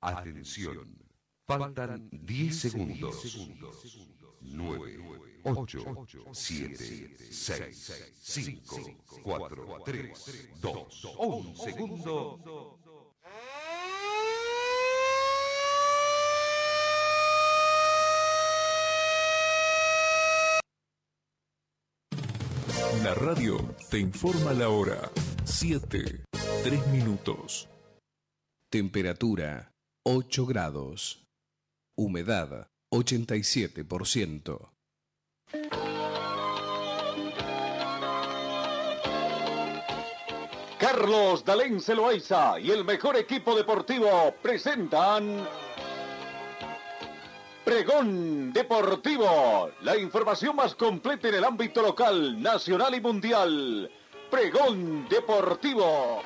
Atención. 0.00 0.96
Faltan 1.46 2.08
10 2.12 2.58
segundos. 2.58 3.48
9, 4.40 4.98
8, 5.44 5.84
7, 6.32 7.16
6, 7.30 7.92
5, 8.20 8.76
4, 9.22 9.82
3, 9.84 10.50
2, 10.60 11.04
1 11.18 11.54
segundo. 11.56 12.78
La 23.02 23.14
radio 23.14 23.74
te 23.90 23.98
informa 23.98 24.52
la 24.52 24.68
hora. 24.68 25.10
7, 25.44 26.24
3 26.62 26.86
minutos. 26.88 27.68
Temperatura 28.70 29.72
8 30.10 30.46
grados. 30.46 31.22
Humedad 31.94 32.70
87%. 32.90 34.70
Carlos 40.78 41.44
Dalén 41.44 41.82
Celoaiza 41.82 42.58
y 42.58 42.70
el 42.70 42.86
mejor 42.86 43.16
equipo 43.18 43.54
deportivo 43.54 44.34
presentan 44.40 45.46
Pregón 47.66 48.50
Deportivo, 48.54 49.72
la 49.82 49.98
información 49.98 50.56
más 50.56 50.74
completa 50.74 51.28
en 51.28 51.34
el 51.34 51.44
ámbito 51.44 51.82
local, 51.82 52.40
nacional 52.40 52.94
y 52.94 53.00
mundial. 53.02 53.90
Pregón 54.30 55.06
Deportivo. 55.10 56.22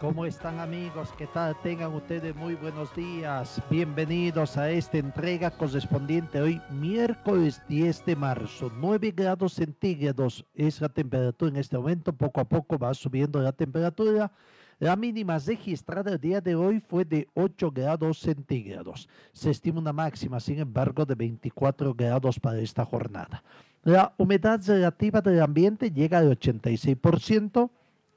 ¿Cómo 0.00 0.24
están 0.24 0.60
amigos? 0.60 1.12
¿Qué 1.18 1.26
tal? 1.26 1.56
Tengan 1.60 1.92
ustedes 1.92 2.34
muy 2.36 2.54
buenos 2.54 2.94
días. 2.94 3.60
Bienvenidos 3.68 4.56
a 4.56 4.70
esta 4.70 4.98
entrega 4.98 5.50
correspondiente 5.50 6.40
hoy 6.40 6.62
miércoles 6.70 7.60
10 7.68 8.06
de 8.06 8.14
marzo. 8.14 8.70
9 8.78 9.10
grados 9.10 9.54
centígrados 9.54 10.44
es 10.54 10.80
la 10.80 10.88
temperatura 10.88 11.50
en 11.50 11.56
este 11.56 11.76
momento. 11.76 12.12
Poco 12.12 12.40
a 12.40 12.44
poco 12.44 12.78
va 12.78 12.94
subiendo 12.94 13.40
la 13.40 13.50
temperatura. 13.50 14.30
La 14.78 14.94
mínima 14.94 15.36
registrada 15.38 16.12
el 16.12 16.20
día 16.20 16.40
de 16.40 16.54
hoy 16.54 16.78
fue 16.78 17.04
de 17.04 17.26
8 17.34 17.72
grados 17.72 18.20
centígrados. 18.20 19.08
Se 19.32 19.50
estima 19.50 19.80
una 19.80 19.92
máxima, 19.92 20.38
sin 20.38 20.60
embargo, 20.60 21.04
de 21.06 21.16
24 21.16 21.92
grados 21.92 22.38
para 22.38 22.60
esta 22.60 22.84
jornada. 22.84 23.42
La 23.82 24.12
humedad 24.16 24.60
relativa 24.64 25.20
del 25.20 25.42
ambiente 25.42 25.90
llega 25.90 26.18
al 26.18 26.38
86%. 26.38 27.68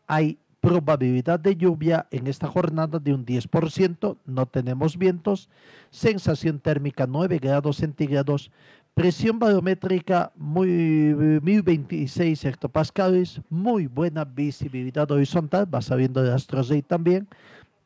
Hay 0.05 0.37
probabilidad 0.61 1.39
de 1.39 1.55
lluvia 1.55 2.07
en 2.11 2.27
esta 2.27 2.47
jornada 2.47 2.99
de 2.99 3.13
un 3.13 3.25
10%, 3.25 4.17
no 4.25 4.45
tenemos 4.45 4.95
vientos, 4.97 5.49
sensación 5.89 6.59
térmica 6.59 7.07
9 7.07 7.39
grados 7.39 7.77
centígrados, 7.77 8.51
presión 8.93 9.39
barométrica 9.39 10.31
muy 10.35 10.67
1026 10.69 12.45
hectopascales, 12.45 13.41
muy 13.49 13.87
buena 13.87 14.23
visibilidad 14.23 15.09
horizontal, 15.11 15.73
va 15.73 15.81
sabiendo 15.81 16.21
de 16.21 16.31
Astrosay 16.31 16.83
también, 16.83 17.27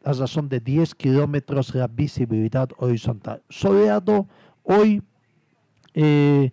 a 0.03 0.11
razón 0.11 0.49
de 0.49 0.59
10 0.59 0.95
kilómetros 0.95 1.73
la 1.73 1.87
visibilidad 1.87 2.69
horizontal. 2.77 3.41
Soleado 3.49 4.27
hoy 4.63 5.01
eh, 5.93 6.51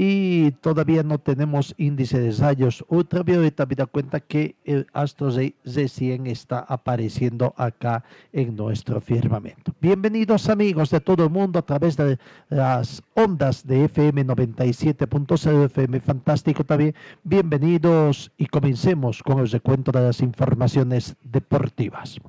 y 0.00 0.52
todavía 0.52 1.02
no 1.02 1.18
tenemos 1.18 1.74
índice 1.76 2.20
de 2.20 2.30
rayos 2.30 2.84
ultravioleta. 2.86 3.66
Me 3.66 3.74
da 3.74 3.86
cuenta 3.86 4.20
que 4.20 4.54
el 4.64 4.86
astro 4.92 5.28
recién 5.64 6.28
está 6.28 6.60
apareciendo 6.60 7.52
acá 7.56 8.04
en 8.32 8.54
nuestro 8.54 9.00
firmamento. 9.00 9.74
Bienvenidos 9.80 10.48
amigos 10.48 10.90
de 10.90 11.00
todo 11.00 11.24
el 11.24 11.30
mundo 11.30 11.58
a 11.58 11.62
través 11.62 11.96
de 11.96 12.16
las 12.48 13.02
ondas 13.14 13.66
de 13.66 13.86
FM 13.86 14.24
97.0 14.24 15.64
FM 15.64 16.00
Fantástico 16.00 16.62
también. 16.62 16.94
Bienvenidos 17.24 18.30
y 18.38 18.46
comencemos 18.46 19.20
con 19.20 19.40
el 19.40 19.50
recuento 19.50 19.90
de 19.90 20.02
las 20.02 20.20
informaciones 20.20 21.16
deportivas. 21.24 22.20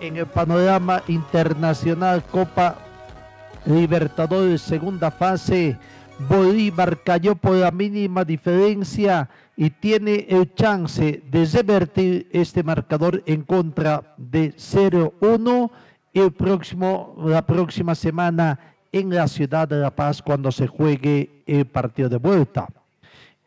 En 0.00 0.16
el 0.16 0.26
panorama 0.26 1.02
internacional 1.08 2.24
Copa 2.24 2.76
Libertadores 3.64 4.62
segunda 4.62 5.10
fase. 5.10 5.76
Bolívar 6.28 7.02
cayó 7.02 7.36
por 7.36 7.54
la 7.54 7.70
mínima 7.70 8.24
diferencia 8.24 9.28
y 9.56 9.70
tiene 9.70 10.26
el 10.28 10.54
chance 10.54 11.22
de 11.30 11.44
revertir 11.46 12.28
este 12.32 12.62
marcador 12.62 13.22
en 13.26 13.42
contra 13.42 14.14
de 14.16 14.54
0-1 14.56 15.70
el 16.14 16.32
próximo, 16.32 17.14
la 17.24 17.46
próxima 17.46 17.94
semana 17.94 18.58
en 18.90 19.14
la 19.14 19.28
ciudad 19.28 19.68
de 19.68 19.76
La 19.76 19.94
Paz 19.94 20.22
cuando 20.22 20.50
se 20.50 20.66
juegue 20.66 21.42
el 21.46 21.66
partido 21.66 22.08
de 22.08 22.16
vuelta. 22.16 22.68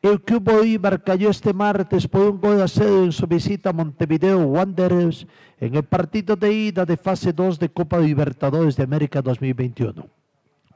El 0.02 0.20
Club 0.20 0.42
Bolívar 0.42 1.04
cayó 1.04 1.30
este 1.30 1.54
martes 1.54 2.08
por 2.08 2.22
un 2.22 2.42
gol 2.42 2.60
a 2.60 2.68
cero 2.68 3.04
en 3.04 3.12
su 3.12 3.28
visita 3.28 3.70
a 3.70 3.74
Montevideo 3.74 4.40
Wanderers 4.40 5.28
en 5.60 5.76
el 5.76 5.84
partido 5.84 6.36
de 6.36 6.52
ida 6.52 6.88
de 6.88 6.98
fase 6.98 7.32
2 7.32 7.60
de 7.60 7.70
Copa 7.70 8.00
Libertadores 8.00 8.76
de 8.76 8.82
América 8.82 9.22
2021. 9.22 10.08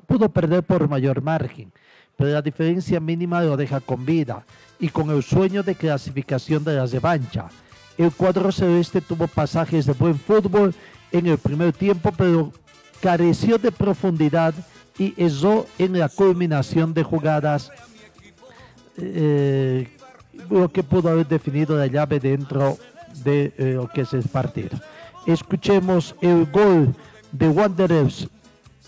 Pudo 0.06 0.30
perder 0.30 0.62
por 0.62 0.88
mayor 0.88 1.24
margen, 1.24 1.72
pero 2.16 2.30
la 2.30 2.44
diferencia 2.44 3.00
mínima 3.00 3.42
lo 3.42 3.58
deja 3.58 3.80
con 3.80 4.06
vida 4.06 4.46
y 4.80 4.90
con 4.90 5.10
el 5.10 5.24
sueño 5.24 5.64
de 5.64 5.74
clasificación 5.74 6.64
de 6.64 6.76
la 6.76 6.86
revancha. 6.86 7.48
El 7.98 8.12
cuadro 8.12 8.52
celeste 8.52 9.02
tuvo 9.02 9.26
pasajes 9.26 9.88
de 9.88 9.94
buen 9.94 10.20
fútbol 10.20 10.76
en 11.12 11.26
el 11.26 11.40
primer 11.40 11.74
tiempo, 11.74 12.14
pero 12.16 12.52
careció 13.02 13.58
de 13.58 13.72
profundidad 13.72 14.54
y 15.00 15.16
eso 15.18 15.66
en 15.80 15.98
la 15.98 16.10
culminación 16.10 16.94
de 16.94 17.02
jugadas 17.02 17.72
eh, 18.98 19.88
lo 20.50 20.70
que 20.70 20.84
pudo 20.84 21.10
haber 21.10 21.28
definido 21.28 21.78
la 21.78 21.88
llave 21.88 22.20
dentro 22.20 22.78
de 23.24 23.54
eh, 23.58 23.74
lo 23.76 23.88
que 23.88 24.02
es 24.02 24.14
el 24.14 24.24
partido. 24.24 24.78
Escuchemos 25.26 26.16
el 26.22 26.46
gol 26.52 26.94
de 27.32 27.50
Wanderers, 27.50 28.28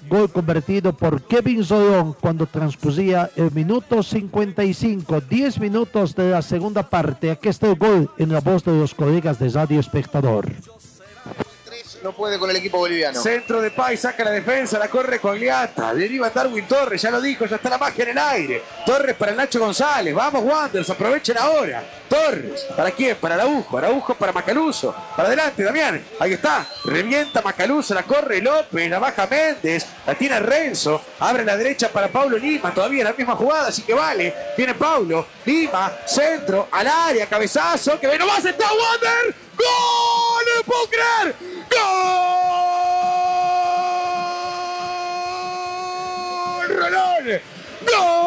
gol 0.07 0.29
convertido 0.31 0.93
por 0.93 1.21
Kevin 1.23 1.63
Solón 1.63 2.15
cuando 2.19 2.45
transcurría 2.45 3.29
el 3.35 3.51
minuto 3.51 4.03
55, 4.03 5.21
10 5.21 5.59
minutos 5.59 6.15
de 6.15 6.31
la 6.31 6.41
segunda 6.41 6.83
parte. 6.83 7.31
Aquí 7.31 7.49
está 7.49 7.67
el 7.67 7.75
gol 7.75 8.09
en 8.17 8.31
la 8.31 8.39
voz 8.39 8.63
de 8.63 8.77
los 8.77 8.93
colegas 8.93 9.39
de 9.39 9.49
Radio 9.49 9.79
Espectador 9.79 10.47
no 12.07 12.13
puede 12.13 12.39
con 12.39 12.49
el 12.49 12.55
equipo 12.55 12.77
boliviano. 12.77 13.21
Centro 13.21 13.59
de 13.59 13.69
Pay, 13.69 13.97
saca 13.97 14.23
la 14.23 14.31
defensa, 14.31 14.79
la 14.79 14.87
corre 14.87 15.19
con 15.19 15.37
Liata. 15.37 15.93
Deriva 15.93 16.29
Darwin 16.29 16.65
Torres, 16.65 17.01
ya 17.01 17.11
lo 17.11 17.19
dijo, 17.19 17.45
ya 17.45 17.57
está 17.57 17.69
la 17.69 17.77
magia 17.77 18.03
en 18.05 18.09
el 18.11 18.17
aire. 18.17 18.63
Torres 18.85 19.13
para 19.17 19.31
el 19.31 19.37
Nacho 19.37 19.59
González. 19.59 20.15
Vamos, 20.15 20.41
Wanderers, 20.41 20.89
aprovechen 20.89 21.37
ahora. 21.37 21.83
Torres, 22.07 22.65
¿para 22.75 22.91
quién? 22.91 23.15
Para 23.17 23.35
Araujo. 23.35 23.77
Araujo 23.77 24.15
para 24.15 24.31
Macaluso. 24.31 24.95
Para 25.15 25.27
adelante, 25.27 25.63
Damián. 25.63 26.03
Ahí 26.19 26.33
está. 26.33 26.65
Revienta 26.85 27.41
Macaluso, 27.41 27.93
la 27.93 28.03
corre 28.03 28.41
López, 28.41 28.89
la 28.89 28.99
baja 28.99 29.27
Méndez. 29.27 29.85
La 30.05 30.15
tiene 30.15 30.39
Renzo. 30.39 31.01
Abre 31.19 31.43
la 31.45 31.55
derecha 31.57 31.89
para 31.89 32.07
Paulo 32.07 32.37
Lima. 32.37 32.73
Todavía 32.73 33.03
la 33.03 33.13
misma 33.13 33.35
jugada, 33.35 33.67
así 33.67 33.81
que 33.83 33.93
vale. 33.93 34.33
Viene 34.55 34.73
Paulo. 34.75 35.27
Lima, 35.45 35.91
centro, 36.05 36.67
al 36.71 36.87
área, 36.87 37.25
cabezazo. 37.27 37.99
Que 37.99 38.17
no 38.17 38.27
va 38.27 38.37
a 38.37 38.41
sentar 38.41 38.69
Wander. 38.71 39.35
¡Gol! 39.57 40.45
¡No 40.55 40.63
puedo 40.63 40.87
creer! 40.87 41.35
¡Gol! 41.69 41.83
¡Rolón! 46.77 47.41
¡Gol 47.87 48.26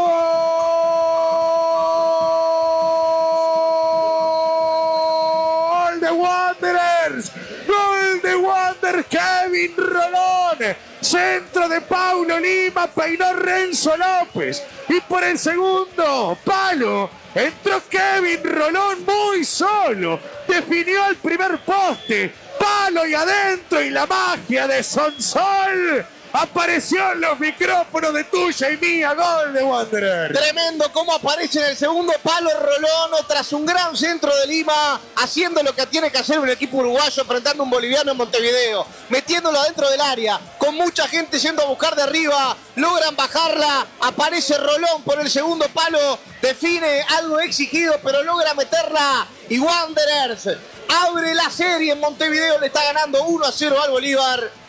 ¡Gol 7.67 8.23
de 8.23 8.37
Wanderers! 8.37 9.07
¡Kevin 9.09 9.75
Rolón! 9.77 10.77
Centro 11.01 11.69
de 11.69 11.81
Paulo 11.81 12.39
Lima, 12.39 12.87
peinó 12.89 13.33
Renzo 13.35 13.95
López. 13.97 14.63
Y 14.89 15.01
por 15.01 15.25
el 15.25 15.39
segundo, 15.39 16.37
palo. 16.45 17.11
Entró 17.35 17.83
Kevin 17.89 18.43
Rolón 18.45 19.05
muy 19.05 19.45
solo. 19.45 20.21
Definió 20.47 21.07
el 21.07 21.17
primer 21.17 21.59
poste. 21.65 22.33
Palo 22.59 23.07
y 23.07 23.15
adentro 23.15 23.81
y 23.81 23.91
la 23.91 24.07
magia 24.07 24.67
de 24.67 24.83
Sonsol. 24.83 26.05
Apareció 26.33 27.13
en 27.13 27.23
los 27.23 27.41
micrófonos 27.41 28.15
de 28.15 28.25
tuya 28.25 28.71
y 28.71 28.77
mía. 28.77 29.15
Gol 29.15 29.53
de 29.53 29.63
Wanderer. 29.65 30.33
Tremendo 30.33 30.93
cómo 30.93 31.13
aparece 31.15 31.59
en 31.59 31.67
el 31.67 31.77
segundo 31.77 32.13
palo 32.23 32.51
Rolón 32.51 33.27
tras 33.27 33.53
un 33.53 33.67
gran 33.67 33.97
centro 33.97 34.35
de 34.37 34.47
Lima, 34.47 35.01
haciendo 35.17 35.63
lo 35.63 35.75
que 35.75 35.87
tiene 35.87 36.11
que 36.11 36.19
hacer 36.19 36.39
un 36.39 36.49
equipo 36.49 36.79
uruguayo, 36.79 37.23
enfrentando 37.23 37.63
a 37.63 37.65
un 37.65 37.71
boliviano 37.71 38.13
en 38.13 38.17
Montevideo, 38.17 38.87
metiéndolo 39.09 39.59
adentro 39.59 39.91
del 39.91 40.01
área, 40.01 40.41
con 40.59 40.77
mucha 40.77 41.09
gente 41.09 41.39
yendo 41.39 41.63
a 41.63 41.67
buscar 41.67 41.97
de 41.97 42.03
arriba, 42.03 42.57
logran 42.77 43.17
bajarla, 43.17 43.87
aparece 44.01 44.57
Rolón 44.57 45.03
por 45.03 45.21
el 45.21 45.29
segundo 45.29 45.67
palo, 45.75 46.19
define 46.41 47.03
algo 47.09 47.41
exigido, 47.41 47.97
pero 48.05 48.23
logra 48.23 48.55
meterla 48.55 49.27
y 49.49 49.59
Wanderers 49.59 50.49
abre 50.89 51.35
la 51.35 51.51
serie 51.51 51.93
en 51.93 52.01
Montevideo, 52.01 52.59
le 52.59 52.67
está 52.67 52.85
ganando 52.85 53.25
1 53.25 53.47
a 53.47 53.53
0 53.53 53.83
al 53.83 53.91
Bolívar. 53.91 54.60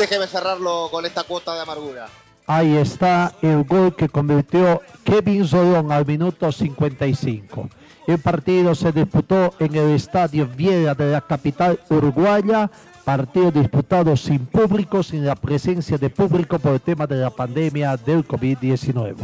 Déjeme 0.00 0.26
cerrarlo 0.26 0.88
con 0.90 1.04
esta 1.04 1.24
cuota 1.24 1.54
de 1.54 1.60
amargura. 1.60 2.06
Ahí 2.46 2.74
está 2.74 3.34
el 3.42 3.64
gol 3.64 3.94
que 3.94 4.08
convirtió 4.08 4.80
Kevin 5.04 5.46
Solón 5.46 5.92
al 5.92 6.06
minuto 6.06 6.50
55. 6.50 7.68
El 8.06 8.18
partido 8.18 8.74
se 8.74 8.92
disputó 8.92 9.52
en 9.58 9.74
el 9.74 9.90
estadio 9.90 10.46
Viera 10.46 10.94
de 10.94 11.12
la 11.12 11.20
capital 11.20 11.78
uruguaya. 11.90 12.70
Partido 13.04 13.50
disputado 13.50 14.16
sin 14.16 14.46
público, 14.46 15.02
sin 15.02 15.26
la 15.26 15.36
presencia 15.36 15.98
de 15.98 16.08
público 16.08 16.58
por 16.58 16.72
el 16.72 16.80
tema 16.80 17.06
de 17.06 17.16
la 17.16 17.28
pandemia 17.28 17.94
del 17.98 18.26
COVID-19. 18.26 19.16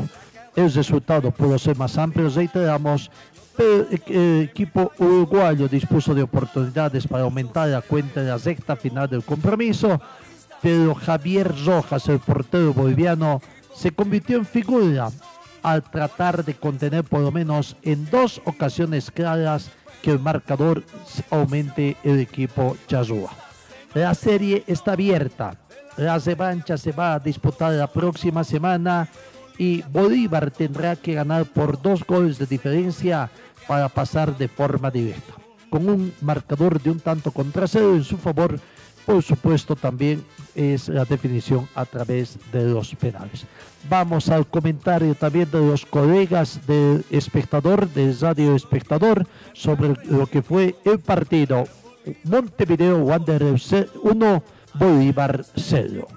El 0.56 0.75
resultado 0.75 1.31
pudo 1.31 1.58
ser 1.58 1.78
más 1.78 1.96
amplio, 1.96 2.28
reiteramos, 2.28 3.11
el 3.58 4.43
equipo 4.50 4.93
uruguayo 4.99 5.69
dispuso 5.69 6.14
de 6.14 6.23
oportunidades 6.23 7.06
para 7.06 7.25
aumentar 7.25 7.67
la 7.69 7.81
cuenta 7.81 8.20
en 8.20 8.28
la 8.28 8.37
recta 8.37 8.76
final 8.76 9.08
del 9.08 9.25
compromiso, 9.25 9.99
pero 10.62 10.94
Javier 10.94 11.52
Rojas, 11.64 12.08
el 12.08 12.18
portero 12.18 12.72
boliviano, 12.72 13.40
se 13.74 13.92
convirtió 13.92 14.38
en 14.38 14.46
figura 14.46 15.10
al 15.62 15.82
tratar 15.82 16.44
de 16.44 16.54
contener 16.54 17.04
por 17.04 17.20
lo 17.20 17.32
menos 17.32 17.76
en 17.82 18.08
dos 18.10 18.40
ocasiones 18.44 19.10
claras 19.10 19.70
que 20.02 20.12
el 20.12 20.20
marcador 20.20 20.84
aumente 21.30 21.96
el 22.04 22.20
equipo 22.20 22.76
Chazúa. 22.86 23.30
La 23.94 24.14
serie 24.14 24.62
está 24.66 24.92
abierta. 24.92 25.56
La 25.96 26.18
revancha 26.18 26.76
se 26.76 26.92
va 26.92 27.14
a 27.14 27.18
disputar 27.18 27.72
la 27.72 27.86
próxima 27.86 28.44
semana 28.44 29.08
y 29.58 29.82
Bolívar 29.82 30.50
tendrá 30.50 30.96
que 30.96 31.14
ganar 31.14 31.46
por 31.46 31.80
dos 31.80 32.04
goles 32.04 32.38
de 32.38 32.46
diferencia 32.46 33.30
para 33.66 33.88
pasar 33.88 34.36
de 34.36 34.48
forma 34.48 34.90
directa. 34.90 35.34
Con 35.70 35.88
un 35.88 36.12
marcador 36.20 36.80
de 36.80 36.90
un 36.90 37.00
tanto 37.00 37.30
contra 37.30 37.66
cero 37.66 37.94
en 37.94 38.04
su 38.04 38.18
favor, 38.18 38.60
por 39.06 39.22
supuesto 39.22 39.76
también 39.76 40.26
es 40.54 40.88
la 40.88 41.04
definición 41.04 41.68
a 41.74 41.84
través 41.84 42.36
de 42.52 42.64
los 42.64 42.94
penales. 42.96 43.46
Vamos 43.88 44.28
al 44.28 44.46
comentario 44.46 45.14
también 45.14 45.50
de 45.50 45.60
los 45.60 45.86
colegas 45.86 46.66
del 46.66 47.04
espectador, 47.10 47.88
del 47.90 48.18
radio 48.18 48.56
espectador, 48.56 49.26
sobre 49.52 49.94
lo 50.04 50.26
que 50.26 50.42
fue 50.42 50.74
el 50.84 50.98
partido 50.98 51.66
Montevideo 52.24 52.98
Wanderers 52.98 53.74
1, 54.02 54.42
Bolívar 54.74 55.44
0. 55.54 56.08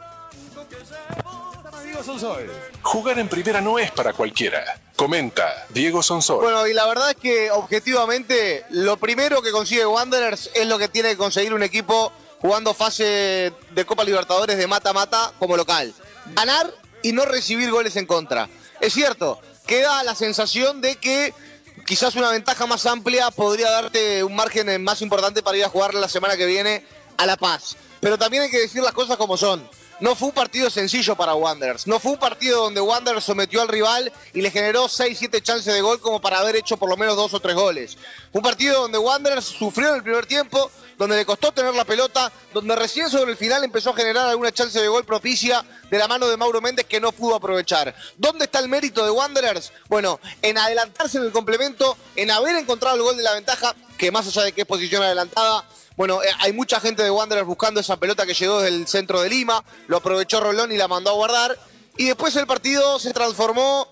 Jugar 2.82 3.20
en 3.20 3.28
primera 3.28 3.62
no 3.62 3.78
es 3.78 3.92
para 3.92 4.14
cualquiera. 4.14 4.64
Comenta 4.96 5.66
Diego 5.70 6.02
Sonsol. 6.02 6.42
Bueno, 6.42 6.66
y 6.68 6.74
la 6.74 6.88
verdad 6.88 7.12
es 7.12 7.18
que 7.18 7.52
objetivamente 7.52 8.66
lo 8.72 8.98
primero 8.98 9.42
que 9.42 9.52
consigue 9.52 9.86
Wanderers 9.86 10.50
es 10.56 10.68
lo 10.68 10.78
que 10.78 10.88
tiene 10.88 11.10
que 11.10 11.18
conseguir 11.18 11.54
un 11.54 11.64
equipo 11.64 12.12
jugando 12.42 12.74
fase 12.74 13.54
de 13.72 13.86
Copa 13.86 14.04
Libertadores 14.04 14.58
de 14.58 14.68
mata-mata 14.68 15.32
como 15.40 15.58
local. 15.58 15.94
Ganar 16.36 16.74
y 17.02 17.12
no 17.12 17.26
recibir 17.26 17.72
goles 17.72 17.96
en 17.96 18.06
contra. 18.06 18.50
Es 18.82 18.94
cierto, 18.94 19.40
queda 19.66 20.04
la 20.04 20.16
sensación 20.16 20.82
de 20.82 20.96
que 20.96 21.34
quizás 21.86 22.16
una 22.16 22.32
ventaja 22.32 22.66
más 22.66 22.86
amplia 22.86 23.30
podría 23.32 23.70
darte 23.72 24.24
un 24.24 24.36
margen 24.36 24.84
más 24.84 25.02
importante 25.02 25.44
para 25.44 25.58
ir 25.58 25.66
a 25.66 25.70
jugar 25.70 25.94
la 25.94 26.10
semana 26.10 26.38
que 26.38 26.46
viene 26.46 26.86
a 27.18 27.26
La 27.26 27.38
Paz. 27.38 27.76
Pero 28.00 28.18
también 28.18 28.44
hay 28.44 28.50
que 28.50 28.60
decir 28.60 28.82
las 28.82 28.94
cosas 28.94 29.18
como 29.18 29.38
son. 29.38 29.68
No 30.00 30.16
fue 30.16 30.30
un 30.30 30.34
partido 30.34 30.70
sencillo 30.70 31.18
para 31.18 31.36
Wanderers. 31.36 31.86
No 31.86 32.00
fue 32.00 32.14
un 32.14 32.18
partido 32.18 32.64
donde 32.64 32.80
Wanderers 32.80 33.26
sometió 33.26 33.62
al 33.62 33.68
rival 33.68 34.14
y 34.34 34.42
le 34.42 34.50
generó 34.50 34.86
6-7 34.86 35.42
chances 35.42 35.74
de 35.74 35.82
gol 35.82 36.00
como 36.00 36.22
para 36.22 36.40
haber 36.40 36.56
hecho 36.56 36.78
por 36.78 36.90
lo 36.90 36.96
menos 36.96 37.18
dos 37.18 37.34
o 37.34 37.40
tres 37.42 37.56
goles. 37.56 37.98
Fue 38.32 38.40
un 38.40 38.44
partido 38.44 38.82
donde 38.82 38.98
Wanderers 38.98 39.44
sufrió 39.44 39.90
en 39.90 39.96
el 39.96 40.04
primer 40.04 40.26
tiempo, 40.26 40.72
donde 41.00 41.16
le 41.16 41.26
costó 41.26 41.54
tener 41.54 41.74
la 41.74 41.86
pelota, 41.86 42.30
donde 42.54 42.76
recién 42.76 43.10
sobre 43.10 43.32
el 43.32 43.38
final 43.38 43.64
empezó 43.64 43.92
a 43.92 43.96
generar 43.96 44.28
alguna 44.28 44.52
chance 44.52 44.78
de 44.78 44.88
gol 44.90 45.06
propicia 45.06 45.64
de 45.90 45.98
la 45.98 46.10
mano 46.10 46.28
de 46.28 46.36
Mauro 46.36 46.60
Méndez 46.60 46.86
que 46.88 47.00
no 47.00 47.14
pudo 47.14 47.36
aprovechar. 47.36 47.96
¿Dónde 48.18 48.46
está 48.46 48.60
el 48.60 48.68
mérito 48.68 49.06
de 49.06 49.10
Wanderers? 49.10 49.72
Bueno, 49.88 50.20
en 50.42 50.58
adelantarse 50.58 51.18
en 51.18 51.24
el 51.24 51.32
complemento, 51.32 51.98
en 52.18 52.30
haber 52.32 52.58
encontrado 52.58 52.98
el 52.98 53.02
gol 53.02 53.16
de 53.16 53.24
la 53.24 53.34
ventaja, 53.34 53.74
que 53.98 54.12
más 54.12 54.28
allá 54.28 54.44
de 54.44 54.52
que 54.52 54.62
es 54.62 54.68
posición 54.68 55.02
adelantada, 55.02 55.64
bueno, 55.96 56.22
eh, 56.22 56.28
hay 56.40 56.52
mucha 56.52 56.82
gente 56.82 57.02
de 57.02 57.12
Wanderers 57.12 57.48
buscando 57.48 57.80
esa 57.80 57.96
pelota 57.96 58.26
que 58.26 58.34
llegó 58.34 58.60
desde 58.60 58.76
el 58.76 58.86
centro 58.86 59.22
de 59.22 59.30
Lima, 59.30 59.64
lo 59.88 59.98
aprovechó 59.98 60.42
Rolón 60.42 60.74
y 60.74 60.76
la 60.76 60.90
mandó 60.90 61.12
a 61.12 61.14
guardar. 61.14 61.58
Y 61.96 62.08
después 62.08 62.36
el 62.36 62.46
partido 62.46 63.00
se 63.00 63.14
transformó 63.14 63.88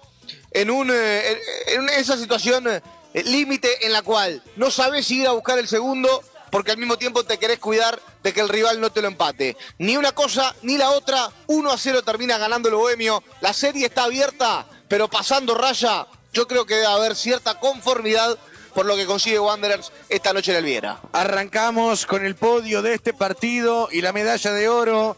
en, 0.51 0.71
un, 0.71 0.92
eh, 0.92 1.39
en 1.68 1.88
esa 1.88 2.18
situación 2.18 2.68
eh, 2.68 2.81
límite 3.24 3.86
en 3.86 3.94
la 3.94 4.01
cual 4.01 4.44
no 4.57 4.71
sabes 4.71 5.07
si 5.07 5.21
ir 5.21 5.27
a 5.27 5.31
buscar 5.31 5.57
el 5.57 5.69
segundo 5.69 6.21
porque 6.51 6.71
al 6.71 6.77
mismo 6.77 6.97
tiempo 6.97 7.23
te 7.23 7.38
querés 7.38 7.59
cuidar 7.59 7.99
de 8.23 8.33
que 8.33 8.41
el 8.41 8.49
rival 8.49 8.79
no 8.79 8.91
te 8.91 9.01
lo 9.01 9.07
empate. 9.07 9.57
Ni 9.77 9.97
una 9.97 10.11
cosa 10.11 10.55
ni 10.61 10.77
la 10.77 10.91
otra, 10.91 11.29
1 11.47 11.71
a 11.71 11.77
0 11.77 12.03
termina 12.03 12.38
ganando 12.38 12.69
el 12.69 12.75
Bohemio. 12.75 13.23
La 13.41 13.53
serie 13.53 13.88
está 13.88 14.03
abierta, 14.03 14.67
pero 14.88 15.07
pasando 15.07 15.55
raya, 15.55 16.07
yo 16.33 16.47
creo 16.47 16.65
que 16.65 16.75
debe 16.75 16.88
haber 16.88 17.15
cierta 17.15 17.59
conformidad 17.59 18.38
por 18.73 18.85
lo 18.85 18.95
que 18.95 19.07
consigue 19.07 19.39
Wanderers 19.39 19.91
esta 20.07 20.33
noche 20.33 20.51
en 20.51 20.57
el 20.57 20.65
Viera. 20.65 20.99
Arrancamos 21.11 22.05
con 22.05 22.23
el 22.23 22.35
podio 22.35 22.81
de 22.83 22.94
este 22.94 23.13
partido 23.13 23.89
y 23.91 24.01
la 24.01 24.13
medalla 24.13 24.51
de 24.51 24.69
oro 24.69 25.17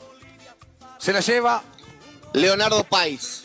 se 0.97 1.11
la 1.11 1.19
lleva 1.19 1.63
Leonardo 2.33 2.83
Pais. 2.83 3.43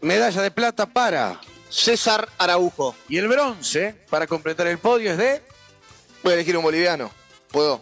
Medalla 0.00 0.42
de 0.42 0.50
plata 0.50 0.86
para 0.86 1.40
César 1.68 2.28
Araujo. 2.38 2.94
Y 3.08 3.18
el 3.18 3.28
bronce 3.28 3.94
para 4.10 4.26
completar 4.26 4.66
el 4.66 4.78
podio 4.78 5.12
es 5.12 5.18
de. 5.18 5.47
Voy 6.22 6.32
a 6.32 6.34
elegir 6.34 6.56
un 6.56 6.62
boliviano. 6.62 7.10
¿Puedo? 7.50 7.80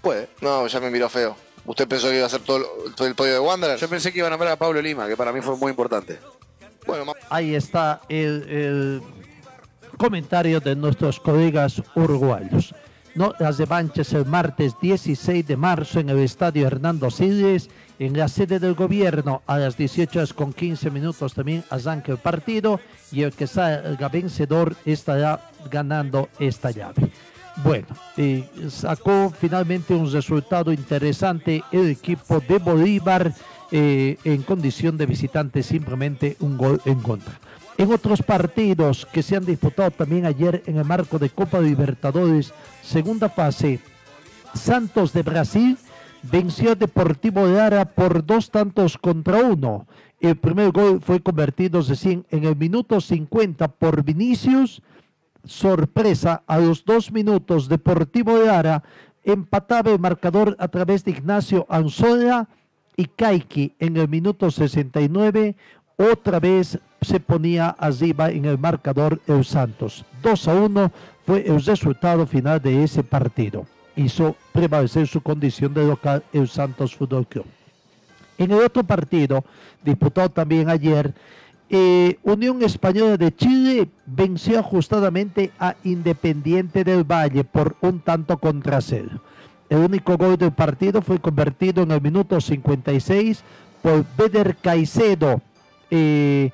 Puede. 0.00 0.28
No, 0.40 0.66
ya 0.66 0.80
me 0.80 0.90
miró 0.90 1.08
feo. 1.08 1.36
¿Usted 1.66 1.88
pensó 1.88 2.08
que 2.08 2.16
iba 2.16 2.26
a 2.26 2.28
ser 2.28 2.42
todo, 2.42 2.64
todo 2.94 3.06
el 3.08 3.14
podio 3.14 3.32
de 3.34 3.38
Wanderers? 3.38 3.80
Yo 3.80 3.88
pensé 3.88 4.12
que 4.12 4.18
iba 4.18 4.26
a 4.26 4.30
nombrar 4.30 4.52
a 4.52 4.56
Pablo 4.56 4.82
Lima, 4.82 5.08
que 5.08 5.16
para 5.16 5.32
mí 5.32 5.40
fue 5.40 5.56
muy 5.56 5.70
importante. 5.70 6.18
Bueno, 6.86 7.14
ahí 7.30 7.54
está 7.54 8.02
el, 8.08 8.46
el 8.50 9.02
comentario 9.96 10.60
de 10.60 10.76
nuestros 10.76 11.18
colegas 11.18 11.82
uruguayos. 11.94 12.74
No, 13.14 13.32
las 13.38 13.58
revanchas 13.58 14.12
el 14.12 14.26
martes 14.26 14.74
16 14.80 15.46
de 15.46 15.56
marzo 15.56 16.00
en 16.00 16.10
el 16.10 16.18
estadio 16.18 16.66
Hernando 16.66 17.10
Siles, 17.10 17.70
en 18.00 18.18
la 18.18 18.26
sede 18.26 18.58
del 18.58 18.74
gobierno, 18.74 19.42
a 19.46 19.56
las 19.56 19.76
18 19.76 20.18
horas 20.18 20.34
con 20.34 20.52
15 20.52 20.90
minutos 20.90 21.32
también 21.32 21.64
arranca 21.70 22.10
el 22.10 22.18
partido 22.18 22.80
y 23.12 23.22
el 23.22 23.32
que 23.32 23.46
salga 23.46 24.08
vencedor 24.08 24.74
estará 24.84 25.48
ganando 25.70 26.28
esta 26.40 26.72
llave. 26.72 27.12
Bueno, 27.62 27.86
sacó 28.68 29.30
finalmente 29.30 29.94
un 29.94 30.10
resultado 30.10 30.72
interesante 30.72 31.62
el 31.70 31.90
equipo 31.90 32.40
de 32.40 32.58
Bolívar 32.58 33.32
eh, 33.70 34.18
en 34.24 34.42
condición 34.42 34.96
de 34.96 35.06
visitante, 35.06 35.62
simplemente 35.62 36.36
un 36.40 36.58
gol 36.58 36.80
en 36.84 37.00
contra. 37.00 37.34
En 37.78 37.92
otros 37.92 38.22
partidos 38.22 39.06
que 39.12 39.22
se 39.22 39.36
han 39.36 39.44
disputado 39.44 39.90
también 39.90 40.26
ayer 40.26 40.62
en 40.66 40.76
el 40.76 40.84
marco 40.84 41.18
de 41.18 41.30
Copa 41.30 41.60
Libertadores, 41.60 42.52
segunda 42.82 43.28
fase, 43.28 43.80
Santos 44.54 45.12
de 45.12 45.22
Brasil 45.22 45.76
venció 46.22 46.72
a 46.72 46.74
Deportivo 46.76 47.46
Lara 47.46 47.84
por 47.84 48.24
dos 48.24 48.50
tantos 48.50 48.96
contra 48.96 49.38
uno. 49.38 49.86
El 50.20 50.36
primer 50.36 50.70
gol 50.70 51.00
fue 51.00 51.20
convertido 51.20 51.82
recién 51.82 52.24
en 52.30 52.44
el 52.44 52.56
minuto 52.56 53.00
50 53.00 53.68
por 53.68 54.02
Vinicius. 54.04 54.82
Sorpresa, 55.44 56.42
a 56.46 56.58
los 56.58 56.84
dos 56.84 57.12
minutos 57.12 57.68
Deportivo 57.68 58.38
Lara 58.38 58.82
empataba 59.24 59.90
el 59.90 59.98
marcador 59.98 60.56
a 60.58 60.68
través 60.68 61.04
de 61.04 61.12
Ignacio 61.12 61.66
Anzola 61.68 62.48
y 62.96 63.06
Kaiki 63.06 63.74
en 63.78 63.96
el 63.96 64.08
minuto 64.08 64.50
69 64.50 65.56
otra 65.96 66.40
vez 66.40 66.78
se 67.00 67.20
ponía 67.20 67.68
arriba 67.70 68.30
en 68.30 68.44
el 68.46 68.58
marcador 68.58 69.20
el 69.26 69.44
Santos. 69.44 70.04
2 70.22 70.48
a 70.48 70.54
1 70.54 70.92
fue 71.26 71.46
el 71.46 71.64
resultado 71.64 72.26
final 72.26 72.60
de 72.60 72.82
ese 72.82 73.02
partido. 73.02 73.66
Hizo 73.96 74.34
prevalecer 74.52 75.06
su 75.06 75.20
condición 75.20 75.72
de 75.72 75.86
local 75.86 76.24
el 76.32 76.48
Santos 76.48 76.96
Fútbol 76.96 77.26
Club. 77.26 77.46
En 78.38 78.50
el 78.50 78.58
otro 78.58 78.82
partido, 78.82 79.44
disputado 79.84 80.28
también 80.28 80.68
ayer, 80.68 81.14
eh, 81.70 82.18
Unión 82.22 82.62
Española 82.62 83.16
de 83.16 83.34
Chile 83.34 83.88
venció 84.06 84.58
ajustadamente 84.58 85.50
a 85.58 85.74
Independiente 85.84 86.84
del 86.84 87.04
Valle 87.04 87.44
por 87.44 87.76
un 87.80 88.00
tanto 88.00 88.38
contra 88.38 88.80
cero. 88.80 89.20
El 89.70 89.78
único 89.78 90.16
gol 90.18 90.36
del 90.36 90.52
partido 90.52 91.00
fue 91.00 91.18
convertido 91.18 91.82
en 91.82 91.90
el 91.90 92.00
minuto 92.00 92.40
56 92.40 93.42
por 93.82 94.04
Beder 94.16 94.56
Caicedo. 94.56 95.40
Eh, 95.90 96.50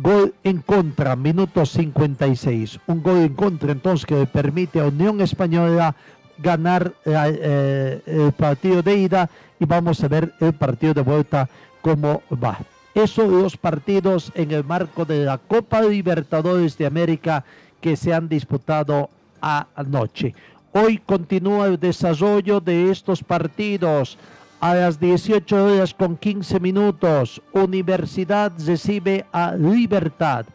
gol 0.00 0.34
en 0.44 0.62
contra, 0.62 1.16
minuto 1.16 1.66
56. 1.66 2.80
Un 2.86 3.02
gol 3.02 3.18
en 3.18 3.34
contra 3.34 3.72
entonces 3.72 4.06
que 4.06 4.14
le 4.14 4.26
permite 4.26 4.80
a 4.80 4.86
Unión 4.86 5.20
Española 5.20 5.96
ganar 6.38 6.92
eh, 7.04 8.00
el 8.06 8.32
partido 8.32 8.82
de 8.82 8.96
ida 8.96 9.30
y 9.58 9.64
vamos 9.64 10.02
a 10.02 10.08
ver 10.08 10.32
el 10.40 10.52
partido 10.52 10.94
de 10.94 11.02
vuelta 11.02 11.48
cómo 11.80 12.22
va. 12.32 12.58
Esos 12.94 13.28
los 13.28 13.56
partidos 13.56 14.30
en 14.36 14.52
el 14.52 14.62
marco 14.62 15.04
de 15.04 15.24
la 15.24 15.38
Copa 15.38 15.82
Libertadores 15.82 16.78
de 16.78 16.86
América 16.86 17.44
que 17.80 17.96
se 17.96 18.14
han 18.14 18.28
disputado 18.28 19.10
anoche. 19.40 20.32
Hoy 20.72 20.98
continúa 20.98 21.66
el 21.66 21.78
desarrollo 21.78 22.60
de 22.60 22.90
estos 22.90 23.22
partidos. 23.22 24.16
A 24.60 24.74
las 24.74 24.98
18 24.98 25.64
horas 25.64 25.92
con 25.92 26.16
15 26.16 26.60
minutos, 26.60 27.42
Universidad 27.52 28.52
recibe 28.64 29.26
a 29.32 29.54
Libertad. 29.54 30.46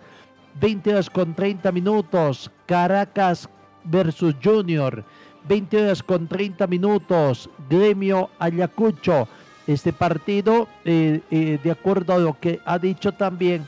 20 0.59 0.91
horas 0.91 1.09
con 1.09 1.35
30 1.35 1.71
minutos, 1.71 2.49
Caracas 2.65 3.49
versus 3.83 4.33
Junior. 4.43 5.03
20 5.47 5.83
horas 5.83 6.01
con 6.01 6.27
30 6.27 6.67
minutos, 6.67 7.49
Gremio 7.69 8.29
Ayacucho. 8.39 9.27
Este 9.69 9.93
partido, 9.93 10.67
eh, 10.83 11.21
eh, 11.29 11.59
de 11.63 11.69
acuerdo 11.69 12.13
a 12.13 12.17
lo 12.17 12.39
que 12.39 12.59
ha 12.65 12.79
dicho 12.79 13.11
también 13.11 13.67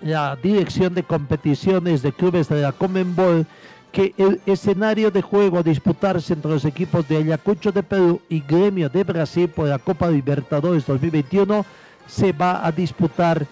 la 0.00 0.36
Dirección 0.36 0.94
de 0.94 1.02
Competiciones 1.02 2.00
de 2.02 2.12
Clubes 2.12 2.48
de 2.48 2.62
la 2.62 2.70
Comenbol, 2.70 3.44
que 3.90 4.14
el 4.18 4.40
escenario 4.46 5.10
de 5.10 5.22
juego 5.22 5.58
a 5.58 5.64
disputarse 5.64 6.32
entre 6.32 6.52
los 6.52 6.64
equipos 6.64 7.08
de 7.08 7.16
Ayacucho 7.16 7.72
de 7.72 7.82
Perú 7.82 8.20
y 8.28 8.38
Gremio 8.40 8.88
de 8.88 9.02
Brasil 9.02 9.48
por 9.48 9.66
la 9.66 9.80
Copa 9.80 10.08
Libertadores 10.08 10.86
2021 10.86 11.66
se 12.06 12.30
va 12.30 12.64
a 12.64 12.70
disputar 12.70 13.48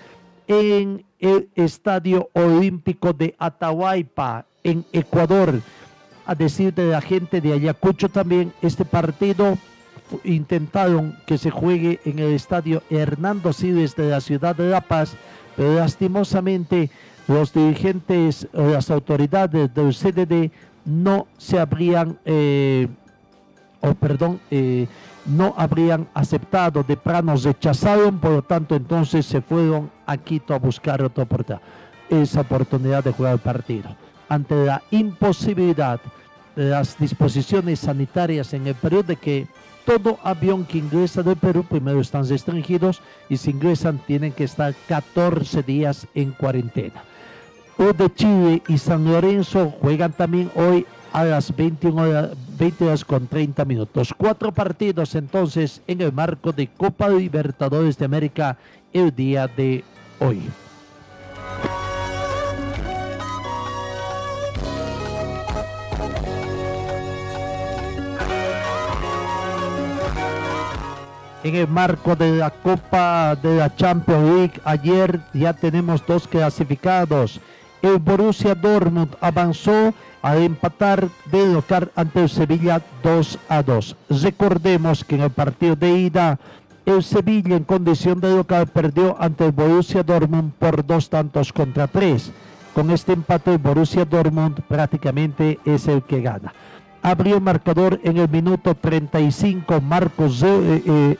en 0.47 1.04
el 1.19 1.49
Estadio 1.57 2.31
Olímpico 2.35 3.12
de 3.12 3.35
Atahualpa, 3.37 4.47
en 4.62 4.85
Ecuador. 4.93 5.61
A 6.25 6.37
decir 6.37 6.73
de 6.73 6.87
la 6.87 7.00
gente 7.00 7.40
de 7.40 7.52
Ayacucho 7.52 8.09
también, 8.09 8.52
este 8.62 8.85
partido 8.85 9.59
intentaron 10.25 11.16
que 11.26 11.38
se 11.38 11.50
juegue 11.50 12.00
en 12.04 12.18
el 12.18 12.32
Estadio 12.32 12.82
Hernando 12.90 13.52
Siles 13.52 13.96
de 13.96 14.11
la 14.11 14.20
ciudad 14.20 14.54
de 14.54 14.68
La 14.68 14.80
Paz, 14.80 15.16
pero 15.56 15.75
lastimosamente 15.75 16.90
los 17.26 17.52
dirigentes 17.52 18.49
o 18.52 18.62
las 18.62 18.90
autoridades 18.90 19.73
del 19.75 19.94
CDD 19.94 20.50
no 20.84 21.26
se 21.38 21.58
habrían, 21.58 22.18
eh, 22.25 22.88
perdón, 23.99 24.40
eh, 24.50 24.87
no 25.25 25.54
habrían 25.56 26.06
aceptado, 26.12 26.82
de 26.82 26.96
plano 26.96 27.34
rechazaron, 27.37 28.18
por 28.18 28.32
lo 28.32 28.42
tanto 28.42 28.76
entonces 28.76 29.25
se 29.25 29.40
fueron 29.40 29.90
a 30.06 30.18
Quito 30.18 30.54
a 30.54 30.58
buscar 30.58 31.02
otra 31.02 31.25
oportunidad, 31.25 31.62
esa 32.11 32.42
oportunidad 32.42 33.02
de 33.02 33.12
jugar 33.12 33.34
el 33.34 33.38
partido. 33.38 33.96
Ante 34.28 34.54
la 34.66 34.82
imposibilidad 34.90 36.00
de 36.56 36.64
las 36.64 36.99
disposiciones 36.99 37.80
sanitarias 37.80 38.52
en 38.52 38.66
el 38.66 38.75
periodo 38.75 39.04
de 39.04 39.16
que 39.16 39.46
todo 39.85 40.19
avión 40.23 40.64
que 40.64 40.79
ingresa 40.79 41.23
del 41.23 41.37
Perú 41.37 41.64
primero 41.64 42.00
están 42.00 42.29
restringidos 42.29 43.03
y 43.29 43.37
si 43.37 43.50
ingresan 43.50 43.99
tienen 44.07 44.33
que 44.33 44.45
estar 44.45 44.75
14 44.88 45.62
días 45.62 46.07
en 46.14 46.33
cuarentena. 46.33 47.03
U 47.76 47.93
de 47.93 48.12
Chile 48.14 48.62
y 48.69 48.79
San 48.79 49.05
Lorenzo 49.05 49.71
juegan 49.81 50.12
también 50.12 50.50
hoy 50.55 50.87
a 51.12 51.25
las 51.25 51.55
21 51.55 52.03
horas, 52.03 52.31
20 52.59 52.85
horas 52.87 53.05
con 53.05 53.26
30 53.26 53.64
minutos. 53.64 54.14
Cuatro 54.17 54.53
partidos 54.53 55.14
entonces 55.14 55.81
en 55.87 56.00
el 56.00 56.12
marco 56.12 56.53
de 56.53 56.69
Copa 56.69 57.09
Libertadores 57.09 57.99
de 57.99 58.05
América 58.05 58.57
el 58.93 59.14
día 59.14 59.47
de 59.47 59.85
hoy. 60.21 60.41
En 71.45 71.55
el 71.55 71.69
marco 71.69 72.17
de 72.17 72.37
la 72.37 72.51
Copa 72.51 73.37
de 73.37 73.59
la 73.59 73.77
Champions 73.77 74.25
League. 74.31 74.61
Ayer 74.65 75.21
ya 75.35 75.53
tenemos 75.53 76.05
dos 76.05 76.27
clasificados. 76.27 77.41
El 77.83 77.99
Borussia 77.99 78.55
Dortmund 78.55 79.15
avanzó 79.21 79.93
al 80.23 80.43
empatar 80.43 81.07
de 81.31 81.53
local 81.53 81.93
ante 81.95 82.23
el 82.23 82.31
Sevilla 82.31 82.81
2 83.03 83.39
a 83.51 83.63
2. 83.63 83.97
Recordemos 84.23 85.05
que 85.05 85.17
en 85.17 85.21
el 85.21 85.31
partido 85.31 85.77
de 85.77 85.93
ida, 85.93 86.39
el 86.87 87.03
Sevilla 87.03 87.57
en 87.57 87.65
condición 87.65 88.21
de 88.21 88.35
local 88.35 88.67
perdió 88.67 89.17
ante 89.21 89.45
el 89.45 89.53
Borussia 89.53 90.03
Dortmund 90.03 90.53
por 90.59 90.85
dos 90.85 91.11
tantos 91.11 91.53
contra 91.53 91.87
tres. 91.87 92.33
Con 92.75 92.91
este 92.91 93.13
empate, 93.13 93.53
el 93.53 93.59
Borussia 93.59 94.07
Dortmund 94.07 94.63
prácticamente 94.63 95.59
es 95.67 95.87
el 95.89 96.03
que 96.03 96.23
gana 96.23 96.55
abrió 97.04 97.34
el 97.37 97.42
marcador 97.42 98.00
en 98.02 98.16
el 98.16 98.30
minuto 98.30 98.75
35 98.75 99.78
Marcos 99.82 100.42
eh, 100.42 100.82
eh, 100.87 101.16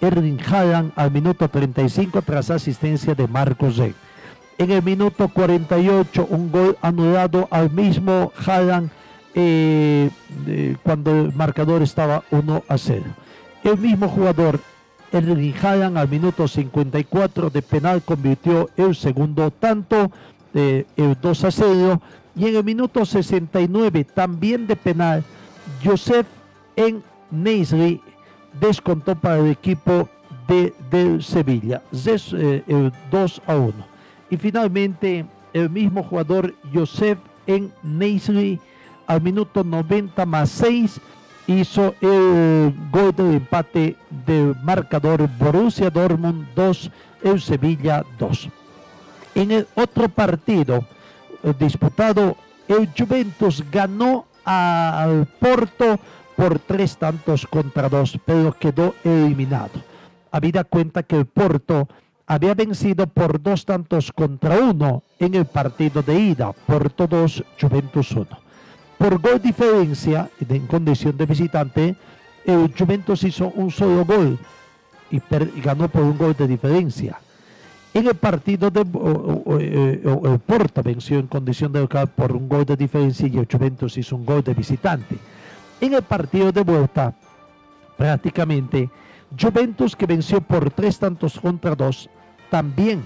Erling 0.00 0.40
Haaland 0.50 0.92
al 0.96 1.12
minuto 1.12 1.48
35 1.48 2.22
tras 2.22 2.50
asistencia 2.50 3.14
de 3.14 3.28
Marcos 3.28 3.76
Z. 3.76 3.94
En 4.58 4.72
el 4.72 4.82
minuto 4.82 5.28
48 5.28 6.26
un 6.28 6.50
gol 6.50 6.76
anulado 6.82 7.46
al 7.52 7.70
mismo 7.70 8.32
Haaland 8.44 8.90
eh, 9.36 10.10
cuando 10.82 11.12
el 11.12 11.32
marcador 11.34 11.82
estaba 11.82 12.24
1 12.32 12.64
a 12.68 12.78
0. 12.78 13.04
El 13.62 13.78
mismo 13.78 14.08
jugador 14.08 14.58
Erling 15.12 15.54
Haaland 15.62 15.98
al 15.98 16.08
minuto 16.08 16.48
54 16.48 17.50
de 17.50 17.62
penal 17.62 18.02
convirtió 18.02 18.70
el 18.76 18.96
segundo 18.96 19.52
tanto, 19.52 20.10
el 20.52 21.16
2 21.22 21.44
a 21.44 21.50
0 21.52 22.02
y 22.38 22.46
en 22.46 22.56
el 22.56 22.64
minuto 22.64 23.04
69, 23.04 24.04
también 24.04 24.66
de 24.66 24.76
penal, 24.76 25.24
Joseph 25.84 26.26
en 26.76 27.02
Neisri 27.30 28.00
descontó 28.60 29.16
para 29.16 29.38
el 29.38 29.50
equipo 29.50 30.08
de, 30.46 31.20
Sevilla, 31.20 31.82
2 31.90 32.34
eh, 32.34 32.62
a 33.46 33.56
1. 33.56 33.72
Y 34.30 34.36
finalmente, 34.36 35.26
el 35.52 35.68
mismo 35.68 36.02
jugador 36.02 36.54
Joseph 36.72 37.18
en 37.46 37.72
Neisri 37.82 38.60
al 39.06 39.20
minuto 39.20 39.64
90 39.64 40.24
más 40.24 40.50
6 40.50 41.00
hizo 41.48 41.94
el 42.00 42.74
gol 42.92 43.14
de 43.16 43.36
empate 43.36 43.96
del 44.26 44.54
marcador 44.62 45.28
Borussia 45.38 45.90
Dortmund 45.90 46.46
2, 46.54 46.90
el 47.24 47.40
Sevilla 47.40 48.04
2. 48.18 48.48
En 49.34 49.50
el 49.50 49.66
otro 49.74 50.08
partido, 50.08 50.84
disputado, 51.58 52.36
el 52.68 52.88
Juventus 52.96 53.64
ganó 53.70 54.26
al 54.44 55.26
Porto 55.38 55.98
por 56.36 56.58
tres 56.58 56.96
tantos 56.96 57.46
contra 57.46 57.88
dos, 57.88 58.18
pero 58.24 58.52
quedó 58.52 58.94
eliminado. 59.04 59.82
Habida 60.30 60.64
cuenta 60.64 61.02
que 61.02 61.16
el 61.16 61.26
Porto 61.26 61.88
había 62.26 62.54
vencido 62.54 63.06
por 63.06 63.40
dos 63.40 63.64
tantos 63.64 64.12
contra 64.12 64.58
uno 64.58 65.02
en 65.18 65.34
el 65.34 65.46
partido 65.46 66.02
de 66.02 66.18
ida, 66.18 66.52
Porto 66.52 67.06
2, 67.06 67.42
Juventus 67.58 68.12
1. 68.12 68.26
Por 68.98 69.18
gol 69.18 69.40
diferencia, 69.40 70.28
en 70.46 70.66
condición 70.66 71.16
de 71.16 71.26
visitante, 71.26 71.96
el 72.44 72.72
Juventus 72.76 73.24
hizo 73.24 73.48
un 73.48 73.70
solo 73.70 74.04
gol 74.04 74.38
y 75.10 75.20
ganó 75.60 75.88
por 75.88 76.02
un 76.02 76.18
gol 76.18 76.36
de 76.36 76.46
diferencia. 76.46 77.18
En 77.94 78.06
el 78.06 78.14
partido 78.14 78.70
de 78.70 78.80
el 78.80 80.38
Porto 80.40 80.82
venció 80.82 81.18
en 81.18 81.26
condición 81.26 81.72
de 81.72 81.80
local 81.80 82.08
por 82.08 82.32
un 82.32 82.48
gol 82.48 82.64
de 82.64 82.76
diferencia 82.76 83.26
y 83.26 83.38
el 83.38 83.48
Juventus 83.50 83.96
hizo 83.96 84.14
un 84.16 84.26
gol 84.26 84.42
de 84.42 84.54
visitante. 84.54 85.16
En 85.80 85.94
el 85.94 86.02
partido 86.02 86.52
de 86.52 86.62
vuelta, 86.62 87.14
prácticamente, 87.96 88.90
Juventus 89.40 89.96
que 89.96 90.06
venció 90.06 90.40
por 90.40 90.70
tres 90.70 90.98
tantos 90.98 91.38
contra 91.40 91.74
dos, 91.74 92.08
también 92.50 93.02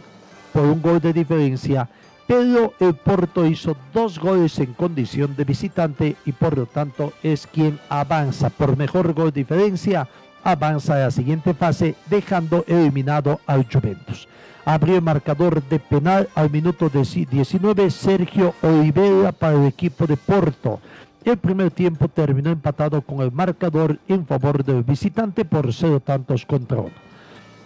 por 0.52 0.64
un 0.64 0.82
gol 0.82 1.00
de 1.00 1.12
diferencia, 1.12 1.88
pero 2.26 2.72
el 2.78 2.94
Porto 2.94 3.46
hizo 3.46 3.76
dos 3.92 4.18
goles 4.18 4.58
en 4.58 4.74
condición 4.74 5.34
de 5.36 5.44
visitante 5.44 6.16
y 6.24 6.32
por 6.32 6.56
lo 6.56 6.66
tanto 6.66 7.12
es 7.22 7.46
quien 7.46 7.78
avanza 7.88 8.50
por 8.50 8.76
mejor 8.76 9.12
gol 9.12 9.32
de 9.32 9.40
diferencia, 9.40 10.08
avanza 10.44 10.94
a 10.94 10.98
la 10.98 11.10
siguiente 11.10 11.54
fase 11.54 11.94
dejando 12.08 12.64
eliminado 12.66 13.40
al 13.46 13.66
Juventus 13.70 14.28
abrió 14.64 14.96
el 14.96 15.02
marcador 15.02 15.62
de 15.62 15.78
penal 15.78 16.28
al 16.34 16.50
minuto 16.50 16.88
19 16.88 17.90
Sergio 17.90 18.54
Oliveira 18.62 19.32
para 19.32 19.56
el 19.56 19.66
equipo 19.66 20.06
de 20.06 20.16
Porto. 20.16 20.80
El 21.24 21.36
primer 21.38 21.70
tiempo 21.70 22.08
terminó 22.08 22.50
empatado 22.50 23.00
con 23.02 23.20
el 23.20 23.32
marcador 23.32 23.98
en 24.08 24.26
favor 24.26 24.64
del 24.64 24.82
visitante 24.82 25.44
por 25.44 25.72
cero 25.72 26.00
tantos 26.00 26.44
contra 26.44 26.80
uno. 26.80 27.12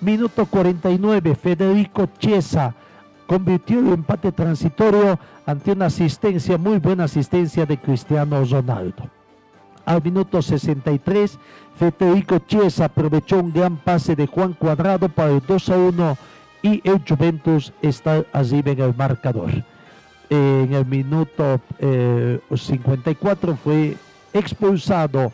Minuto 0.00 0.44
49, 0.44 1.34
Federico 1.34 2.08
Chiesa 2.18 2.74
convirtió 3.26 3.80
el 3.80 3.88
empate 3.88 4.30
transitorio 4.30 5.18
ante 5.46 5.72
una 5.72 5.86
asistencia, 5.86 6.58
muy 6.58 6.78
buena 6.78 7.04
asistencia 7.04 7.64
de 7.64 7.78
Cristiano 7.78 8.44
Ronaldo. 8.44 9.15
Al 9.86 10.02
minuto 10.02 10.42
63, 10.42 11.38
Federico 11.78 12.40
Chiesa 12.40 12.86
aprovechó 12.86 13.38
un 13.38 13.52
gran 13.52 13.76
pase 13.76 14.14
de 14.16 14.26
Juan 14.26 14.52
Cuadrado 14.52 15.08
para 15.08 15.30
el 15.32 15.40
2 15.46 15.68
a 15.70 15.76
1 15.78 16.18
y 16.62 16.80
el 16.84 17.00
Juventus 17.08 17.72
está 17.82 18.24
arriba 18.32 18.72
en 18.72 18.80
el 18.80 18.94
marcador. 18.96 19.50
En 20.28 20.72
el 20.74 20.84
minuto 20.86 21.60
eh, 21.78 22.40
54 22.52 23.56
fue 23.56 23.96
expulsado 24.32 25.30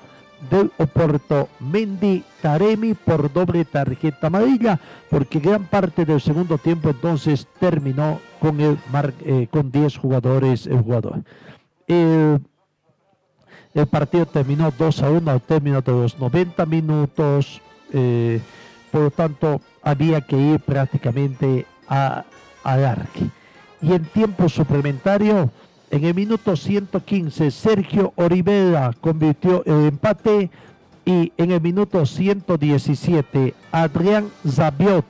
del 0.50 0.70
Oporto 0.76 1.48
Mendy 1.60 2.22
Taremi 2.42 2.92
por 2.94 3.32
doble 3.32 3.64
tarjeta 3.64 4.26
amarilla, 4.26 4.78
porque 5.08 5.38
gran 5.38 5.64
parte 5.64 6.04
del 6.04 6.20
segundo 6.20 6.58
tiempo 6.58 6.90
entonces 6.90 7.46
terminó 7.58 8.20
con, 8.40 8.60
el 8.60 8.76
mar- 8.92 9.14
eh, 9.24 9.46
con 9.50 9.70
10 9.70 9.96
jugadores 9.96 10.66
el 10.66 10.80
jugador. 10.82 11.22
El 13.74 13.86
partido 13.86 14.26
terminó 14.26 14.72
2 14.76 15.02
a 15.02 15.10
1 15.10 15.30
al 15.30 15.40
término 15.40 15.80
de 15.80 15.92
los 15.92 16.18
90 16.18 16.66
minutos, 16.66 17.60
eh, 17.92 18.40
por 18.90 19.02
lo 19.02 19.10
tanto 19.10 19.60
había 19.82 20.20
que 20.20 20.36
ir 20.36 20.60
prácticamente 20.60 21.66
a, 21.88 22.24
al. 22.64 23.08
Y 23.80 23.92
en 23.92 24.04
tiempo 24.04 24.48
suplementario, 24.48 25.50
en 25.90 26.04
el 26.04 26.14
minuto 26.14 26.56
115, 26.56 27.50
Sergio 27.50 28.12
Orivera 28.16 28.92
convirtió 29.00 29.64
el 29.64 29.86
empate 29.88 30.50
y 31.04 31.32
en 31.36 31.50
el 31.50 31.60
minuto 31.60 32.06
117, 32.06 33.54
Adrián 33.72 34.28
Zabiot, 34.48 35.04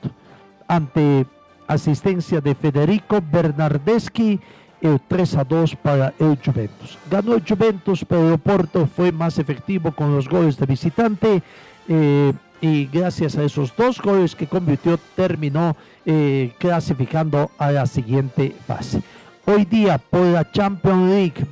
ante 0.67 1.27
asistencia 1.67 2.41
de 2.41 2.55
Federico 2.55 3.21
Bernardeschi, 3.31 4.41
el 4.83 5.01
3 5.09 5.37
a 5.37 5.45
2 5.45 5.77
para 5.77 6.13
el 6.19 6.37
Juventus. 6.45 6.99
Ganó 7.11 7.35
el 7.35 7.43
Juventus, 7.47 8.05
pero 8.07 8.29
el 8.29 8.35
Oporto 8.35 8.87
fue 8.87 9.11
más 9.13 9.39
efectivo 9.39 9.93
con 9.93 10.15
los 10.15 10.29
goles 10.29 10.59
de 10.59 10.67
visitante. 10.67 11.43
eh, 11.89 12.33
y 12.63 12.87
gracias 12.87 13.37
a 13.37 13.43
esos 13.43 13.75
dos 13.77 14.01
goles 14.01 14.37
que 14.37 14.47
convirtió, 14.47 14.97
terminó 15.17 15.77
eh, 16.07 16.53
clasificando 16.59 17.51
a 17.59 17.73
la 17.73 17.87
siguiente 17.87 18.55
fase. 18.67 19.03
Hoy 19.45 19.65
día 19.65 19.99
por 19.99 20.25
la 20.27 20.49
Champions 20.53 21.11
League, 21.11 21.47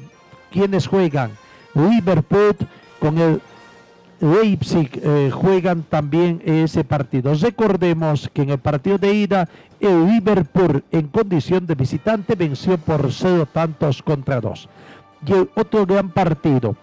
quienes 0.53 0.87
juegan? 0.87 1.33
Liverpool 1.75 2.57
con 3.01 3.19
el 3.19 3.41
Leipzig 4.21 4.91
eh, 5.03 5.31
juegan 5.33 5.83
también 5.83 6.43
ese 6.45 6.85
partido. 6.85 7.33
Recordemos 7.35 8.31
que 8.33 8.43
en 8.43 8.51
el 8.51 8.59
partido 8.59 8.99
de 8.99 9.15
ida, 9.15 9.49
el 9.81 10.07
Liverpool 10.07 10.85
en 10.91 11.09
condición 11.09 11.67
de 11.67 11.75
visitante 11.75 12.35
venció 12.35 12.77
por 12.77 13.13
cero 13.13 13.49
tantos 13.51 14.03
contra 14.03 14.41
dos. 14.41 14.69
Y 15.27 15.33
otro 15.33 15.87
gran 15.87 16.11
partido, 16.11 16.77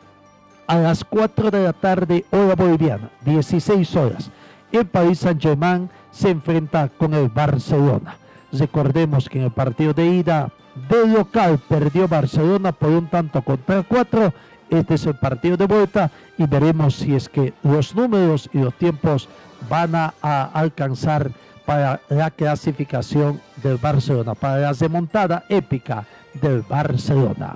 a 0.68 0.78
las 0.78 1.04
4 1.04 1.50
de 1.50 1.64
la 1.64 1.74
tarde, 1.74 2.26
hora 2.30 2.56
boliviana, 2.56 3.10
16 3.24 3.96
horas, 3.96 4.30
el 4.72 4.86
Paris 4.86 5.20
Saint-Germain 5.20 5.90
se 6.12 6.30
enfrenta 6.30 6.90
con 6.90 7.14
el 7.14 7.30
Barcelona. 7.30 8.18
Recordemos 8.52 9.30
que 9.30 9.40
en 9.40 9.46
el 9.46 9.52
partido 9.52 9.94
de 9.94 10.08
ida 10.08 10.50
de 10.90 11.08
local 11.08 11.60
perdió 11.68 12.08
Barcelona 12.08 12.72
por 12.72 12.90
un 12.90 13.08
tanto 13.08 13.42
contra 13.42 13.84
cuatro. 13.84 14.34
Este 14.70 14.96
es 14.96 15.06
el 15.06 15.16
partido 15.16 15.58
de 15.58 15.66
vuelta 15.66 16.12
y 16.38 16.46
veremos 16.46 16.96
si 16.96 17.16
es 17.16 17.30
que 17.30 17.54
los 17.64 17.96
números 17.96 18.50
y 18.54 18.60
los 18.60 18.74
tiempos 18.74 19.30
van 19.70 19.96
a, 19.96 20.14
alcanzar 20.54 21.32
para 21.66 22.00
la 22.10 22.32
clasificación 22.32 23.42
del 23.64 23.78
Barcelona, 23.78 24.34
para 24.36 24.58
la 24.58 24.74
remontada 24.74 25.46
épica 25.50 26.06
del 26.34 26.62
Barcelona. 26.62 27.56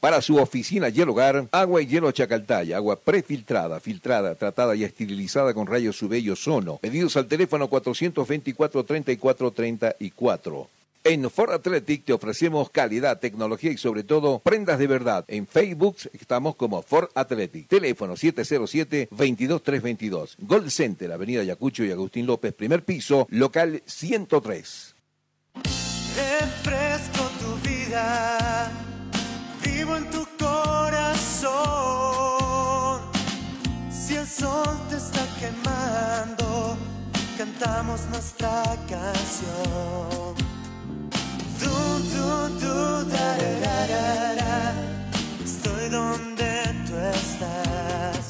Para 0.00 0.22
su 0.22 0.38
oficina 0.38 0.88
y 0.88 0.98
hogar, 1.02 1.46
agua 1.52 1.82
y 1.82 1.86
hielo 1.86 2.10
Chacaltaya, 2.10 2.78
agua 2.78 2.96
prefiltrada, 2.96 3.78
filtrada, 3.80 4.34
tratada 4.34 4.74
y 4.74 4.84
esterilizada 4.84 5.52
con 5.52 5.66
rayos 5.66 6.02
UV 6.02 6.14
y 6.14 6.30
ozono. 6.30 6.78
Pedidos 6.78 7.18
al 7.18 7.26
teléfono 7.26 7.68
424-3434. 7.68 10.68
En 11.02 11.30
Ford 11.30 11.52
Athletic 11.52 12.04
te 12.04 12.12
ofrecemos 12.12 12.68
calidad, 12.68 13.20
tecnología 13.20 13.72
y 13.72 13.78
sobre 13.78 14.02
todo 14.02 14.38
prendas 14.38 14.78
de 14.78 14.86
verdad. 14.86 15.24
En 15.28 15.46
Facebook 15.46 15.96
estamos 16.12 16.56
como 16.56 16.82
Ford 16.82 17.08
Athletic. 17.14 17.68
Teléfono 17.68 18.16
707-22322. 18.16 20.34
Gold 20.40 20.68
Center, 20.70 21.10
Avenida 21.12 21.42
Yacucho 21.42 21.84
y 21.84 21.90
Agustín 21.90 22.26
López, 22.26 22.52
primer 22.52 22.84
piso, 22.84 23.26
local 23.30 23.82
103. 23.86 24.94
Refresco 26.16 27.30
tu 27.40 27.54
vida, 27.66 28.70
vivo 29.80 29.96
en 29.96 30.10
tu 30.10 30.26
corazón. 30.38 31.50
Si 33.90 34.14
el 34.16 34.26
sol 34.26 34.78
te 34.90 34.96
está 34.96 35.22
quemando, 35.40 36.76
cantamos 37.38 38.00
nuestra 38.12 38.62
canción. 38.94 40.34
Du, 41.60 41.76
du, 42.12 42.28
du, 42.62 42.76
da, 43.14 43.28
da, 43.64 43.76
da, 43.92 44.34
da. 44.40 44.56
Estoy 45.44 45.84
donde 45.88 46.50
tú 46.86 46.94
estás. 47.18 48.24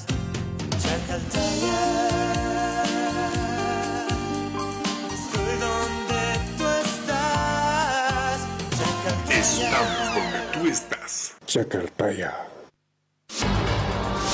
Estoy 5.19 5.55
donde 5.67 6.23
tú 6.59 6.67
estás, 6.87 8.39
Chacaltaya. 8.79 9.41
Estamos 9.41 10.07
donde 10.15 10.41
tú 10.53 10.61
estás. 10.69 11.20
Chacartaya. 11.51 12.33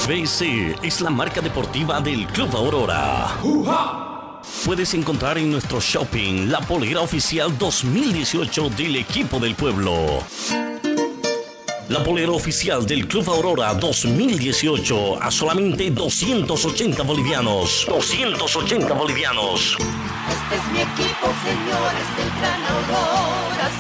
BC 0.07 0.76
es 0.83 1.00
la 1.00 1.09
marca 1.09 1.40
deportiva 1.40 1.98
del 1.98 2.26
Club 2.26 2.55
Aurora. 2.55 3.38
Puedes 4.66 4.92
encontrar 4.92 5.38
en 5.38 5.50
nuestro 5.50 5.81
shopping 5.81 6.50
la 6.50 6.61
polera 6.61 7.00
oficial 7.00 7.57
2018 7.57 8.68
del 8.68 8.96
equipo 8.96 9.38
del 9.38 9.55
pueblo. 9.55 10.22
La 11.88 12.05
polera 12.05 12.33
oficial 12.33 12.85
del 12.85 13.09
Club 13.09 13.31
Aurora 13.31 13.72
2018 13.72 15.22
a 15.22 15.31
solamente 15.31 15.90
280 15.90 17.02
bolivianos. 17.02 17.87
280 17.88 18.92
bolivianos. 18.92 19.79
Este 20.29 20.57
es 20.57 20.66
mi 20.70 20.81
equipo, 20.81 21.33
señores 21.42 22.16
del 22.18 22.31
Gran 22.38 22.62
Aurora, 22.66 23.26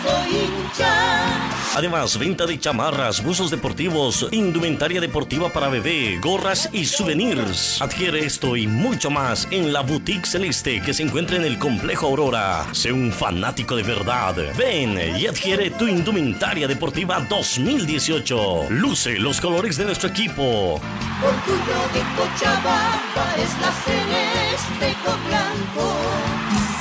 soy 0.06 0.30
hincha. 0.30 1.56
Además, 1.76 2.18
venta 2.18 2.46
de 2.46 2.58
chamarras, 2.58 3.22
buzos 3.22 3.50
deportivos, 3.50 4.26
indumentaria 4.30 4.98
deportiva 4.98 5.50
para 5.50 5.68
bebé, 5.68 6.18
gorras 6.22 6.70
y 6.72 6.86
souvenirs. 6.86 7.82
Adquiere 7.82 8.24
esto 8.24 8.56
y 8.56 8.66
mucho 8.66 9.10
más 9.10 9.46
en 9.50 9.74
la 9.74 9.82
Boutique 9.82 10.26
Celeste 10.26 10.80
que 10.80 10.94
se 10.94 11.02
encuentra 11.02 11.36
en 11.36 11.44
el 11.44 11.58
Complejo 11.58 12.06
Aurora. 12.06 12.66
Sé 12.72 12.92
un 12.92 13.12
fanático 13.12 13.76
de 13.76 13.82
verdad. 13.82 14.34
Ven 14.56 14.98
y 15.18 15.26
adquiere 15.26 15.70
tu 15.70 15.86
indumentaria 15.86 16.66
deportiva 16.66 17.20
2018. 17.28 18.70
Luce 18.70 19.18
los 19.18 19.40
colores 19.40 19.76
de 19.76 19.84
nuestro 19.84 20.08
equipo. 20.08 20.80
Orgullo 21.22 21.78
de 21.92 22.00
Cochabamba 22.16 23.34
es 23.36 23.50
la 23.60 23.72
celeste 23.84 24.96
con 25.04 25.26
blanco. 25.26 26.15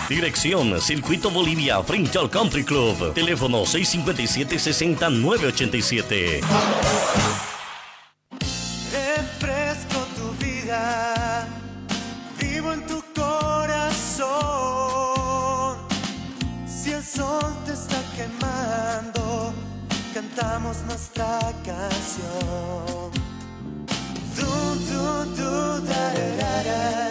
Dirección 0.09 0.79
Circuito 0.79 1.29
Bolivia 1.31 1.81
frente 1.81 2.19
al 2.19 2.29
Country 2.29 2.63
Club. 2.63 3.15
Teléfono 3.15 3.63
657-60987. 3.63 6.41
Refresco 8.91 10.05
tu 10.15 10.31
vida, 10.45 11.47
vivo 12.39 12.71
en 12.73 12.85
tu 12.85 13.03
corazón. 13.15 14.27
Si 16.67 16.91
el 16.91 17.03
sol 17.03 17.55
te 17.65 17.73
está 17.73 17.99
quemando, 18.15 19.51
cantamos 20.13 20.83
nuestra 20.83 21.39
canción. 21.65 23.09
Du, 24.35 24.45
du, 24.85 25.25
du, 25.35 25.81
da, 25.87 27.04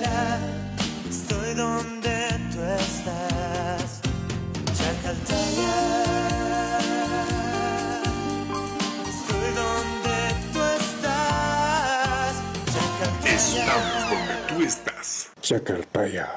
Estamos 13.26 14.08
donde 14.08 14.34
tú 14.48 14.62
estás. 14.62 15.30
Chacaltaya. 15.42 16.30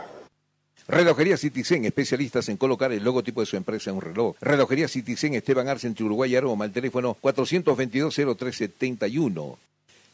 Relojería 0.90 1.38
Citizen, 1.38 1.86
especialistas 1.86 2.50
en 2.50 2.58
colocar 2.58 2.92
el 2.92 3.06
logotipo 3.06 3.40
de 3.40 3.46
su 3.46 3.56
empresa 3.56 3.90
en 3.90 3.96
un 3.98 4.02
reloj. 4.02 4.36
Relojería 4.42 4.90
Citizen, 4.90 5.36
Esteban 5.36 5.70
Arce, 5.70 5.88
entre 5.88 6.04
Uruguay 6.04 6.34
y 6.34 6.36
Aroma. 6.36 6.66
El 6.66 6.74
teléfono 6.74 7.16
422-0371. 7.22 9.56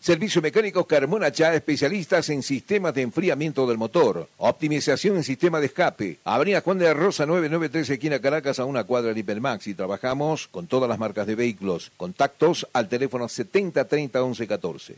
Servicio 0.04 0.42
Mecánico 0.42 0.86
Carmona 0.86 1.32
Chá, 1.32 1.56
especialistas 1.56 2.28
en 2.28 2.44
sistemas 2.44 2.94
de 2.94 3.04
enfriamiento 3.04 3.66
del 3.66 3.78
motor. 3.78 4.28
Optimización 4.36 5.16
en 5.16 5.24
sistema 5.24 5.62
de 5.62 5.68
escape. 5.68 6.20
Avenida 6.26 6.60
Juan 6.60 6.78
de 6.78 6.94
Rosa 6.94 7.26
993, 7.26 7.90
esquina 7.92 8.20
Caracas, 8.20 8.60
a 8.60 8.66
una 8.66 8.84
cuadra 8.84 9.14
de 9.14 9.22
Hipermax. 9.22 9.68
Y 9.68 9.76
trabajamos 9.76 10.50
con 10.50 10.68
todas 10.68 10.90
las 10.90 11.00
marcas 11.00 11.26
de 11.26 11.36
vehículos. 11.36 11.90
Contactos 11.96 12.68
al 12.74 12.90
teléfono 12.90 13.30
70 13.30 13.86
30 13.86 14.22
11 14.22 14.46
14. 14.46 14.96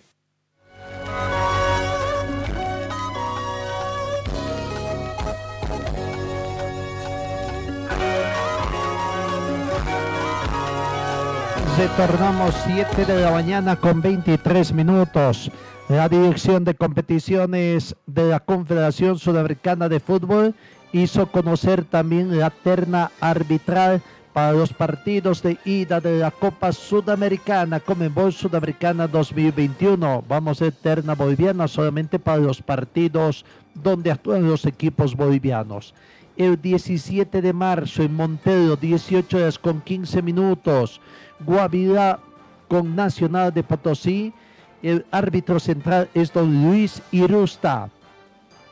Retornamos 11.78 12.56
7 12.66 13.04
de 13.04 13.20
la 13.20 13.32
mañana 13.32 13.76
con 13.76 14.02
23 14.02 14.72
minutos. 14.72 15.52
La 15.90 16.08
Dirección 16.08 16.64
de 16.64 16.74
Competiciones 16.74 17.98
de 18.08 18.30
la 18.30 18.40
Confederación 18.40 19.20
Sudamericana 19.20 19.90
de 19.90 20.00
Fútbol 20.00 20.56
hizo 20.94 21.26
conocer 21.26 21.84
también 21.84 22.40
la 22.40 22.50
terna 22.50 23.12
arbitral 23.20 24.02
para 24.32 24.54
los 24.54 24.72
partidos 24.72 25.44
de 25.44 25.58
ida 25.66 26.00
de 26.00 26.20
la 26.20 26.32
Copa 26.32 26.72
Sudamericana, 26.72 27.82
Comembol 27.82 28.32
Sudamericana 28.32 29.08
2021. 29.08 30.24
Vamos 30.30 30.62
a 30.62 30.72
terna 30.72 31.14
boliviana 31.14 31.68
solamente 31.68 32.20
para 32.20 32.38
los 32.38 32.62
partidos 32.62 33.44
donde 33.74 34.12
actúan 34.12 34.48
los 34.48 34.66
equipos 34.66 35.14
bolivianos. 35.14 35.94
El 36.38 36.62
17 36.62 37.42
de 37.42 37.54
marzo 37.54 38.02
en 38.02 38.14
Montero, 38.14 38.78
18 38.78 39.38
horas 39.38 39.60
con 39.60 39.82
15 39.82 40.22
minutos. 40.22 41.02
Guavirá 41.40 42.20
con 42.68 42.96
Nacional 42.96 43.54
de 43.54 43.64
Potosí. 43.64 44.34
El 44.82 45.06
árbitro 45.12 45.60
central 45.60 46.10
es 46.14 46.32
don 46.32 46.64
Luis 46.64 47.02
Irusta. 47.12 47.90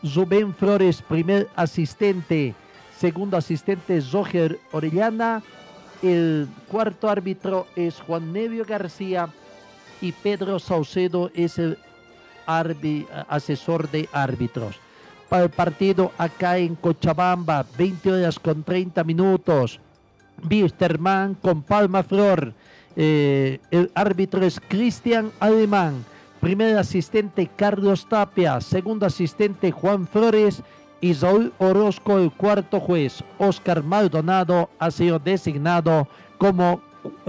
Rubén 0.04 0.54
Flores, 0.54 1.02
primer 1.02 1.50
asistente. 1.56 2.54
Segundo 2.98 3.38
asistente 3.38 3.98
es 3.98 4.12
Roger 4.12 4.60
Orellana. 4.72 5.42
El 6.02 6.48
cuarto 6.68 7.10
árbitro 7.10 7.68
es 7.76 8.00
Juan 8.02 8.34
Nevio 8.34 8.66
García. 8.66 9.30
Y 10.02 10.12
Pedro 10.12 10.60
Saucedo 10.60 11.32
es 11.34 11.58
el 11.58 11.78
asesor 13.30 13.90
de 13.90 14.10
árbitros. 14.12 14.78
Para 15.30 15.46
el 15.46 15.50
partido 15.50 16.12
acá 16.18 16.58
en 16.58 16.76
Cochabamba, 16.76 17.66
20 17.78 18.12
horas 18.12 18.38
con 18.38 18.64
30 18.64 19.04
minutos. 19.04 19.80
Wisterman 20.50 21.36
con 21.36 21.62
Palma 21.62 22.04
Flor. 22.04 22.54
Eh, 22.96 23.60
el 23.72 23.92
árbitro 23.96 24.46
es 24.46 24.60
Cristian 24.68 25.32
Alemán. 25.40 26.06
Primer 26.40 26.78
asistente 26.78 27.50
Carlos 27.56 28.08
Tapia. 28.08 28.62
Segundo 28.62 29.06
asistente 29.06 29.72
Juan 29.72 30.08
Flores. 30.08 30.62
Y 31.02 31.14
Saúl 31.14 31.52
Orozco, 31.58 32.18
el 32.18 32.32
cuarto 32.32 32.80
juez. 32.80 33.24
Oscar 33.38 33.84
Maldonado 33.84 34.70
ha 34.80 34.90
sido 34.90 35.20
designado 35.20 36.08
como 36.38 36.82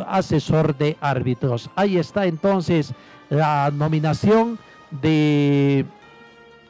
asesor 0.07 0.77
de 0.77 0.97
árbitros. 1.01 1.71
Ahí 1.75 1.99
está 1.99 2.27
entonces 2.27 2.95
la 3.31 3.71
nominación 3.73 4.59
de 5.03 5.85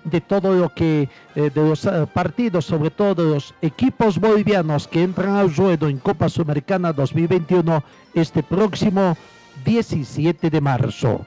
de 0.04 0.20
todo 0.20 0.52
lo 0.54 0.72
que, 0.72 1.08
eh, 1.34 1.50
de 1.50 1.68
los 1.68 1.84
eh, 1.86 2.06
partidos, 2.12 2.66
sobre 2.66 2.90
todo 2.90 3.14
de 3.14 3.34
los 3.34 3.54
equipos 3.62 4.18
bolivianos 4.18 4.86
que 4.86 5.02
entran 5.02 5.36
al 5.36 5.54
ruedo 5.54 5.88
en 5.88 5.98
Copa 5.98 6.28
Sudamericana 6.28 6.92
2021 6.92 7.82
este 8.14 8.42
próximo 8.42 9.16
17 9.64 10.50
de 10.50 10.60
marzo. 10.60 11.26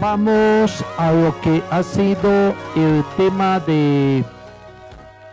Vamos 0.00 0.84
a 0.98 1.12
lo 1.12 1.40
que 1.40 1.62
ha 1.70 1.82
sido 1.82 2.54
el 2.76 3.04
tema 3.16 3.58
de 3.60 4.24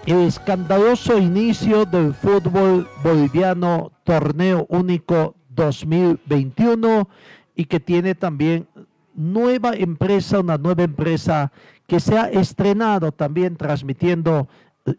el 0.06 0.22
escandaloso 0.22 1.18
inicio 1.18 1.86
del 1.86 2.14
fútbol 2.14 2.88
boliviano 3.04 3.92
torneo 4.04 4.66
único 4.70 5.36
2021 5.56 7.08
y 7.56 7.66
que 7.66 7.80
tiene 7.80 8.16
también 8.16 8.68
nueva 9.14 9.74
empresa, 9.76 10.40
una 10.40 10.58
nueva 10.58 10.84
empresa 10.84 11.52
que 11.88 12.00
se 12.00 12.18
ha 12.18 12.30
estrenado 12.30 13.12
también 13.12 13.58
transmitiendo 13.58 14.48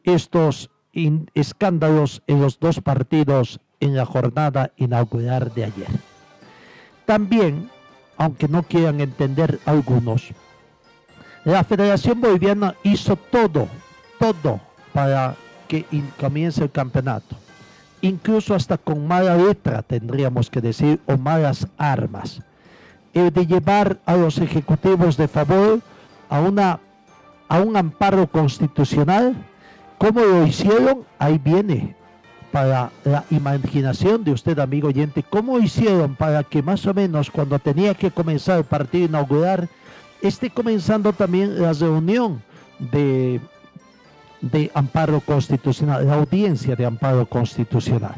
estos 0.04 0.70
escándalos 1.34 2.22
en 2.26 2.40
los 2.40 2.60
dos 2.60 2.80
partidos 2.80 3.60
en 3.80 3.96
la 3.96 4.04
jornada 4.04 4.72
inaugural 4.76 5.52
de 5.54 5.64
ayer. 5.64 5.88
También, 7.06 7.70
aunque 8.16 8.46
no 8.46 8.62
quieran 8.62 9.00
entender 9.00 9.58
algunos, 9.64 10.28
la 11.44 11.64
Federación 11.64 12.20
Boliviana 12.20 12.74
hizo 12.84 13.16
todo, 13.16 13.66
todo 14.20 14.60
para 14.92 15.34
que 15.66 15.84
comience 16.20 16.62
el 16.62 16.70
campeonato 16.70 17.41
incluso 18.02 18.54
hasta 18.54 18.76
con 18.76 19.06
mala 19.06 19.36
letra, 19.36 19.82
tendríamos 19.82 20.50
que 20.50 20.60
decir, 20.60 21.00
o 21.06 21.16
malas 21.16 21.66
armas. 21.78 22.42
El 23.14 23.32
de 23.32 23.46
llevar 23.46 23.98
a 24.04 24.16
los 24.16 24.38
ejecutivos 24.38 25.16
de 25.16 25.28
favor 25.28 25.80
a, 26.28 26.40
una, 26.40 26.80
a 27.48 27.60
un 27.60 27.76
amparo 27.76 28.26
constitucional, 28.26 29.34
¿cómo 29.98 30.20
lo 30.20 30.46
hicieron? 30.46 31.04
Ahí 31.18 31.38
viene, 31.38 31.94
para 32.50 32.90
la 33.04 33.24
imaginación 33.30 34.24
de 34.24 34.32
usted, 34.32 34.58
amigo 34.58 34.88
oyente, 34.88 35.22
¿cómo 35.22 35.58
hicieron 35.58 36.16
para 36.16 36.42
que 36.42 36.62
más 36.62 36.84
o 36.86 36.92
menos 36.92 37.30
cuando 37.30 37.58
tenía 37.58 37.94
que 37.94 38.10
comenzar 38.10 38.58
el 38.58 38.64
partido 38.64 39.06
inaugural, 39.06 39.68
esté 40.20 40.50
comenzando 40.50 41.12
también 41.12 41.60
la 41.60 41.72
reunión 41.72 42.42
de 42.78 43.40
de 44.42 44.70
amparo 44.74 45.20
constitucional, 45.20 46.06
la 46.06 46.14
audiencia 46.14 46.76
de 46.76 46.84
amparo 46.84 47.26
constitucional. 47.26 48.16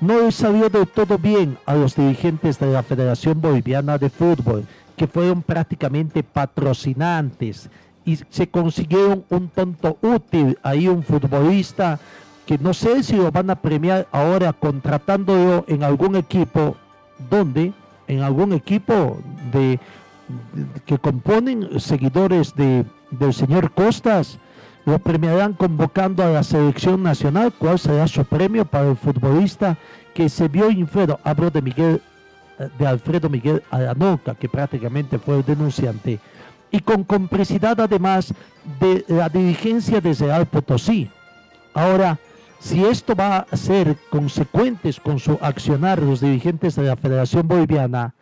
No 0.00 0.20
le 0.20 0.32
salió 0.32 0.68
del 0.68 0.86
todo 0.86 1.18
bien 1.18 1.58
a 1.66 1.74
los 1.74 1.94
dirigentes 1.94 2.58
de 2.58 2.66
la 2.66 2.82
Federación 2.82 3.40
Boliviana 3.40 3.98
de 3.98 4.10
Fútbol, 4.10 4.64
que 4.96 5.06
fueron 5.06 5.42
prácticamente 5.42 6.22
patrocinantes 6.22 7.68
y 8.04 8.16
se 8.30 8.48
consiguieron 8.48 9.24
un 9.30 9.48
tonto 9.48 9.98
útil, 10.00 10.58
ahí 10.62 10.86
un 10.88 11.02
futbolista 11.02 11.98
que 12.46 12.56
no 12.58 12.72
sé 12.72 13.02
si 13.02 13.16
lo 13.16 13.32
van 13.32 13.50
a 13.50 13.56
premiar 13.56 14.06
ahora 14.12 14.52
contratándolo 14.52 15.64
en 15.66 15.82
algún 15.82 16.14
equipo, 16.14 16.76
donde 17.28 17.72
en 18.06 18.22
algún 18.22 18.52
equipo 18.52 19.18
de, 19.52 19.80
que 20.86 20.98
componen 20.98 21.80
seguidores 21.80 22.54
de, 22.54 22.84
del 23.10 23.34
señor 23.34 23.72
Costas, 23.72 24.38
lo 24.86 25.00
premiarán 25.00 25.52
convocando 25.52 26.22
a 26.22 26.30
la 26.30 26.44
selección 26.44 27.02
nacional. 27.02 27.52
¿Cuál 27.58 27.78
será 27.78 28.06
su 28.06 28.24
premio 28.24 28.64
para 28.64 28.88
el 28.88 28.96
futbolista 28.96 29.76
que 30.14 30.28
se 30.28 30.46
vio 30.48 30.70
inferior? 30.70 31.18
Hablo 31.24 31.50
de 31.50 31.60
Miguel, 31.60 32.00
eh, 32.58 32.68
de 32.78 32.86
Alfredo 32.86 33.28
Miguel 33.28 33.62
Aranoca, 33.70 34.36
que 34.36 34.48
prácticamente 34.48 35.18
fue 35.18 35.38
el 35.38 35.44
denunciante. 35.44 36.20
Y 36.70 36.80
con 36.80 37.02
complicidad 37.02 37.80
además 37.80 38.32
de 38.80 39.04
la 39.08 39.28
dirigencia 39.28 40.00
de 40.00 40.14
Real 40.14 40.46
Potosí. 40.46 41.10
Ahora, 41.74 42.18
si 42.60 42.84
esto 42.84 43.16
va 43.16 43.46
a 43.50 43.56
ser 43.56 43.96
consecuentes 44.08 45.00
con 45.00 45.18
su 45.18 45.36
accionar 45.40 46.00
los 46.00 46.20
dirigentes 46.20 46.76
de 46.76 46.84
la 46.84 46.96
Federación 46.96 47.46
Boliviana, 47.46 48.14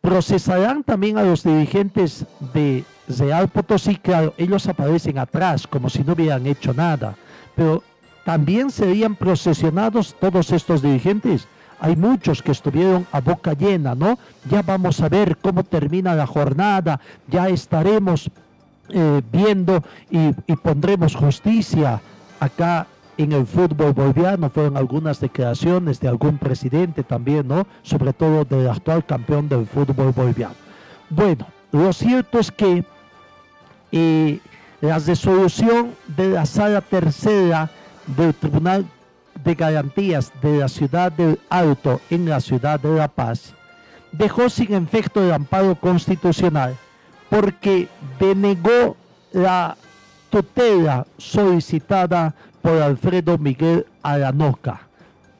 procesarán 0.00 0.84
también 0.84 1.18
a 1.18 1.22
los 1.22 1.44
dirigentes 1.44 2.24
de 2.54 2.84
Real 3.18 3.48
Potosí, 3.48 3.96
claro, 3.96 4.34
ellos 4.36 4.66
aparecen 4.68 5.18
atrás 5.18 5.66
como 5.66 5.88
si 5.88 6.02
no 6.04 6.12
hubieran 6.12 6.46
hecho 6.46 6.72
nada, 6.72 7.14
pero 7.54 7.82
también 8.24 8.70
serían 8.70 9.16
procesionados 9.16 10.14
todos 10.20 10.52
estos 10.52 10.82
dirigentes. 10.82 11.48
Hay 11.80 11.96
muchos 11.96 12.42
que 12.42 12.52
estuvieron 12.52 13.06
a 13.10 13.20
boca 13.20 13.54
llena, 13.54 13.94
¿no? 13.94 14.18
Ya 14.48 14.62
vamos 14.62 15.00
a 15.00 15.08
ver 15.08 15.36
cómo 15.38 15.64
termina 15.64 16.14
la 16.14 16.26
jornada, 16.26 17.00
ya 17.26 17.48
estaremos 17.48 18.30
eh, 18.88 19.22
viendo 19.32 19.82
y, 20.10 20.28
y 20.46 20.56
pondremos 20.56 21.16
justicia 21.16 22.00
acá 22.38 22.86
en 23.16 23.32
el 23.32 23.46
fútbol 23.46 23.92
boliviano. 23.92 24.50
Fueron 24.50 24.76
algunas 24.76 25.18
declaraciones 25.18 25.98
de 25.98 26.08
algún 26.08 26.38
presidente 26.38 27.02
también, 27.02 27.48
¿no? 27.48 27.66
Sobre 27.82 28.12
todo 28.12 28.44
del 28.44 28.68
actual 28.68 29.04
campeón 29.04 29.48
del 29.48 29.66
fútbol 29.66 30.12
boliviano. 30.12 30.54
Bueno, 31.10 31.46
lo 31.72 31.92
cierto 31.92 32.38
es 32.38 32.52
que 32.52 32.84
eh, 33.92 34.40
la 34.80 34.98
resolución 34.98 35.94
de 36.08 36.30
la 36.30 36.46
sala 36.46 36.80
tercera 36.80 37.70
del 38.16 38.34
Tribunal 38.34 38.84
de 39.44 39.54
Garantías 39.54 40.32
de 40.42 40.58
la 40.58 40.68
Ciudad 40.68 41.12
del 41.12 41.38
Alto 41.48 42.00
en 42.10 42.28
la 42.28 42.40
ciudad 42.40 42.80
de 42.80 42.94
La 42.94 43.08
Paz 43.08 43.54
dejó 44.12 44.48
sin 44.48 44.74
efecto 44.74 45.22
el 45.22 45.32
amparo 45.32 45.74
constitucional 45.74 46.76
porque 47.30 47.88
denegó 48.20 48.96
la 49.32 49.76
tutela 50.30 51.06
solicitada 51.16 52.34
por 52.60 52.80
Alfredo 52.80 53.38
Miguel 53.38 53.86
Aranoca. 54.02 54.82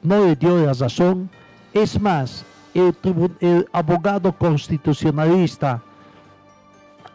No 0.01 0.25
le 0.25 0.35
dio 0.35 0.65
la 0.65 0.73
razón. 0.73 1.29
Es 1.73 1.99
más, 1.99 2.43
el, 2.73 2.95
el 3.39 3.67
abogado 3.71 4.33
constitucionalista 4.33 5.81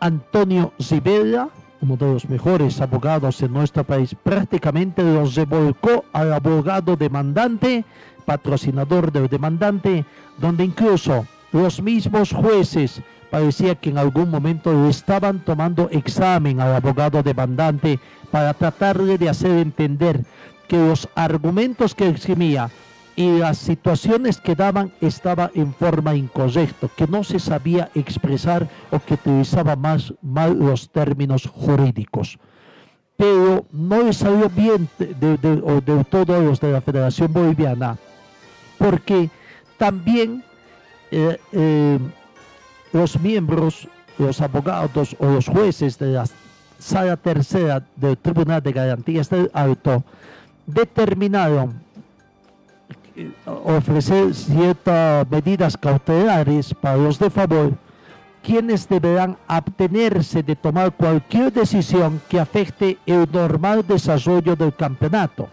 Antonio 0.01 0.73
Zibella, 0.81 1.49
uno 1.81 1.97
de 1.97 2.13
los 2.13 2.29
mejores 2.29 2.81
abogados 2.81 3.41
en 3.43 3.53
nuestro 3.53 3.85
país, 3.85 4.15
prácticamente 4.23 5.03
los 5.03 5.35
revolcó 5.35 6.05
al 6.13 6.33
abogado 6.33 6.97
demandante, 6.97 7.85
patrocinador 8.25 9.13
del 9.13 9.29
demandante, 9.29 10.05
donde 10.39 10.65
incluso 10.65 11.27
los 11.53 11.81
mismos 11.81 12.33
jueces 12.33 13.01
parecía 13.31 13.75
que 13.75 13.91
en 13.91 13.99
algún 13.99 14.31
momento 14.31 14.89
estaban 14.89 15.45
tomando 15.45 15.89
examen 15.91 16.61
al 16.61 16.75
abogado 16.75 17.23
demandante 17.23 17.99
para 18.31 18.55
tratarle 18.55 19.19
de 19.19 19.29
hacer 19.29 19.51
entender 19.53 20.25
que 20.67 20.77
los 20.77 21.09
argumentos 21.15 21.95
que 21.95 22.09
eximía 22.09 22.71
y 23.19 23.37
las 23.37 23.59
situaciones 23.59 24.41
que 24.41 24.55
daban 24.55 24.93
estaban 25.01 25.51
en 25.55 25.75
forma 25.75 26.15
incorrecta, 26.15 26.87
que 26.97 27.09
no 27.09 27.25
se 27.25 27.41
sabía 27.41 27.91
expresar 27.97 28.69
o 28.93 29.01
que 29.01 29.15
utilizaba 29.15 29.75
más 29.75 30.15
mal 30.23 30.57
los 30.57 30.89
términos 30.89 31.45
jurídicos. 31.45 32.39
Pero 33.17 33.67
no 33.73 34.05
le 34.05 34.13
salió 34.13 34.49
bien 34.49 34.89
de, 35.01 35.37
de, 35.37 36.05
todos 36.09 36.45
los 36.45 36.61
de 36.61 36.71
la 36.71 36.81
Federación 36.81 37.33
Boliviana, 37.33 37.99
porque 38.79 39.31
también 39.79 40.45
eh, 41.11 41.41
eh, 41.51 41.99
los 42.93 43.19
miembros, 43.19 43.89
los 44.17 44.41
abogados 44.41 45.17
o 45.19 45.27
los 45.27 45.49
jueces 45.49 45.99
de 45.99 46.13
la 46.13 46.25
sala 46.79 47.17
tercera 47.17 47.85
del 47.97 48.17
Tribunal 48.17 48.63
de 48.63 48.71
Garantías 48.71 49.29
del 49.29 49.51
Alto 49.55 50.05
determinaron 50.69 51.88
ofrecer 53.47 54.35
ciertas 54.35 55.29
medidas 55.31 55.77
cautelares 55.77 56.75
para 56.75 56.97
los 56.97 57.19
de 57.19 57.31
favor, 57.31 57.73
quienes 58.43 58.89
deberán 58.89 59.37
abstenerse 59.47 60.43
de 60.43 60.57
tomar 60.57 60.93
cualquier 60.93 61.53
decisión 61.53 62.21
que 62.29 62.41
afecte 62.41 62.99
el 63.07 63.29
normal 63.31 63.85
desarrollo 63.87 64.57
del 64.57 64.75
campeonato. 64.75 65.49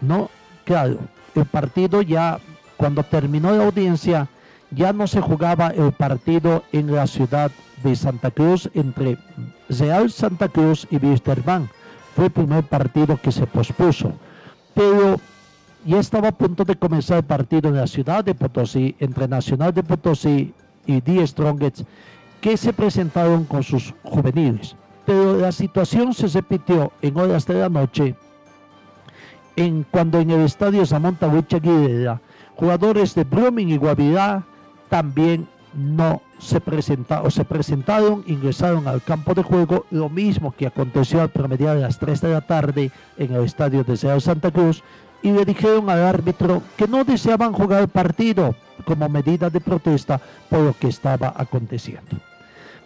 No, 0.00 0.30
claro, 0.64 0.98
el 1.34 1.44
partido 1.46 2.02
ya, 2.02 2.38
cuando 2.76 3.02
terminó 3.02 3.52
la 3.52 3.64
audiencia, 3.64 4.28
ya 4.70 4.92
no 4.92 5.06
se 5.06 5.20
jugaba 5.20 5.68
el 5.68 5.92
partido 5.92 6.64
en 6.72 6.94
la 6.94 7.06
ciudad 7.06 7.50
de 7.82 7.94
Santa 7.94 8.30
Cruz 8.30 8.68
entre 8.74 9.16
Real 9.68 10.10
Santa 10.10 10.48
Cruz 10.48 10.86
y 10.90 10.96
Wisterman. 10.96 11.70
Fue 12.14 12.26
el 12.26 12.30
primer 12.30 12.64
partido 12.64 13.16
que 13.20 13.30
se 13.30 13.46
pospuso. 13.46 14.12
Pero 14.74 15.20
ya 15.86 16.00
estaba 16.00 16.28
a 16.28 16.32
punto 16.32 16.64
de 16.64 16.76
comenzar 16.76 17.18
el 17.18 17.24
partido 17.24 17.68
en 17.68 17.76
la 17.76 17.86
ciudad 17.86 18.24
de 18.24 18.34
Potosí 18.34 18.96
entre 18.98 19.28
Nacional 19.28 19.72
de 19.72 19.84
Potosí 19.84 20.52
y 20.84 21.00
The 21.00 21.26
Strongest, 21.26 21.82
que 22.40 22.56
se 22.56 22.72
presentaron 22.72 23.44
con 23.44 23.62
sus 23.62 23.94
juveniles. 24.02 24.74
Pero 25.04 25.36
la 25.36 25.52
situación 25.52 26.12
se 26.12 26.26
repitió 26.26 26.92
en 27.00 27.16
horas 27.16 27.46
de 27.46 27.54
la 27.54 27.68
noche, 27.68 28.16
en, 29.54 29.86
cuando 29.90 30.18
en 30.18 30.30
el 30.30 30.40
estadio 30.40 30.84
Samantha 30.84 31.28
Huicha 31.28 31.60
jugadores 32.56 33.14
de 33.14 33.24
Blooming 33.24 33.68
y 33.68 33.76
Guavirá 33.76 34.44
también 34.88 35.46
no 35.74 36.22
se 36.38 36.60
presentaron, 36.60 37.30
se 37.30 37.44
presentaron, 37.44 38.24
ingresaron 38.26 38.88
al 38.88 39.02
campo 39.02 39.34
de 39.34 39.42
juego, 39.42 39.84
lo 39.90 40.08
mismo 40.08 40.52
que 40.52 40.66
aconteció 40.66 41.20
al 41.20 41.30
promediar 41.30 41.76
de 41.76 41.82
las 41.82 41.98
3 41.98 42.20
de 42.20 42.30
la 42.30 42.40
tarde 42.40 42.90
en 43.18 43.34
el 43.34 43.44
estadio 43.44 43.84
de 43.84 43.96
Santa 43.96 44.50
Cruz, 44.50 44.82
y 45.22 45.32
le 45.32 45.44
dijeron 45.44 45.90
al 45.90 46.04
árbitro 46.04 46.62
que 46.76 46.86
no 46.86 47.04
deseaban 47.04 47.52
jugar 47.52 47.82
el 47.82 47.88
partido 47.88 48.54
como 48.84 49.08
medida 49.08 49.50
de 49.50 49.60
protesta 49.60 50.20
por 50.48 50.60
lo 50.60 50.72
que 50.72 50.88
estaba 50.88 51.32
aconteciendo. 51.36 52.16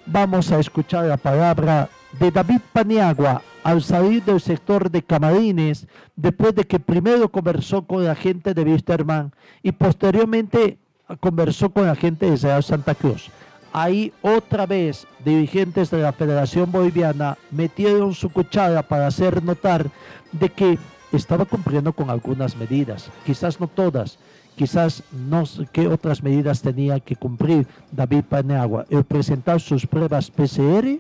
Vamos 0.07 0.51
a 0.51 0.59
escuchar 0.59 1.05
la 1.05 1.17
palabra 1.17 1.89
de 2.19 2.31
David 2.31 2.61
Paniagua 2.73 3.43
al 3.63 3.83
salir 3.83 4.25
del 4.25 4.41
sector 4.41 4.91
de 4.91 5.03
Camarines, 5.03 5.87
después 6.17 6.55
de 6.55 6.65
que 6.65 6.81
primero 6.81 7.29
conversó 7.29 7.83
con 7.83 8.05
la 8.05 8.15
gente 8.15 8.55
de 8.55 8.63
Wisterman 8.63 9.33
y 9.63 9.73
posteriormente 9.73 10.79
conversó 11.21 11.71
con 11.71 11.87
la 11.87 11.95
gente 11.95 12.31
de 12.31 12.37
Real 12.37 12.63
Santa 12.63 12.95
Cruz. 12.95 13.31
Ahí 13.73 14.13
otra 14.23 14.67
vez 14.67 15.07
dirigentes 15.25 15.91
de 15.91 15.99
la 15.99 16.13
Federación 16.13 16.73
Boliviana 16.73 17.39
metieron 17.51 18.15
su 18.15 18.31
cuchara 18.31 18.83
para 18.83 19.07
hacer 19.07 19.45
notar 19.45 19.91
de 20.33 20.49
que 20.49 20.79
estaba 21.13 21.45
cumpliendo 21.45 21.93
con 21.93 22.11
algunas 22.11 22.57
medidas, 22.57 23.11
quizás 23.25 23.61
no 23.61 23.67
todas, 23.67 24.19
quizás 24.57 25.03
no 25.11 25.47
sé 25.47 25.67
qué 25.73 25.89
otras 25.89 26.23
medidas 26.23 26.63
tenía 26.63 27.01
que 27.01 27.17
cumplir 27.17 27.67
David 27.91 28.25
Paneagua, 28.29 28.87
el 28.91 29.05
presentar 29.05 29.61
sus 29.61 29.87
pruebas 29.87 30.31
PCR, 30.31 30.99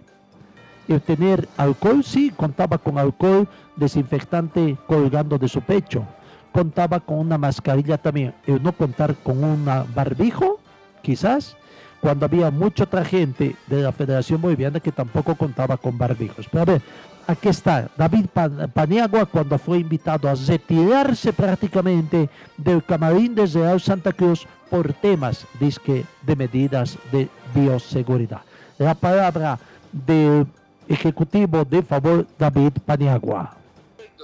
el 0.88 1.00
tener 1.00 1.48
alcohol, 1.56 2.02
sí, 2.02 2.30
contaba 2.30 2.78
con 2.78 2.98
alcohol 2.98 3.48
desinfectante 3.76 4.76
colgando 4.86 5.38
de 5.38 5.48
su 5.48 5.60
pecho, 5.60 6.04
contaba 6.52 7.00
con 7.00 7.18
una 7.18 7.38
mascarilla 7.38 7.98
también, 7.98 8.34
el 8.46 8.62
no 8.62 8.72
contar 8.72 9.14
con 9.16 9.44
un 9.44 9.64
barbijo, 9.94 10.58
quizás, 11.02 11.56
cuando 12.00 12.26
había 12.26 12.50
mucha 12.50 12.84
otra 12.84 13.04
gente 13.04 13.54
de 13.66 13.82
la 13.82 13.92
Federación 13.92 14.40
Boliviana 14.40 14.80
que 14.80 14.90
tampoco 14.90 15.34
contaba 15.34 15.76
con 15.76 15.98
barbijos. 15.98 16.46
Pero 16.50 16.62
a 16.62 16.64
ver, 16.64 16.82
aquí 17.30 17.48
está 17.48 17.88
David 17.96 18.26
Paniagua 18.74 19.26
cuando 19.26 19.58
fue 19.58 19.78
invitado 19.78 20.28
a 20.28 20.34
retirarse 20.34 21.32
prácticamente 21.32 22.28
del 22.56 22.84
camarín 22.84 23.34
de 23.34 23.46
Real 23.46 23.80
Santa 23.80 24.12
Cruz 24.12 24.46
por 24.68 24.92
temas 24.94 25.46
disque, 25.58 26.04
de 26.22 26.36
medidas 26.36 26.98
de 27.10 27.28
bioseguridad. 27.54 28.42
La 28.78 28.94
palabra 28.94 29.58
del 29.92 30.46
ejecutivo 30.88 31.64
de 31.64 31.82
favor 31.82 32.26
David 32.38 32.72
Paniagua. 32.84 33.56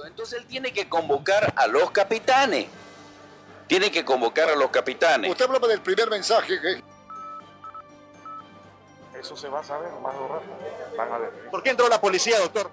Entonces 0.05 0.39
él 0.39 0.45
tiene 0.47 0.71
que 0.71 0.87
convocar 0.87 1.53
a 1.55 1.67
los 1.67 1.91
capitanes. 1.91 2.67
Tiene 3.67 3.91
que 3.91 4.05
convocar 4.05 4.49
a 4.49 4.55
los 4.55 4.69
capitanes. 4.69 5.29
Usted 5.29 5.45
hablaba 5.45 5.67
del 5.67 5.81
primer 5.81 6.09
mensaje 6.09 6.59
que 6.61 6.81
eso 9.19 9.35
se 9.35 9.49
va 9.49 9.59
a 9.59 9.63
saber 9.63 9.91
más 10.01 10.13
rato. 10.13 10.45
Van 10.97 11.11
a 11.11 11.17
ver. 11.17 11.31
¿Por 11.51 11.63
qué 11.63 11.71
entró 11.71 11.89
la 11.89 11.99
policía, 11.99 12.39
doctor? 12.39 12.71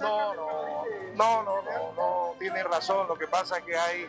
No, 0.00 0.34
no, 0.34 0.84
no, 1.14 1.62
no, 1.62 1.92
no, 1.96 2.34
tiene 2.38 2.62
razón. 2.62 3.08
Lo 3.08 3.16
que 3.16 3.26
pasa 3.26 3.58
es 3.58 3.64
que 3.64 3.76
hay, 3.76 4.08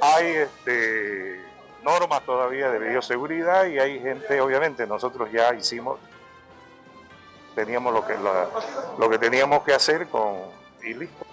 hay 0.00 0.26
este, 0.26 1.40
normas 1.82 2.24
todavía 2.24 2.70
de 2.70 2.78
bioseguridad 2.78 3.66
y 3.66 3.78
hay 3.78 4.00
gente, 4.00 4.40
obviamente, 4.40 4.86
nosotros 4.86 5.30
ya 5.30 5.54
hicimos, 5.54 5.98
teníamos 7.54 7.92
lo 7.92 8.06
que, 8.06 8.16
lo 8.98 9.10
que 9.10 9.18
teníamos 9.18 9.62
que 9.62 9.74
hacer 9.74 10.08
con, 10.08 10.38
y 10.82 10.94
listo. 10.94 11.26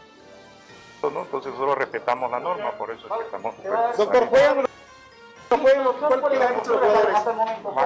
¿no? 1.04 1.22
Entonces 1.22 1.54
nosotros 1.54 1.78
respetamos 1.78 2.30
la 2.30 2.40
norma, 2.40 2.72
por 2.72 2.92
eso 2.92 3.08
es 3.08 3.14
que 3.14 3.24
estamos... 3.24 3.56
Doctor, 3.98 4.28
juegan, 4.28 4.66
Van 5.50 5.66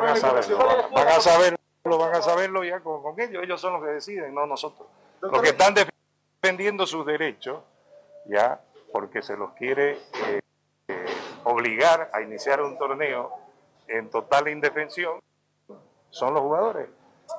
a 0.05 0.15
saberlo, 0.17 0.57
van 0.91 1.07
a 1.07 1.21
saberlo, 1.21 1.57
van 1.97 2.15
a 2.15 2.21
saberlo 2.21 2.63
ya 2.65 2.81
con, 2.81 3.01
con 3.01 3.17
ellos, 3.21 3.41
ellos 3.41 3.61
son 3.61 3.73
los 3.73 3.83
que 3.83 3.91
deciden, 3.91 4.35
no 4.35 4.45
nosotros 4.45 4.85
los 5.31 5.41
que 5.41 5.49
están 5.49 5.73
defendiendo 5.73 5.92
sus 6.85 7.05
derechos, 7.05 7.61
ya, 8.25 8.61
porque 8.91 9.21
se 9.21 9.35
los 9.37 9.53
quiere 9.53 9.93
eh, 10.27 10.41
eh, 10.87 11.05
obligar 11.43 12.09
a 12.13 12.21
iniciar 12.21 12.61
un 12.61 12.77
torneo 12.77 13.31
en 13.87 14.09
total 14.09 14.47
indefensión, 14.47 15.19
son 16.09 16.33
los 16.33 16.43
jugadores. 16.43 16.89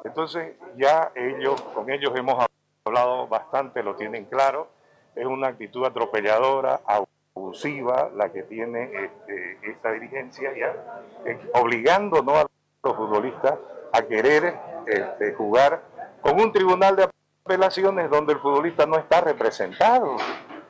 Entonces 0.05 0.57
ya 0.77 1.13
ellos, 1.15 1.61
con 1.75 1.91
ellos 1.91 2.13
hemos 2.17 2.45
hablado 2.85 3.29
bastante, 3.29 3.83
lo 3.83 3.95
tienen 3.95 4.25
claro, 4.25 4.69
es 5.15 5.27
una 5.27 5.49
actitud 5.49 5.85
atropelladora, 5.85 6.81
abusiva 6.87 8.11
la 8.15 8.33
que 8.33 8.43
tiene 8.43 8.91
este, 9.05 9.59
esta 9.71 9.93
dirigencia 9.93 10.53
ya, 10.57 11.03
eh, 11.27 11.39
obligando 11.55 12.23
¿no? 12.23 12.37
a 12.37 12.47
los 12.83 12.97
futbolistas 12.97 13.59
a 13.93 14.03
querer 14.03 14.59
este, 14.87 15.35
jugar 15.35 15.83
con 16.21 16.41
un 16.41 16.53
tribunal 16.53 16.97
de 16.97 17.14
apelaciones 17.45 18.09
donde 18.09 18.33
el 18.33 18.39
futbolista 18.39 18.87
no 18.87 18.97
está 18.97 19.21
representado. 19.21 20.17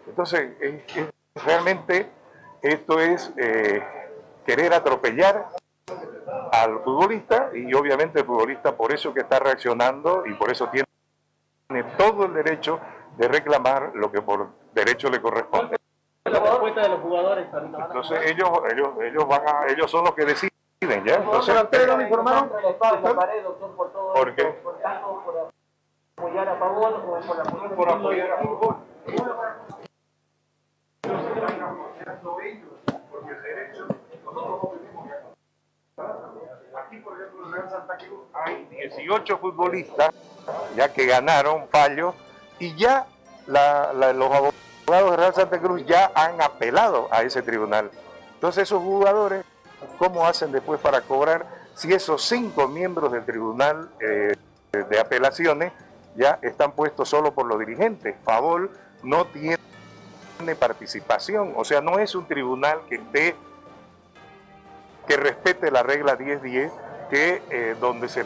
Entonces, 0.09 0.51
realmente 1.47 2.11
esto 2.63 2.99
es 2.99 3.33
eh, 3.37 3.81
querer 4.45 4.75
atropellar 4.75 5.51
al 6.51 6.81
futbolista 6.83 7.51
y 7.55 7.73
obviamente 7.75 8.21
el 8.21 8.27
futbolista 8.27 8.77
por 8.77 8.93
eso 8.93 9.15
que 9.15 9.21
está 9.21 9.39
reaccionando 9.39 10.27
y 10.27 10.35
por 10.35 10.51
eso 10.51 10.69
tiene 10.69 11.85
todo 11.97 12.27
el 12.27 12.35
derecho 12.35 12.81
de 13.19 13.29
reclamar 13.29 13.93
lo 13.95 14.11
que 14.11 14.21
por 14.21 14.49
derecho 14.73 15.09
le 15.11 15.21
corresponde. 15.21 15.77
La 16.25 16.43
propuesta 16.43 16.81
de 16.83 16.89
los 16.89 17.01
jugadores 17.01 17.47
Entonces 17.55 18.19
ellos, 18.25 18.51
ellos, 18.73 18.89
ellos 19.01 19.29
van 19.29 19.43
a, 19.47 19.67
ellos 19.69 19.89
son 19.89 20.05
los 20.05 20.15
que 20.15 20.25
deciden 20.25 20.51
¿ya? 21.05 21.17
Entonces? 21.17 21.55
¿Por 24.15 24.35
qué? 24.35 24.55
Apoyar 26.17 26.49
a 26.49 26.57
favor 26.59 26.93
o 26.95 27.01
por 27.03 27.17
apoyar 27.19 27.75
por 27.77 27.89
apoyar 27.91 28.31
a 28.33 28.37
favor. 28.43 28.77
Aquí, 35.97 36.97
por 36.99 37.15
ejemplo, 37.21 37.47
en 37.47 37.53
Real 37.53 37.71
Santa 37.71 37.97
Cruz 37.97 38.21
hay 38.35 38.65
18 38.67 39.39
futbolistas 39.39 40.11
ya 40.77 40.93
que 40.93 41.07
ganaron 41.07 41.69
fallo 41.69 42.15
y 42.59 42.75
ya 42.77 43.07
la- 43.47 43.93
la- 43.93 44.13
los 44.13 44.27
abogados 44.31 45.11
de 45.11 45.17
Real 45.17 45.35
Santa 45.35 45.61
Cruz 45.61 45.85
ya 45.87 46.11
han 46.15 46.43
apelado 46.43 47.09
a 47.11 47.23
ese 47.23 47.43
tribunal. 47.43 47.91
Entonces 48.35 48.65
esos 48.65 48.83
jugadores, 48.83 49.45
¿cómo 49.99 50.27
hacen 50.27 50.53
después 50.53 50.81
para 50.81 51.01
cobrar 51.03 51.47
si 51.75 51.93
esos 51.93 52.23
cinco 52.23 52.69
miembros 52.69 53.13
del 53.13 53.25
tribunal 53.25 53.89
eh, 54.01 54.35
de 54.73 55.01
apelaciones 55.01 55.73
ya 56.17 56.39
están 56.43 56.73
puestos 56.73 57.09
solo 57.09 57.33
por 57.35 57.47
los 57.47 57.59
dirigentes? 57.59 58.15
Favol 58.25 58.71
no 59.03 59.27
tiene 59.27 59.59
participación, 60.59 61.53
o 61.57 61.65
sea, 61.65 61.81
no 61.81 61.99
es 61.99 62.15
un 62.15 62.27
tribunal 62.27 62.81
que 62.89 62.97
esté 62.97 63.37
que 65.07 65.17
respete 65.17 65.71
la 65.71 65.83
regla 65.83 66.17
1010, 66.17 66.73
que 67.11 67.43
eh, 67.51 67.77
donde 67.79 68.09
se 68.09 68.25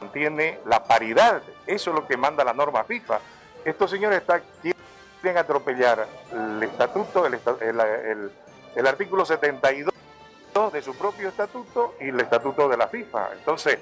mantiene 0.00 0.58
la 0.64 0.84
paridad. 0.84 1.42
Eso 1.66 1.90
es 1.90 1.96
lo 1.96 2.06
que 2.06 2.16
manda 2.16 2.44
la 2.44 2.54
norma 2.54 2.82
FIFA. 2.84 3.20
Estos 3.64 3.90
señores 3.90 4.20
está, 4.20 4.40
quieren 4.62 5.36
atropellar 5.38 6.06
el 6.32 6.62
estatuto, 6.62 7.26
el, 7.26 7.34
el- 7.60 7.80
el- 7.80 8.32
el 8.74 8.86
artículo 8.86 9.24
72 9.26 9.92
de 10.72 10.82
su 10.82 10.96
propio 10.96 11.28
estatuto 11.28 11.94
y 12.00 12.08
el 12.08 12.18
estatuto 12.20 12.68
de 12.68 12.76
la 12.76 12.88
FIFA. 12.88 13.28
Entonces, 13.34 13.78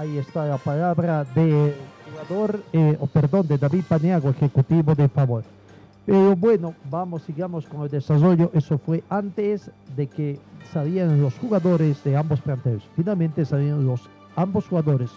Ahí 0.00 0.16
está 0.16 0.46
la 0.46 0.56
palabra 0.56 1.24
de 1.34 1.74
jugador, 2.10 2.62
eh, 2.72 2.96
o 3.00 3.06
perdón, 3.06 3.46
de 3.46 3.58
David 3.58 3.84
Paniago, 3.86 4.30
ejecutivo 4.30 4.94
de 4.94 5.10
favor. 5.10 5.44
Pero 6.06 6.34
bueno, 6.34 6.74
vamos, 6.90 7.20
sigamos 7.24 7.66
con 7.66 7.82
el 7.82 7.90
desarrollo. 7.90 8.50
Eso 8.54 8.78
fue 8.78 9.04
antes 9.10 9.70
de 9.94 10.06
que 10.06 10.38
salieran 10.72 11.20
los 11.20 11.34
jugadores 11.34 12.02
de 12.02 12.16
ambos 12.16 12.40
planteles. 12.40 12.82
Finalmente 12.96 13.44
salieron 13.44 13.84
los 13.84 14.08
ambos 14.36 14.66
jugadores. 14.68 15.10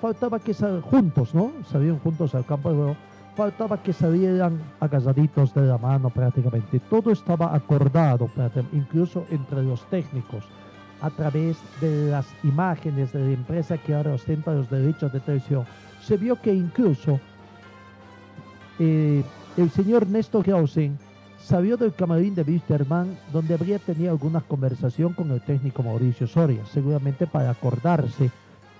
Faltaba 0.00 0.38
que 0.38 0.54
salieran 0.54 0.84
juntos, 0.84 1.34
¿no? 1.34 1.52
Salieron 1.70 1.98
juntos 1.98 2.34
al 2.34 2.46
campo 2.46 2.70
de 2.70 2.76
juego. 2.76 2.96
Faltaba 3.36 3.82
que 3.82 3.92
salieran 3.92 4.58
agarraditos 4.80 5.52
de 5.52 5.66
la 5.66 5.76
mano 5.76 6.08
prácticamente. 6.08 6.80
Todo 6.88 7.10
estaba 7.10 7.54
acordado, 7.54 8.30
incluso 8.72 9.22
entre 9.30 9.62
los 9.62 9.84
técnicos 9.90 10.44
a 11.00 11.10
través 11.10 11.56
de 11.80 12.10
las 12.10 12.26
imágenes 12.42 13.12
de 13.12 13.20
la 13.20 13.32
empresa 13.32 13.78
que 13.78 13.94
ahora 13.94 14.14
ostenta 14.14 14.52
los 14.52 14.70
derechos 14.70 15.12
de 15.12 15.20
televisión. 15.20 15.64
Se 16.02 16.16
vio 16.16 16.40
que 16.40 16.52
incluso 16.52 17.20
eh, 18.78 19.22
el 19.56 19.70
señor 19.70 20.06
Néstor 20.06 20.44
Grausen 20.44 20.98
salió 21.42 21.76
del 21.76 21.94
camarín 21.94 22.34
de 22.34 22.42
Wisterman 22.42 23.16
donde 23.32 23.54
habría 23.54 23.78
tenido 23.78 24.10
alguna 24.10 24.40
conversación 24.40 25.12
con 25.12 25.30
el 25.30 25.40
técnico 25.40 25.82
Mauricio 25.82 26.26
Soria, 26.26 26.64
seguramente 26.66 27.26
para 27.26 27.50
acordarse 27.50 28.30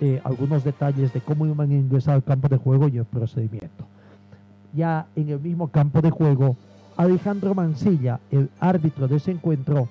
eh, 0.00 0.20
algunos 0.24 0.64
detalles 0.64 1.12
de 1.12 1.20
cómo 1.20 1.46
iban 1.46 1.70
a 1.70 1.74
ingresar 1.74 2.14
al 2.14 2.24
campo 2.24 2.48
de 2.48 2.56
juego 2.56 2.88
y 2.88 2.98
el 2.98 3.04
procedimiento. 3.04 3.86
Ya 4.72 5.06
en 5.16 5.28
el 5.30 5.40
mismo 5.40 5.68
campo 5.68 6.00
de 6.00 6.10
juego, 6.10 6.56
Alejandro 6.96 7.54
Mancilla, 7.54 8.20
el 8.30 8.48
árbitro 8.60 9.08
de 9.08 9.16
ese 9.16 9.32
encuentro, 9.32 9.88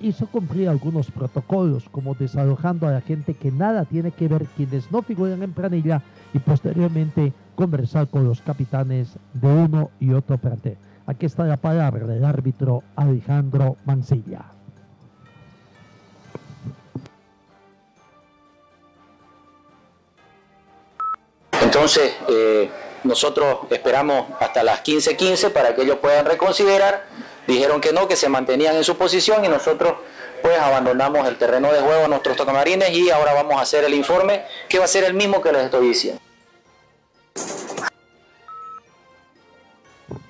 hizo 0.00 0.26
cumplir 0.26 0.68
algunos 0.68 1.10
protocolos, 1.10 1.88
como 1.90 2.14
desalojando 2.14 2.86
a 2.86 2.92
la 2.92 3.00
gente 3.00 3.34
que 3.34 3.50
nada 3.50 3.84
tiene 3.84 4.10
que 4.10 4.28
ver, 4.28 4.46
quienes 4.56 4.90
no 4.90 5.02
figuran 5.02 5.42
en 5.42 5.52
planilla, 5.52 6.02
y 6.34 6.38
posteriormente 6.38 7.32
conversar 7.54 8.08
con 8.08 8.24
los 8.24 8.40
capitanes 8.40 9.16
de 9.32 9.48
uno 9.48 9.90
y 10.00 10.12
otro 10.12 10.38
plantel. 10.38 10.76
Aquí 11.06 11.26
está 11.26 11.44
la 11.44 11.56
palabra 11.56 12.06
del 12.06 12.24
árbitro 12.24 12.82
Alejandro 12.94 13.76
Mancilla. 13.86 14.44
Entonces, 21.62 22.14
eh, 22.28 22.70
nosotros 23.04 23.60
esperamos 23.70 24.26
hasta 24.40 24.62
las 24.62 24.80
15:15 24.80 25.50
para 25.50 25.74
que 25.74 25.82
ellos 25.82 25.96
puedan 25.96 26.26
reconsiderar. 26.26 27.06
Dijeron 27.48 27.80
que 27.80 27.94
no, 27.94 28.06
que 28.06 28.14
se 28.14 28.28
mantenían 28.28 28.76
en 28.76 28.84
su 28.84 28.98
posición 28.98 29.42
y 29.42 29.48
nosotros 29.48 29.94
pues 30.42 30.58
abandonamos 30.58 31.26
el 31.26 31.38
terreno 31.38 31.72
de 31.72 31.80
juego 31.80 32.04
a 32.04 32.08
nuestros 32.08 32.36
tocamarines 32.36 32.90
y 32.90 33.08
ahora 33.08 33.32
vamos 33.32 33.54
a 33.54 33.62
hacer 33.62 33.84
el 33.84 33.94
informe 33.94 34.42
que 34.68 34.78
va 34.78 34.84
a 34.84 34.88
ser 34.88 35.04
el 35.04 35.14
mismo 35.14 35.40
que 35.40 35.50
les 35.50 35.62
estoy 35.62 35.88
diciendo. 35.88 36.20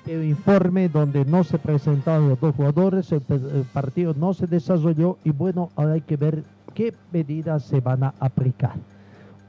El 0.07 0.23
informe 0.23 0.87
donde 0.87 1.25
no 1.25 1.43
se 1.43 1.59
presentaron 1.59 2.29
los 2.29 2.39
dos 2.39 2.55
jugadores, 2.55 3.11
el, 3.11 3.21
partido 3.73 4.13
no 4.15 4.33
se 4.33 4.47
desarrolló 4.47 5.17
y 5.25 5.31
bueno, 5.31 5.71
ahora 5.75 5.95
hay 5.95 6.01
que 6.01 6.15
ver 6.15 6.43
qué 6.73 6.93
medidas 7.11 7.65
se 7.65 7.81
van 7.81 8.05
a 8.05 8.13
aplicar. 8.21 8.75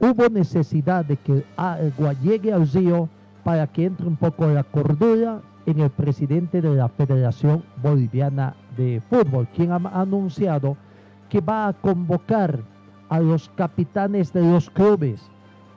Hubo 0.01 0.27
necesidad 0.27 1.05
de 1.05 1.15
que 1.15 1.45
agua 1.55 2.13
llegue 2.21 2.51
al 2.51 2.69
río 2.69 3.07
para 3.45 3.65
que 3.65 3.85
entre 3.85 4.07
un 4.07 4.17
poco 4.17 4.45
la 4.47 4.65
cordura 4.65 5.41
en 5.65 5.79
el 5.79 5.89
presidente 5.89 6.61
de 6.61 6.75
la 6.75 6.89
Federación 6.89 7.63
Boliviana 7.81 8.55
de 8.77 9.01
Fútbol, 9.09 9.47
quien 9.55 9.71
ha 9.71 9.77
anunciado 9.93 10.77
que 11.29 11.41
va 11.41 11.67
a 11.67 11.73
convocar 11.73 12.59
a 13.09 13.19
los 13.19 13.49
capitanes 13.55 14.33
de 14.33 14.41
los 14.41 14.69
clubes, 14.69 15.21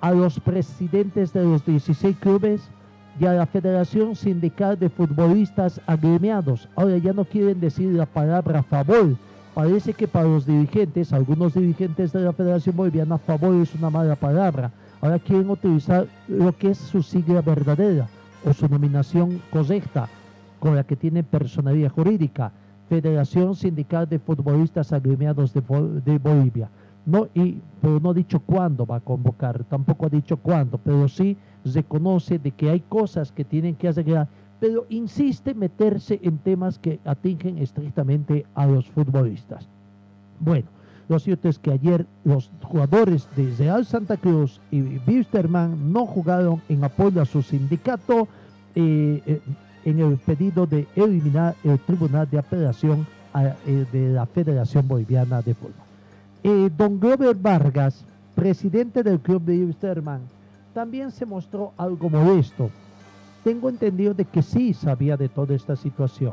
a 0.00 0.12
los 0.12 0.40
presidentes 0.40 1.32
de 1.32 1.44
los 1.44 1.64
16 1.64 2.16
clubes 2.18 2.68
y 3.20 3.26
a 3.26 3.34
la 3.34 3.46
Federación 3.46 4.16
Sindical 4.16 4.78
de 4.78 4.88
Futbolistas 4.88 5.80
Agremiados. 5.86 6.68
Ahora 6.76 6.98
ya 6.98 7.12
no 7.12 7.24
quieren 7.24 7.60
decir 7.60 7.92
la 7.92 8.06
palabra 8.06 8.62
favor. 8.62 9.16
Parece 9.54 9.92
que 9.92 10.08
para 10.08 10.26
los 10.26 10.46
dirigentes, 10.46 11.12
algunos 11.12 11.54
dirigentes 11.54 12.12
de 12.12 12.20
la 12.20 12.32
Federación 12.32 12.76
Boliviana, 12.76 13.18
favor 13.18 13.54
es 13.62 13.74
una 13.74 13.90
mala 13.90 14.16
palabra. 14.16 14.72
Ahora 15.00 15.18
quieren 15.18 15.50
utilizar 15.50 16.08
lo 16.26 16.52
que 16.56 16.70
es 16.70 16.78
su 16.78 17.02
sigla 17.02 17.40
verdadera 17.40 18.08
o 18.44 18.52
su 18.52 18.68
nominación 18.68 19.40
correcta, 19.50 20.08
con 20.60 20.76
la 20.76 20.84
que 20.84 20.96
tiene 20.96 21.22
personalidad 21.22 21.90
jurídica. 21.90 22.52
Federación 22.88 23.54
Sindical 23.54 24.08
de 24.08 24.18
Futbolistas 24.18 24.92
Agremiados 24.92 25.54
de, 25.54 25.62
de 26.04 26.18
Bolivia. 26.18 26.68
No, 27.06 27.28
y, 27.34 27.58
pero 27.80 28.00
no 28.00 28.10
ha 28.10 28.14
dicho 28.14 28.40
cuándo 28.40 28.86
va 28.86 28.96
a 28.96 29.00
convocar, 29.00 29.64
tampoco 29.64 30.06
ha 30.06 30.10
dicho 30.10 30.36
cuándo, 30.36 30.78
pero 30.78 31.08
sí 31.08 31.36
reconoce 31.64 32.38
de 32.38 32.50
que 32.50 32.70
hay 32.70 32.80
cosas 32.80 33.30
que 33.32 33.44
tienen 33.44 33.74
que 33.74 33.88
arreglar, 33.88 34.28
pero 34.60 34.86
insiste 34.88 35.50
en 35.50 35.58
meterse 35.58 36.18
en 36.22 36.38
temas 36.38 36.78
que 36.78 37.00
atingen 37.04 37.58
estrictamente 37.58 38.46
a 38.54 38.66
los 38.66 38.86
futbolistas. 38.90 39.68
Bueno, 40.40 40.66
lo 41.08 41.18
cierto 41.18 41.48
es 41.48 41.58
que 41.58 41.70
ayer 41.70 42.06
los 42.24 42.50
jugadores 42.62 43.28
de 43.36 43.54
Real 43.58 43.84
Santa 43.84 44.16
Cruz 44.16 44.60
y 44.70 44.98
Wisterman 45.06 45.92
no 45.92 46.06
jugaron 46.06 46.62
en 46.68 46.82
apoyo 46.82 47.20
a 47.20 47.26
su 47.26 47.42
sindicato 47.42 48.26
eh, 48.74 49.22
eh, 49.26 49.40
en 49.84 49.98
el 49.98 50.16
pedido 50.16 50.66
de 50.66 50.86
eliminar 50.96 51.54
el 51.62 51.78
Tribunal 51.80 52.28
de 52.30 52.38
Apelación 52.38 53.06
eh, 53.66 53.84
de 53.92 54.08
la 54.14 54.24
Federación 54.24 54.88
Boliviana 54.88 55.42
de 55.42 55.54
Fútbol. 55.54 55.74
Don 56.76 57.00
Glover 57.00 57.34
Vargas, 57.34 58.04
presidente 58.34 59.02
del 59.02 59.20
club 59.20 59.42
de 59.42 59.64
Wisterman, 59.64 60.20
también 60.72 61.10
se 61.10 61.26
mostró 61.26 61.72
algo 61.76 62.08
molesto. 62.10 62.70
Tengo 63.42 63.68
entendido 63.68 64.14
de 64.14 64.24
que 64.24 64.42
sí 64.42 64.72
sabía 64.72 65.16
de 65.16 65.28
toda 65.28 65.54
esta 65.54 65.76
situación 65.76 66.32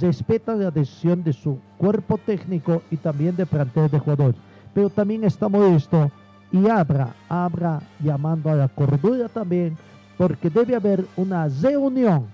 respeta 0.00 0.54
la 0.54 0.70
decisión 0.70 1.22
de 1.22 1.32
su 1.32 1.58
cuerpo 1.78 2.18
técnico 2.18 2.82
y 2.90 2.96
también 2.96 3.36
de 3.36 3.46
plantel 3.46 3.90
de 3.90 3.98
jugadores. 3.98 4.40
Pero 4.74 4.90
también 4.90 5.24
está 5.24 5.48
molesto 5.48 6.10
y 6.52 6.68
abra, 6.68 7.14
abra 7.28 7.80
llamando 8.02 8.50
a 8.50 8.54
la 8.54 8.68
cordura 8.68 9.28
también, 9.28 9.76
porque 10.18 10.50
debe 10.50 10.74
haber 10.74 11.06
una 11.16 11.48
reunión, 11.48 12.26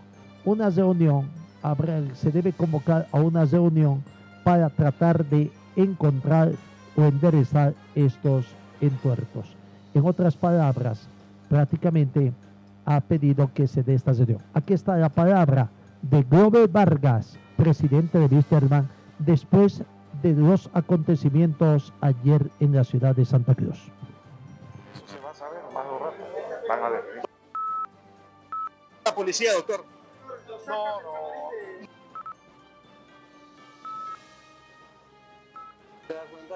una 0.45 0.71
reunión, 0.71 1.29
se 2.15 2.31
debe 2.31 2.53
convocar 2.53 3.07
a 3.13 3.21
una 3.21 3.45
reunión 3.45 4.03
para 4.45 4.69
tratar 4.71 5.25
de 5.25 5.51
encontrar 5.75 6.53
o 6.97 7.03
enderezar 7.03 7.75
estos 7.95 8.47
entuertos. 8.81 9.57
En 9.95 10.07
otras 10.07 10.37
palabras, 10.37 11.09
prácticamente 11.49 12.33
ha 12.85 13.01
pedido 13.01 13.51
que 13.53 13.67
se 13.67 13.83
dé 13.83 13.95
esta 13.95 14.13
reunión. 14.13 14.41
Aquí 14.55 14.73
está 14.73 14.97
la 14.97 15.09
palabra 15.09 15.69
de 16.03 16.23
Glover 16.23 16.69
Vargas, 16.69 17.39
presidente 17.57 18.19
de 18.19 18.27
Wisterman, 18.27 18.89
después 19.19 19.83
de 20.23 20.33
los 20.33 20.71
acontecimientos 20.73 21.93
ayer 22.01 22.43
en 22.61 22.75
la 22.75 22.85
ciudad 22.85 23.15
de 23.15 23.25
Santa 23.25 23.55
Cruz. 23.55 23.79
eso 24.95 25.07
se 25.07 25.21
va 25.21 25.31
a 25.31 25.35
saber 25.35 25.61
más 25.73 25.85
de 25.85 25.93
un 25.93 25.99
rato. 26.01 26.17
Van 26.69 26.83
a 26.83 26.89
ver. 26.89 27.05
La 29.05 29.15
policía, 29.15 29.53
doctor. 29.53 29.85
No, 30.67 31.01
no. 31.01 31.27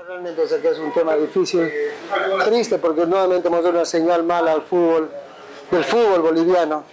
Realmente 0.06 0.48
sé 0.48 0.60
que 0.60 0.68
es 0.70 0.78
un 0.78 0.92
tema 0.92 1.14
difícil, 1.14 1.70
triste 2.44 2.78
porque 2.78 3.06
nuevamente 3.06 3.46
hemos 3.46 3.62
dado 3.62 3.76
una 3.76 3.84
señal 3.84 4.24
mala 4.24 4.52
al 4.52 4.62
fútbol, 4.62 5.10
del 5.70 5.84
fútbol 5.84 6.22
boliviano, 6.22 6.84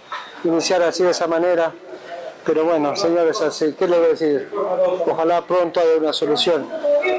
iniciar 0.44 0.82
así 0.82 1.02
de 1.02 1.10
esa 1.10 1.26
manera. 1.26 1.72
Pero 2.48 2.64
bueno, 2.64 2.96
señores, 2.96 3.42
así, 3.42 3.74
¿qué 3.78 3.86
le 3.86 3.98
voy 3.98 4.06
a 4.06 4.08
decir? 4.08 4.50
Ojalá 5.06 5.42
pronto 5.42 5.80
haya 5.80 5.98
una 5.98 6.14
solución. 6.14 6.66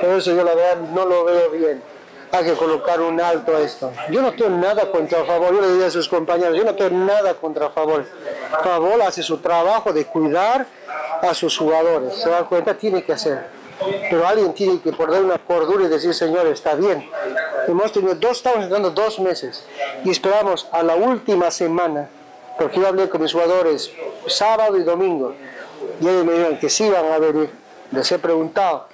Pero 0.01 0.17
eso 0.17 0.35
yo 0.35 0.43
la 0.43 0.55
verdad 0.55 0.77
no 0.91 1.05
lo 1.05 1.23
veo 1.23 1.51
bien. 1.51 1.83
Hay 2.31 2.45
que 2.45 2.53
colocar 2.53 2.99
un 2.99 3.21
alto 3.21 3.55
a 3.55 3.59
esto. 3.59 3.91
Yo 4.09 4.23
no 4.23 4.31
tengo 4.31 4.57
nada 4.57 4.89
contra 4.89 5.23
Favor, 5.25 5.53
yo 5.53 5.61
le 5.61 5.67
diría 5.73 5.85
a 5.85 5.91
sus 5.91 6.09
compañeros, 6.09 6.57
yo 6.57 6.63
no 6.63 6.73
tengo 6.73 7.05
nada 7.05 7.35
contra 7.35 7.69
Favor. 7.69 8.05
Favor 8.63 9.03
hace 9.03 9.21
su 9.21 9.37
trabajo 9.37 9.93
de 9.93 10.05
cuidar 10.05 10.65
a 11.21 11.31
sus 11.35 11.55
jugadores. 11.55 12.15
Se 12.15 12.27
dan 12.27 12.45
cuenta, 12.45 12.73
tiene 12.73 13.03
que 13.03 13.13
hacer 13.13 13.59
pero 14.09 14.27
alguien 14.27 14.53
tiene 14.53 14.81
que 14.81 14.91
poner 14.91 15.23
una 15.23 15.37
cordura 15.37 15.85
y 15.85 15.87
decir, 15.87 16.13
Señor, 16.13 16.47
está 16.47 16.75
bien. 16.75 17.09
Hemos 17.67 17.91
tenido 17.91 18.15
dos, 18.15 18.37
estamos 18.37 18.63
entrando 18.63 18.91
dos 18.91 19.19
meses 19.19 19.63
y 20.03 20.09
esperamos 20.09 20.67
a 20.71 20.83
la 20.83 20.95
última 20.95 21.49
semana, 21.51 22.09
porque 22.59 22.81
yo 22.81 22.87
hablé 22.87 23.09
con 23.09 23.21
mis 23.21 23.31
jugadores 23.31 23.91
sábado 24.27 24.77
y 24.77 24.83
domingo, 24.83 25.33
y 26.01 26.07
ellos 26.07 26.25
me 26.25 26.33
dijeron 26.33 26.57
que 26.59 26.69
sí 26.69 26.89
van 26.89 27.05
a 27.05 27.17
venir, 27.17 27.49
les 27.91 28.11
he 28.11 28.19
preguntado, 28.19 28.87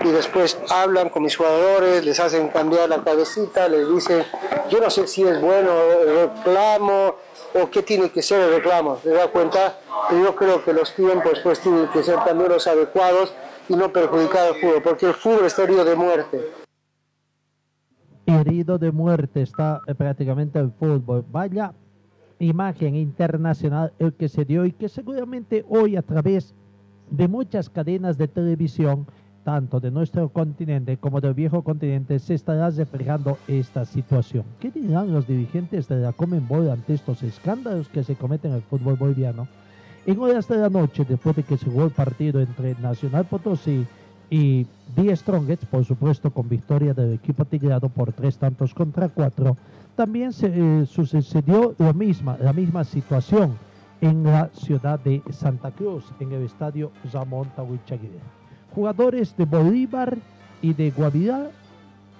y 0.00 0.08
después 0.08 0.58
hablan 0.70 1.10
con 1.10 1.22
mis 1.22 1.36
jugadores, 1.36 2.04
les 2.04 2.18
hacen 2.18 2.48
cambiar 2.48 2.88
la 2.88 3.04
cabecita, 3.04 3.68
les 3.68 3.88
dicen, 3.88 4.24
yo 4.70 4.80
no 4.80 4.90
sé 4.90 5.06
si 5.06 5.22
es 5.22 5.40
bueno 5.40 5.70
el 6.00 6.30
reclamo 6.30 7.16
o 7.54 7.70
qué 7.70 7.82
tiene 7.82 8.10
que 8.10 8.22
ser 8.22 8.40
el 8.40 8.54
reclamo, 8.54 8.98
¿se 9.02 9.10
da 9.10 9.28
cuenta? 9.28 9.78
Pero 10.08 10.24
yo 10.24 10.34
creo 10.34 10.64
que 10.64 10.72
los 10.72 10.94
tiempos 10.94 11.38
pues 11.42 11.60
tienen 11.60 11.88
que 11.88 12.02
ser 12.02 12.16
también 12.24 12.50
los 12.50 12.66
adecuados 12.66 13.34
y 13.68 13.76
no 13.76 13.92
perjudicar 13.92 14.48
al 14.48 14.54
fútbol, 14.54 14.82
porque 14.82 15.06
el 15.06 15.14
fútbol 15.14 15.44
está 15.44 15.64
herido 15.64 15.84
de 15.84 15.94
muerte. 15.94 16.50
Herido 18.24 18.78
de 18.78 18.90
muerte 18.90 19.42
está 19.42 19.82
eh, 19.86 19.94
prácticamente 19.94 20.58
el 20.58 20.72
fútbol. 20.78 21.24
Vaya 21.28 21.74
imagen 22.46 22.96
internacional 22.96 23.92
el 23.98 24.12
que 24.14 24.28
se 24.28 24.44
dio 24.44 24.64
y 24.64 24.72
que 24.72 24.88
seguramente 24.88 25.64
hoy 25.68 25.96
a 25.96 26.02
través 26.02 26.54
de 27.10 27.28
muchas 27.28 27.68
cadenas 27.68 28.18
de 28.18 28.28
televisión, 28.28 29.06
tanto 29.44 29.80
de 29.80 29.90
nuestro 29.90 30.28
continente 30.28 30.96
como 30.96 31.20
del 31.20 31.34
viejo 31.34 31.62
continente, 31.62 32.18
se 32.18 32.34
estará 32.34 32.70
reflejando 32.70 33.38
esta 33.48 33.84
situación. 33.84 34.44
¿Qué 34.60 34.70
dirán 34.70 35.12
los 35.12 35.26
dirigentes 35.26 35.88
de 35.88 36.00
la 36.00 36.12
Comenbol 36.12 36.70
ante 36.70 36.94
estos 36.94 37.22
escándalos 37.22 37.88
que 37.88 38.04
se 38.04 38.14
cometen 38.14 38.52
en 38.52 38.58
el 38.58 38.62
fútbol 38.62 38.96
boliviano? 38.96 39.48
En 40.06 40.18
horas 40.18 40.48
de 40.48 40.56
la 40.56 40.68
noche, 40.68 41.04
después 41.08 41.36
de 41.36 41.44
que 41.44 41.56
se 41.56 41.66
jugó 41.66 41.84
el 41.84 41.90
partido 41.90 42.40
entre 42.40 42.74
Nacional 42.76 43.24
Potosí 43.24 43.70
y 43.70 43.86
The 44.32 45.14
Strongest, 45.14 45.64
por 45.66 45.84
supuesto 45.84 46.30
con 46.30 46.48
victoria 46.48 46.94
del 46.94 47.12
equipo 47.12 47.44
tigrado 47.44 47.90
por 47.90 48.14
tres 48.14 48.38
tantos 48.38 48.72
contra 48.72 49.10
cuatro, 49.10 49.58
también 49.94 50.32
se 50.32 50.46
eh, 50.46 50.86
sucedió 50.86 51.74
lo 51.78 51.92
misma, 51.92 52.38
la 52.40 52.54
misma 52.54 52.82
situación 52.82 53.58
en 54.00 54.24
la 54.24 54.48
ciudad 54.54 54.98
de 55.00 55.22
Santa 55.30 55.70
Cruz, 55.70 56.04
en 56.18 56.32
el 56.32 56.44
estadio 56.44 56.92
Ramón 57.12 57.50
Tahuichaguirre. 57.54 58.20
Jugadores 58.74 59.36
de 59.36 59.44
Bolívar 59.44 60.16
y 60.62 60.72
de 60.72 60.90
Guavirá, 60.92 61.50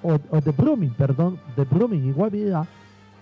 o, 0.02 0.18
o 0.28 0.40
de 0.42 0.50
Brumming, 0.50 0.92
perdón, 0.92 1.38
de 1.56 1.64
Brumming 1.64 2.10
y 2.10 2.12
Guavirá, 2.12 2.66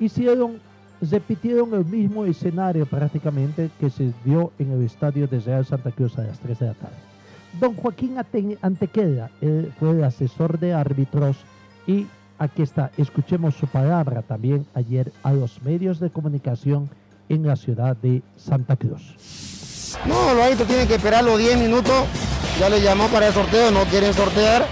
hicieron 0.01 0.59
repitieron 1.01 1.73
el 1.75 1.85
mismo 1.85 2.25
escenario 2.25 2.87
prácticamente 2.87 3.71
que 3.79 3.89
se 3.89 4.13
dio 4.25 4.51
en 4.59 4.73
el 4.73 4.83
estadio 4.83 5.29
de 5.29 5.39
Real 5.39 5.65
Santa 5.65 5.93
Cruz 5.93 6.19
a 6.19 6.25
las 6.25 6.41
3 6.41 6.59
de 6.59 6.67
la 6.67 6.75
tarde. 6.75 7.10
Don 7.59 7.75
Joaquín 7.75 8.17
Antequeda 8.63 9.31
él 9.41 9.73
fue 9.79 9.91
el 9.91 10.05
asesor 10.05 10.59
de 10.59 10.73
árbitros 10.73 11.37
y 11.87 12.07
aquí 12.39 12.63
está, 12.63 12.91
escuchemos 12.97 13.55
su 13.55 13.67
palabra 13.67 14.23
también 14.23 14.67
ayer 14.75 15.13
a 15.23 15.33
los 15.33 15.61
medios 15.63 15.99
de 15.99 16.11
comunicación 16.11 16.89
en 17.29 17.47
la 17.47 17.57
ciudad 17.57 17.97
de 17.97 18.23
Santa 18.37 18.77
Cruz. 18.77 19.97
No, 20.07 20.35
los 20.35 20.45
árbitros 20.45 20.69
tienen 20.69 20.87
que 20.87 20.95
esperar 20.95 21.25
los 21.25 21.39
10 21.39 21.59
minutos, 21.59 22.05
ya 22.59 22.69
le 22.69 22.81
llamó 22.81 23.09
para 23.09 23.29
el 23.29 23.35
sorteo, 23.35 23.71
no 23.71 23.85
quieren 23.85 24.15
sortear, 24.15 24.67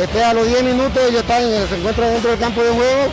espera 0.00 0.34
los 0.34 0.46
10 0.46 0.64
minutos, 0.64 0.98
ellos 1.08 1.20
están, 1.22 1.42
se 1.42 1.78
encuentran 1.78 2.12
dentro 2.12 2.30
del 2.30 2.40
campo 2.40 2.62
de 2.62 2.70
juego. 2.70 3.12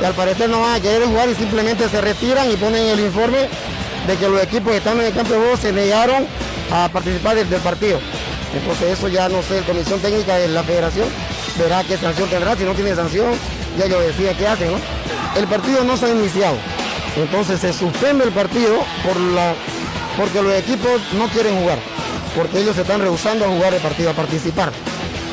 Y 0.00 0.04
al 0.04 0.14
parecer 0.14 0.48
no 0.48 0.62
van 0.62 0.76
a 0.76 0.80
querer 0.80 1.06
jugar 1.06 1.28
y 1.28 1.34
simplemente 1.34 1.86
se 1.88 2.00
retiran 2.00 2.50
y 2.50 2.56
ponen 2.56 2.86
el 2.86 3.00
informe 3.00 3.48
de 4.06 4.16
que 4.16 4.28
los 4.28 4.42
equipos 4.42 4.72
que 4.72 4.78
están 4.78 4.98
en 4.98 5.06
el 5.06 5.12
campo 5.12 5.34
de 5.34 5.40
juego 5.40 5.56
se 5.58 5.72
negaron 5.72 6.24
a 6.72 6.88
participar 6.88 7.36
del, 7.36 7.46
partido. 7.60 8.00
Entonces 8.54 8.98
eso 8.98 9.08
ya 9.08 9.28
no 9.28 9.42
sé, 9.42 9.60
comisión 9.62 10.00
técnica 10.00 10.36
de 10.36 10.48
la 10.48 10.62
federación 10.62 11.08
verá 11.58 11.84
qué 11.84 11.96
sanción 11.96 12.28
tendrá, 12.28 12.56
si 12.56 12.64
no 12.64 12.72
tiene 12.72 12.94
sanción 12.94 13.32
ya 13.78 13.84
ellos 13.86 14.00
deciden 14.06 14.36
qué 14.36 14.48
hacen. 14.48 14.72
¿no? 14.72 14.78
El 15.36 15.46
partido 15.46 15.84
no 15.84 15.96
se 15.96 16.06
ha 16.06 16.10
iniciado, 16.10 16.56
entonces 17.16 17.60
se 17.60 17.72
suspende 17.72 18.24
el 18.24 18.32
partido 18.32 18.84
por 19.04 19.16
la, 19.16 19.54
porque 20.16 20.42
los 20.42 20.54
equipos 20.54 21.00
no 21.16 21.28
quieren 21.28 21.60
jugar, 21.60 21.78
porque 22.36 22.60
ellos 22.60 22.74
se 22.74 22.82
están 22.82 23.00
rehusando 23.00 23.44
a 23.44 23.48
jugar 23.48 23.74
el 23.74 23.80
partido, 23.80 24.10
a 24.10 24.14
participar. 24.14 24.72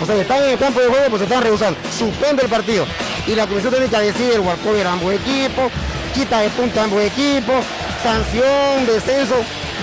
O 0.02 0.06
sea, 0.06 0.16
están 0.16 0.44
en 0.44 0.52
el 0.52 0.60
campo 0.60 0.80
de 0.80 0.88
juego, 0.88 1.06
pues 1.10 1.20
se 1.22 1.24
están 1.24 1.42
rehusando. 1.42 1.80
Suspende 1.98 2.44
el 2.44 2.50
partido 2.50 2.86
y 3.26 3.34
la 3.34 3.48
comisión 3.48 3.74
técnica 3.74 4.00
decide 4.00 4.36
el 4.36 4.42
walkover 4.42 4.86
a 4.86 4.94
ambos 4.94 5.14
equipos, 5.14 5.72
quita 6.14 6.42
de 6.42 6.50
punta 6.50 6.82
a 6.82 6.84
ambos 6.84 7.02
equipos, 7.02 7.66
sanción, 8.04 8.86
descenso. 8.86 9.36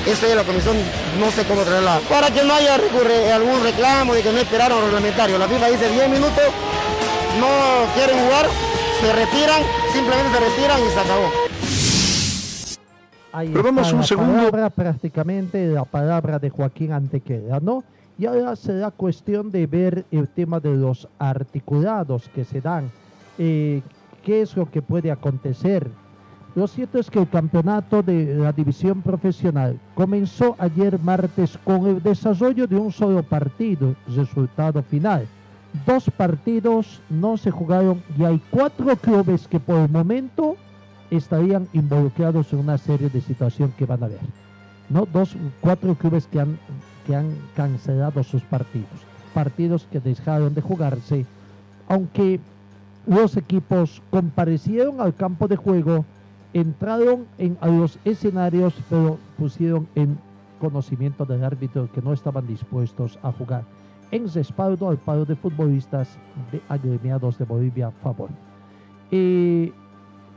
Eso 0.07 0.27
es 0.27 0.37
la 0.37 0.45
comisión, 0.45 0.77
no 1.19 1.31
sé 1.31 1.45
cómo 1.45 1.63
traerla. 1.63 1.99
Para 2.09 2.31
que 2.31 2.43
no 2.45 2.53
haya 2.55 2.75
algún 2.75 3.63
reclamo 3.63 4.15
de 4.15 4.23
que 4.23 4.33
no 4.33 4.39
esperaron 4.39 4.77
los 4.79 4.87
reglamentarios. 4.87 5.39
La 5.39 5.49
FIFA 5.49 5.69
dice 5.69 5.91
10 5.91 6.09
minutos, 6.11 6.45
no 7.41 7.49
quieren 7.95 8.19
jugar, 8.25 8.47
se 9.01 9.13
retiran, 9.13 9.63
simplemente 9.93 10.39
se 10.39 10.41
retiran 10.41 10.81
y 10.81 10.91
se 10.91 11.01
acabó. 11.01 11.31
Ahí 13.33 13.49
Pero 13.49 13.65
vamos 13.65 13.83
está 13.87 13.95
un 13.95 14.01
la 14.03 14.07
segundo. 14.07 14.35
palabra, 14.51 14.71
prácticamente 14.71 15.67
la 15.67 15.85
palabra 15.85 16.39
de 16.39 16.51
Joaquín 16.51 16.93
Antequera, 16.93 17.59
¿no? 17.61 17.83
Y 18.17 18.27
ahora 18.27 18.55
será 18.55 18.93
cuestión 18.93 19.51
de 19.51 19.67
ver 19.67 20.05
el 20.13 20.29
tema 20.29 20.61
de 20.61 20.71
los 20.77 21.09
articulados 21.19 22.31
que 22.33 22.45
se 22.45 22.61
dan. 22.61 22.93
Eh, 23.39 23.83
¿Qué 24.25 24.43
es 24.43 24.57
lo 24.57 24.71
que 24.71 24.83
puede 24.83 25.11
acontecer? 25.11 25.89
Lo 26.55 26.69
cierto 26.69 26.99
es 26.99 27.11
que 27.11 27.19
el 27.19 27.29
campeonato 27.29 28.01
de 28.03 28.37
la 28.37 28.53
división 28.53 29.03
profesional 29.03 29.77
comenzó 29.97 30.55
ayer 30.59 31.01
martes 31.01 31.59
con 31.65 31.87
el 31.87 32.01
desarrollo 32.01 32.69
de 32.69 32.77
un 32.77 32.93
solo 32.93 33.25
partido, 33.25 33.97
resultado 34.07 34.81
final. 34.85 35.27
Dos 35.85 36.09
partidos 36.17 37.01
no 37.11 37.37
se 37.37 37.51
jugaron 37.51 38.01
y 38.17 38.25
hay 38.25 38.41
cuatro 38.51 38.95
clubes 38.95 39.49
que 39.49 39.59
por 39.59 39.81
el 39.81 39.89
momento 39.89 40.55
estarían 41.11 41.67
involucrados 41.73 42.53
en 42.53 42.61
una 42.61 42.79
serie 42.79 43.09
de 43.09 43.21
situaciones 43.21 43.75
que 43.75 43.87
van 43.87 44.05
a 44.05 44.09
ver. 44.09 44.21
¿no? 44.89 45.09
Dos, 45.13 45.37
cuatro 45.61 45.97
clubes 45.97 46.29
que 46.29 46.39
han, 46.39 46.57
que 47.05 47.17
han 47.17 47.35
cancelado 47.57 48.23
sus 48.23 48.43
partidos. 48.43 48.87
Partidos 49.33 49.89
que 49.91 49.99
dejaron 49.99 50.55
de 50.55 50.61
jugarse, 50.61 51.27
aunque 51.89 52.39
los 53.09 53.37
equipos 53.37 54.01
comparecieron 54.11 55.01
al 55.01 55.17
campo 55.17 55.49
de 55.49 55.57
juego, 55.57 56.05
entraron 56.55 57.27
en, 57.37 57.59
a 57.61 57.69
los 57.69 57.99
escenarios, 58.05 58.73
pero 58.89 59.19
pusieron 59.37 59.87
en 59.95 60.17
conocimiento 60.61 61.27
del 61.27 61.45
árbitro 61.45 61.91
que 61.93 62.01
no 62.01 62.13
estaban 62.13 62.47
dispuestos 62.47 63.19
a 63.23 63.33
jugar 63.33 63.65
en 64.11 64.33
respaldo 64.33 64.89
al 64.89 64.97
paro 64.97 65.25
de 65.25 65.35
futbolistas 65.35 66.17
de 66.53 66.63
agremiados 66.69 67.37
de 67.37 67.45
Bolivia 67.45 67.91
favor. 67.91 68.31
Eh, 69.11 69.73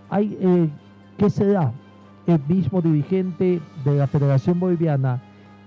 hay, 0.09 0.37
eh, 0.41 0.69
¿Qué 1.17 1.29
será? 1.29 1.71
El 2.25 2.41
mismo 2.47 2.81
dirigente 2.81 3.61
de 3.85 3.95
la 3.95 4.07
Federación 4.07 4.59
Boliviana, 4.59 5.21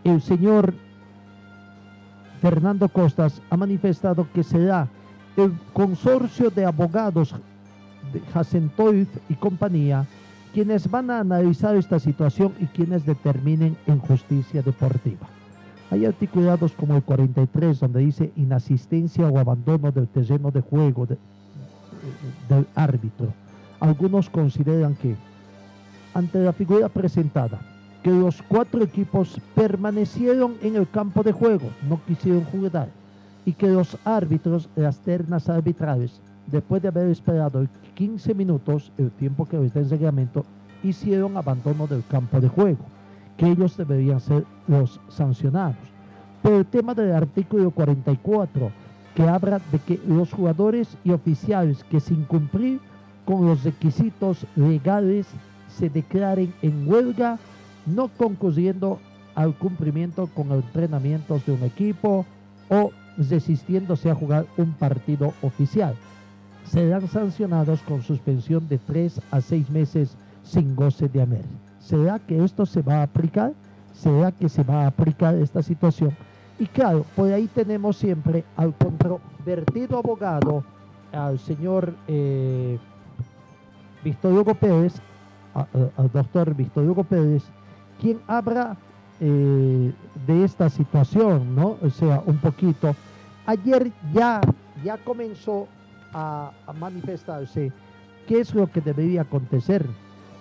el 0.04 0.20
señor 0.20 0.74
Fernando 2.40 2.88
Costas, 2.88 3.40
ha 3.48 3.56
manifestado 3.56 4.26
que 4.34 4.42
será 4.42 4.88
el 5.36 5.52
consorcio 5.72 6.50
de 6.50 6.66
abogados 6.66 7.34
de 8.12 8.20
Hasentoif 8.34 9.08
y 9.28 9.34
compañía 9.34 10.04
quienes 10.52 10.90
van 10.90 11.10
a 11.10 11.20
analizar 11.20 11.76
esta 11.76 11.98
situación 11.98 12.52
y 12.60 12.66
quienes 12.66 13.06
determinen 13.06 13.76
en 13.86 13.98
justicia 13.98 14.62
deportiva. 14.62 15.26
Hay 15.90 16.06
articulados 16.06 16.72
como 16.72 16.96
el 16.96 17.02
43 17.02 17.80
donde 17.80 18.00
dice 18.00 18.32
inasistencia 18.36 19.26
o 19.28 19.38
abandono 19.38 19.90
del 19.90 20.08
terreno 20.08 20.50
de 20.50 20.60
juego 20.60 21.06
de- 21.06 21.18
del 22.48 22.66
árbitro. 22.74 23.32
Algunos 23.80 24.30
consideran 24.30 24.94
que 24.94 25.16
ante 26.14 26.38
la 26.38 26.52
figura 26.52 26.88
presentada, 26.88 27.60
que 28.02 28.10
los 28.10 28.42
cuatro 28.42 28.82
equipos 28.82 29.40
permanecieron 29.54 30.54
en 30.62 30.76
el 30.76 30.88
campo 30.88 31.22
de 31.22 31.32
juego, 31.32 31.70
no 31.88 32.00
quisieron 32.06 32.44
jugar, 32.44 32.88
y 33.44 33.52
que 33.52 33.68
los 33.68 33.96
árbitros, 34.04 34.68
las 34.76 34.98
ternas 34.98 35.48
arbitrales, 35.48 36.20
después 36.50 36.82
de 36.82 36.88
haber 36.88 37.08
esperado 37.08 37.66
15 37.94 38.34
minutos, 38.34 38.92
el 38.98 39.10
tiempo 39.12 39.46
que 39.46 39.64
está 39.64 39.80
en 39.80 39.90
reglamento, 39.90 40.44
hicieron 40.82 41.36
abandono 41.36 41.86
del 41.86 42.04
campo 42.06 42.40
de 42.40 42.48
juego, 42.48 42.84
que 43.36 43.50
ellos 43.50 43.76
deberían 43.76 44.20
ser 44.20 44.44
los 44.66 45.00
sancionados. 45.08 45.76
Pero 46.42 46.58
el 46.58 46.66
tema 46.66 46.94
del 46.94 47.12
artículo 47.12 47.70
44, 47.70 48.70
que 49.14 49.22
habla 49.28 49.60
de 49.70 49.78
que 49.78 50.00
los 50.06 50.32
jugadores 50.32 50.96
y 51.04 51.10
oficiales 51.10 51.84
que 51.84 52.00
sin 52.00 52.24
cumplir 52.24 52.80
con 53.24 53.46
los 53.46 53.62
requisitos 53.64 54.46
legales 54.56 55.26
se 55.68 55.90
declaren 55.90 56.52
en 56.62 56.88
huelga, 56.88 57.38
no 57.86 58.08
concluyendo 58.08 58.98
al 59.34 59.54
cumplimiento 59.54 60.28
con 60.34 60.50
entrenamientos 60.52 61.44
de 61.46 61.52
un 61.52 61.62
equipo 61.62 62.24
o 62.68 62.90
resistiéndose 63.16 64.10
a 64.10 64.14
jugar 64.14 64.46
un 64.56 64.72
partido 64.72 65.34
oficial. 65.42 65.94
Serán 66.70 67.08
sancionados 67.08 67.80
con 67.82 68.00
suspensión 68.00 68.68
de 68.68 68.78
3 68.78 69.20
a 69.32 69.40
6 69.40 69.70
meses 69.70 70.16
sin 70.44 70.76
goce 70.76 71.08
de 71.08 71.20
haber. 71.20 71.44
¿Será 71.80 72.20
que 72.20 72.44
esto 72.44 72.64
se 72.64 72.80
va 72.80 72.98
a 72.98 73.02
aplicar? 73.02 73.54
¿Será 73.92 74.30
que 74.30 74.48
se 74.48 74.62
va 74.62 74.84
a 74.84 74.86
aplicar 74.86 75.34
esta 75.34 75.64
situación? 75.64 76.16
Y 76.60 76.66
claro, 76.66 77.04
por 77.16 77.32
ahí 77.32 77.48
tenemos 77.48 77.96
siempre 77.96 78.44
al 78.56 78.72
controvertido 78.74 79.98
abogado, 79.98 80.62
al 81.10 81.40
señor 81.40 81.92
eh, 82.06 82.78
Víctor 84.04 84.32
Hugo 84.32 84.54
Pérez, 84.54 84.94
al 85.54 86.12
doctor 86.12 86.54
Víctor 86.54 86.88
Hugo 86.88 87.02
Pérez, 87.02 87.42
quien 88.00 88.20
habla 88.28 88.76
eh, 89.18 89.92
de 90.24 90.44
esta 90.44 90.70
situación, 90.70 91.56
¿no? 91.56 91.78
O 91.82 91.90
sea, 91.90 92.22
un 92.26 92.38
poquito. 92.38 92.94
Ayer 93.44 93.90
ya, 94.14 94.40
ya 94.84 94.96
comenzó 94.98 95.66
a, 96.12 96.52
manifestarse 96.78 97.72
qué 98.26 98.40
es 98.40 98.54
lo 98.54 98.66
que 98.66 98.80
debería 98.80 99.22
acontecer. 99.22 99.86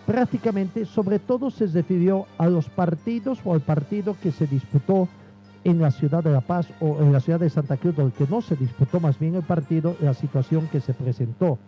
Prácticamente, 0.05 0.85
sobre 0.85 1.19
todo 1.19 1.51
se 1.51 1.67
refirió 1.67 2.25
a 2.37 2.47
los 2.47 2.69
partidos 2.69 3.39
o 3.45 3.53
al 3.53 3.61
partido 3.61 4.15
que 4.21 4.31
se 4.31 4.47
disputó 4.47 5.07
en 5.63 5.79
la 5.79 5.91
ciudad 5.91 6.23
de 6.23 6.31
La 6.31 6.41
Paz 6.41 6.67
o 6.79 6.99
en 6.99 7.11
la 7.11 7.19
ciudad 7.19 7.39
de 7.39 7.49
Santa 7.49 7.77
Cruz, 7.77 7.95
donde 7.95 8.15
no 8.29 8.41
se 8.41 8.55
disputó 8.55 8.99
más 8.99 9.19
bien 9.19 9.35
el 9.35 9.43
partido, 9.43 9.95
la 10.01 10.13
situación 10.13 10.67
que 10.71 10.79
se 10.79 10.93
presentó 10.93 11.59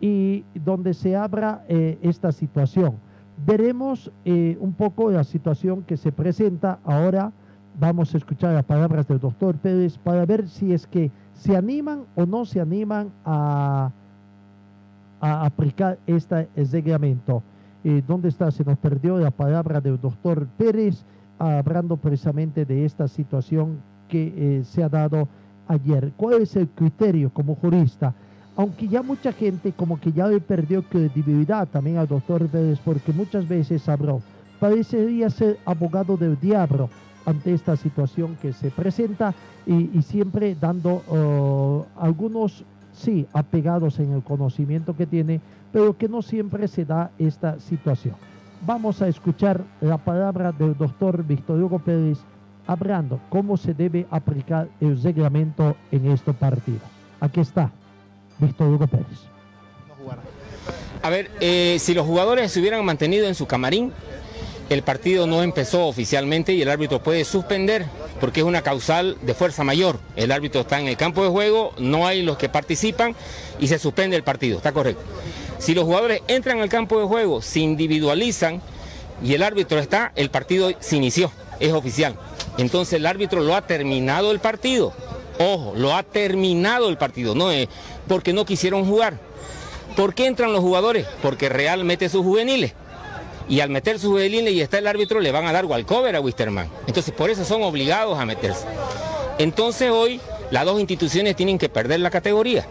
y 0.00 0.44
donde 0.54 0.94
se 0.94 1.16
abra 1.16 1.64
eh, 1.68 1.98
esta 2.02 2.32
situación. 2.32 2.96
Veremos 3.46 4.10
eh, 4.24 4.56
un 4.60 4.72
poco 4.72 5.10
la 5.10 5.24
situación 5.24 5.82
que 5.82 5.96
se 5.96 6.12
presenta. 6.12 6.78
Ahora 6.84 7.32
vamos 7.78 8.14
a 8.14 8.18
escuchar 8.18 8.54
las 8.54 8.64
palabras 8.64 9.08
del 9.08 9.18
doctor 9.18 9.56
Pérez 9.56 9.98
para 9.98 10.24
ver 10.24 10.48
si 10.48 10.72
es 10.72 10.86
que 10.86 11.10
se 11.34 11.56
animan 11.56 12.04
o 12.14 12.26
no 12.26 12.44
se 12.44 12.60
animan 12.60 13.10
a, 13.24 13.90
aplicar 15.20 15.98
este 16.06 16.48
reglamento. 16.54 17.42
Eh, 17.82 18.02
¿Dónde 18.06 18.28
está? 18.28 18.50
Se 18.50 18.62
nos 18.62 18.76
perdió 18.78 19.18
la 19.18 19.30
palabra 19.30 19.80
del 19.80 19.98
doctor 19.98 20.46
Pérez 20.58 21.02
hablando 21.38 21.96
precisamente 21.96 22.66
de 22.66 22.84
esta 22.84 23.08
situación 23.08 23.78
que 24.08 24.62
se 24.64 24.82
ha 24.82 24.88
dado 24.88 25.26
ayer. 25.66 26.12
¿Cuál 26.16 26.42
es 26.42 26.56
el 26.56 26.68
criterio 26.68 27.30
como 27.30 27.54
jurista? 27.54 28.12
aunque 28.56 28.88
ya 28.88 29.02
mucha 29.02 29.32
gente 29.32 29.72
como 29.72 29.98
que 29.98 30.12
ya 30.12 30.28
le 30.28 30.40
perdió 30.40 30.82
credibilidad 30.82 31.66
también 31.68 31.98
al 31.98 32.06
doctor 32.06 32.46
Pérez 32.48 32.78
porque 32.84 33.12
muchas 33.12 33.48
veces 33.48 33.88
habló, 33.88 34.22
parecería 34.60 35.28
ser 35.30 35.58
abogado 35.64 36.16
del 36.16 36.38
diablo 36.38 36.88
ante 37.26 37.54
esta 37.54 37.76
situación 37.76 38.36
que 38.40 38.52
se 38.52 38.70
presenta 38.70 39.34
y, 39.66 40.02
siempre 40.02 40.54
dando 40.54 41.02
oh, 41.08 41.86
algunos, 41.96 42.64
sí, 42.92 43.26
apegados 43.32 43.98
en 43.98 44.12
el 44.12 44.22
conocimiento 44.22 44.96
que 44.96 45.06
tiene, 45.06 45.40
pero 45.72 45.96
que 45.96 46.08
no 46.08 46.22
siempre 46.22 46.68
se 46.68 46.84
da 46.84 47.10
esta 47.18 47.58
situación. 47.60 48.14
Vamos 48.66 49.02
a 49.02 49.08
escuchar 49.08 49.62
la 49.80 49.98
palabra 49.98 50.52
del 50.52 50.76
doctor 50.76 51.22
Víctor 51.24 51.62
Hugo 51.62 51.78
Pérez 51.78 52.18
hablando 52.66 53.20
cómo 53.28 53.56
se 53.56 53.74
debe 53.74 54.06
aplicar 54.10 54.68
el 54.80 55.02
reglamento 55.02 55.76
en 55.90 56.10
este 56.10 56.32
partido. 56.32 56.80
Aquí 57.20 57.40
está. 57.40 57.70
Víctor 58.38 58.68
Hugo 58.68 58.86
Pérez. 58.86 59.34
A 61.02 61.10
ver, 61.10 61.30
eh, 61.40 61.76
si 61.78 61.94
los 61.94 62.06
jugadores 62.06 62.50
se 62.50 62.60
hubieran 62.60 62.84
mantenido 62.84 63.26
en 63.26 63.34
su 63.34 63.46
camarín, 63.46 63.92
el 64.70 64.82
partido 64.82 65.26
no 65.26 65.42
empezó 65.42 65.86
oficialmente 65.86 66.54
y 66.54 66.62
el 66.62 66.70
árbitro 66.70 67.02
puede 67.02 67.24
suspender 67.24 67.86
porque 68.20 68.40
es 68.40 68.46
una 68.46 68.62
causal 68.62 69.18
de 69.22 69.34
fuerza 69.34 69.64
mayor. 69.64 69.98
El 70.16 70.32
árbitro 70.32 70.62
está 70.62 70.80
en 70.80 70.88
el 70.88 70.96
campo 70.96 71.22
de 71.22 71.30
juego, 71.30 71.74
no 71.78 72.06
hay 72.06 72.22
los 72.22 72.38
que 72.38 72.48
participan 72.48 73.14
y 73.60 73.68
se 73.68 73.78
suspende 73.78 74.16
el 74.16 74.22
partido, 74.22 74.56
está 74.56 74.72
correcto. 74.72 75.02
Si 75.58 75.74
los 75.74 75.84
jugadores 75.84 76.22
entran 76.28 76.60
al 76.60 76.68
campo 76.68 76.98
de 76.98 77.06
juego, 77.06 77.42
se 77.42 77.60
individualizan 77.60 78.62
y 79.22 79.34
el 79.34 79.42
árbitro 79.42 79.78
está, 79.78 80.12
el 80.16 80.30
partido 80.30 80.70
se 80.80 80.96
inició, 80.96 81.30
es 81.60 81.72
oficial. 81.72 82.16
Entonces 82.58 82.94
el 82.94 83.06
árbitro 83.06 83.40
lo 83.42 83.54
ha 83.54 83.66
terminado 83.66 84.30
el 84.30 84.40
partido. 84.40 84.92
Ojo, 85.38 85.74
lo 85.76 85.94
ha 85.94 86.02
terminado 86.02 86.88
el 86.88 86.96
partido, 86.96 87.34
no 87.34 87.50
es 87.50 87.68
porque 88.08 88.32
no 88.32 88.44
quisieron 88.44 88.86
jugar. 88.86 89.18
¿Por 89.96 90.14
qué 90.14 90.26
entran 90.26 90.52
los 90.52 90.60
jugadores? 90.60 91.06
Porque 91.22 91.48
Real 91.48 91.84
mete 91.84 92.08
sus 92.08 92.22
juveniles. 92.22 92.72
Y 93.48 93.60
al 93.60 93.70
meter 93.70 93.98
sus 93.98 94.10
juveniles 94.10 94.52
y 94.52 94.60
está 94.60 94.78
el 94.78 94.86
árbitro, 94.86 95.20
le 95.20 95.30
van 95.30 95.46
a 95.46 95.52
dar 95.52 95.66
walcover 95.66 96.16
a 96.16 96.20
Wisterman. 96.20 96.68
Entonces, 96.86 97.12
por 97.12 97.30
eso 97.30 97.44
son 97.44 97.62
obligados 97.62 98.18
a 98.18 98.24
meterse. 98.24 98.66
Entonces, 99.38 99.90
hoy 99.90 100.20
las 100.50 100.64
dos 100.64 100.80
instituciones 100.80 101.36
tienen 101.36 101.58
que 101.58 101.68
perder 101.68 102.00
la 102.00 102.10
categoría. 102.10 102.66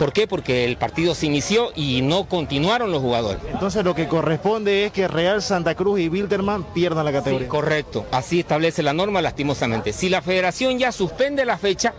¿Por 0.00 0.14
qué? 0.14 0.26
Porque 0.26 0.64
el 0.64 0.78
partido 0.78 1.14
se 1.14 1.26
inició 1.26 1.72
y 1.76 2.00
no 2.00 2.24
continuaron 2.24 2.90
los 2.90 3.02
jugadores. 3.02 3.42
Entonces 3.52 3.84
lo 3.84 3.94
que 3.94 4.08
corresponde 4.08 4.86
es 4.86 4.92
que 4.92 5.06
Real 5.06 5.42
Santa 5.42 5.74
Cruz 5.74 6.00
y 6.00 6.08
Wilderman 6.08 6.64
pierdan 6.72 7.04
la 7.04 7.12
categoría. 7.12 7.48
correcto, 7.48 8.06
así 8.10 8.40
establece 8.40 8.82
la 8.82 8.94
norma 8.94 9.20
lastimosamente. 9.20 9.92
Si 9.92 10.08
la 10.08 10.22
federación 10.22 10.78
ya 10.78 10.90
suspende 10.90 11.44
la 11.44 11.58
fecha, 11.58 11.92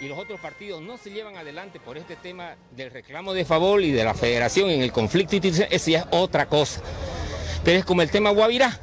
y 0.00 0.08
los 0.08 0.18
otros 0.18 0.38
partidos 0.40 0.82
no 0.82 0.98
se 0.98 1.10
llevan 1.10 1.36
adelante 1.36 1.80
por 1.80 1.96
este 1.96 2.16
tema 2.16 2.56
del 2.76 2.90
reclamo 2.90 3.32
de 3.32 3.44
favor 3.44 3.82
y 3.82 3.92
de 3.92 4.04
la 4.04 4.14
federación 4.14 4.70
en 4.70 4.82
el 4.82 4.92
conflicto 4.92 5.36
institucional, 5.36 5.72
eso 5.72 5.90
ya 5.90 6.00
es 6.00 6.06
otra 6.10 6.46
cosa. 6.46 6.82
Pero 7.64 7.78
es 7.78 7.84
como 7.84 8.02
el 8.02 8.10
tema 8.10 8.30
Guavirá. 8.30 8.78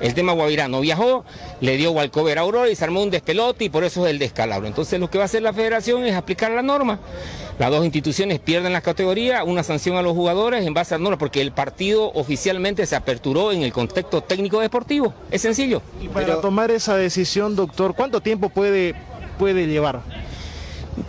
El 0.00 0.14
tema 0.14 0.32
Guavirá 0.32 0.66
no 0.66 0.80
viajó, 0.80 1.26
le 1.60 1.76
dio 1.76 1.92
Walcover 1.92 2.38
a 2.38 2.40
Aurora 2.40 2.70
y 2.70 2.74
se 2.74 2.84
armó 2.84 3.02
un 3.02 3.10
despelote 3.10 3.64
y 3.64 3.68
por 3.68 3.84
eso 3.84 4.06
es 4.06 4.10
el 4.10 4.18
descalabro. 4.18 4.66
Entonces 4.66 4.98
lo 4.98 5.10
que 5.10 5.18
va 5.18 5.24
a 5.24 5.26
hacer 5.26 5.42
la 5.42 5.52
federación 5.52 6.06
es 6.06 6.14
aplicar 6.14 6.50
la 6.50 6.62
norma. 6.62 6.98
Las 7.58 7.70
dos 7.70 7.84
instituciones 7.84 8.38
pierden 8.40 8.72
la 8.72 8.80
categoría, 8.80 9.44
una 9.44 9.62
sanción 9.62 9.98
a 9.98 10.02
los 10.02 10.14
jugadores 10.14 10.66
en 10.66 10.72
base 10.72 10.94
a 10.94 10.98
la 10.98 11.04
norma, 11.04 11.18
porque 11.18 11.42
el 11.42 11.52
partido 11.52 12.10
oficialmente 12.14 12.86
se 12.86 12.96
aperturó 12.96 13.52
en 13.52 13.60
el 13.60 13.74
contexto 13.74 14.22
técnico 14.22 14.60
deportivo. 14.60 15.12
Es 15.30 15.42
sencillo. 15.42 15.82
Y 16.00 16.08
para 16.08 16.40
tomar 16.40 16.70
esa 16.70 16.96
decisión, 16.96 17.54
doctor, 17.54 17.94
¿cuánto 17.94 18.22
tiempo 18.22 18.48
puede, 18.48 18.94
puede 19.38 19.66
llevar? 19.66 20.00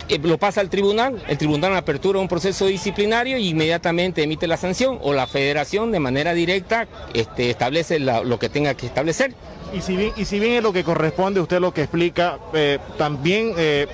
Eh, 0.08 0.18
lo 0.22 0.38
pasa 0.38 0.60
al 0.60 0.70
tribunal, 0.70 1.22
el 1.28 1.38
tribunal 1.38 1.74
apertura 1.76 2.18
un 2.18 2.28
proceso 2.28 2.66
disciplinario 2.66 3.38
y 3.38 3.48
inmediatamente 3.48 4.22
emite 4.22 4.46
la 4.46 4.56
sanción 4.56 4.98
o 5.02 5.12
la 5.12 5.26
federación 5.26 5.92
de 5.92 6.00
manera 6.00 6.34
directa 6.34 6.86
este, 7.14 7.50
establece 7.50 7.98
lo 7.98 8.38
que 8.38 8.48
tenga 8.48 8.74
que 8.74 8.86
establecer. 8.86 9.34
Y 9.74 9.80
si 9.80 9.96
bien, 9.96 10.12
y 10.16 10.26
si 10.26 10.38
bien 10.38 10.52
es 10.52 10.62
lo 10.62 10.72
que 10.72 10.84
corresponde, 10.84 11.40
usted 11.40 11.58
lo 11.58 11.72
que 11.72 11.82
explica, 11.82 12.38
eh, 12.52 12.78
también 12.98 13.54
eh, 13.56 13.86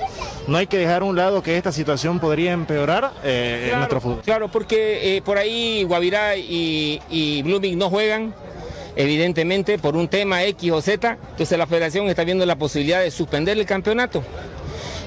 no 0.49 0.57
hay 0.57 0.67
que 0.67 0.77
dejar 0.77 1.03
a 1.03 1.05
un 1.05 1.15
lado 1.15 1.41
que 1.43 1.57
esta 1.57 1.71
situación 1.71 2.19
podría 2.19 2.53
empeorar 2.53 3.13
en 3.23 3.77
nuestro 3.77 4.01
fútbol. 4.01 4.23
Claro, 4.25 4.49
porque 4.49 5.23
por 5.25 5.39
ahí 5.39 5.85
Guavirá 5.85 6.37
y, 6.37 7.01
y 7.09 7.43
Blooming 7.43 7.79
no 7.79 7.91
juegan, 7.91 8.35
evidentemente 8.97 9.79
por 9.79 9.95
un 9.95 10.09
tema 10.09 10.43
X 10.43 10.73
o 10.73 10.83
Z, 10.83 11.17
entonces 11.31 11.57
la 11.57 11.67
federación 11.69 12.09
está 12.09 12.25
viendo 12.25 12.45
la 12.45 12.57
posibilidad 12.57 13.01
de 13.01 13.13
suspender 13.13 13.57
el 13.57 13.65
campeonato. 13.65 14.25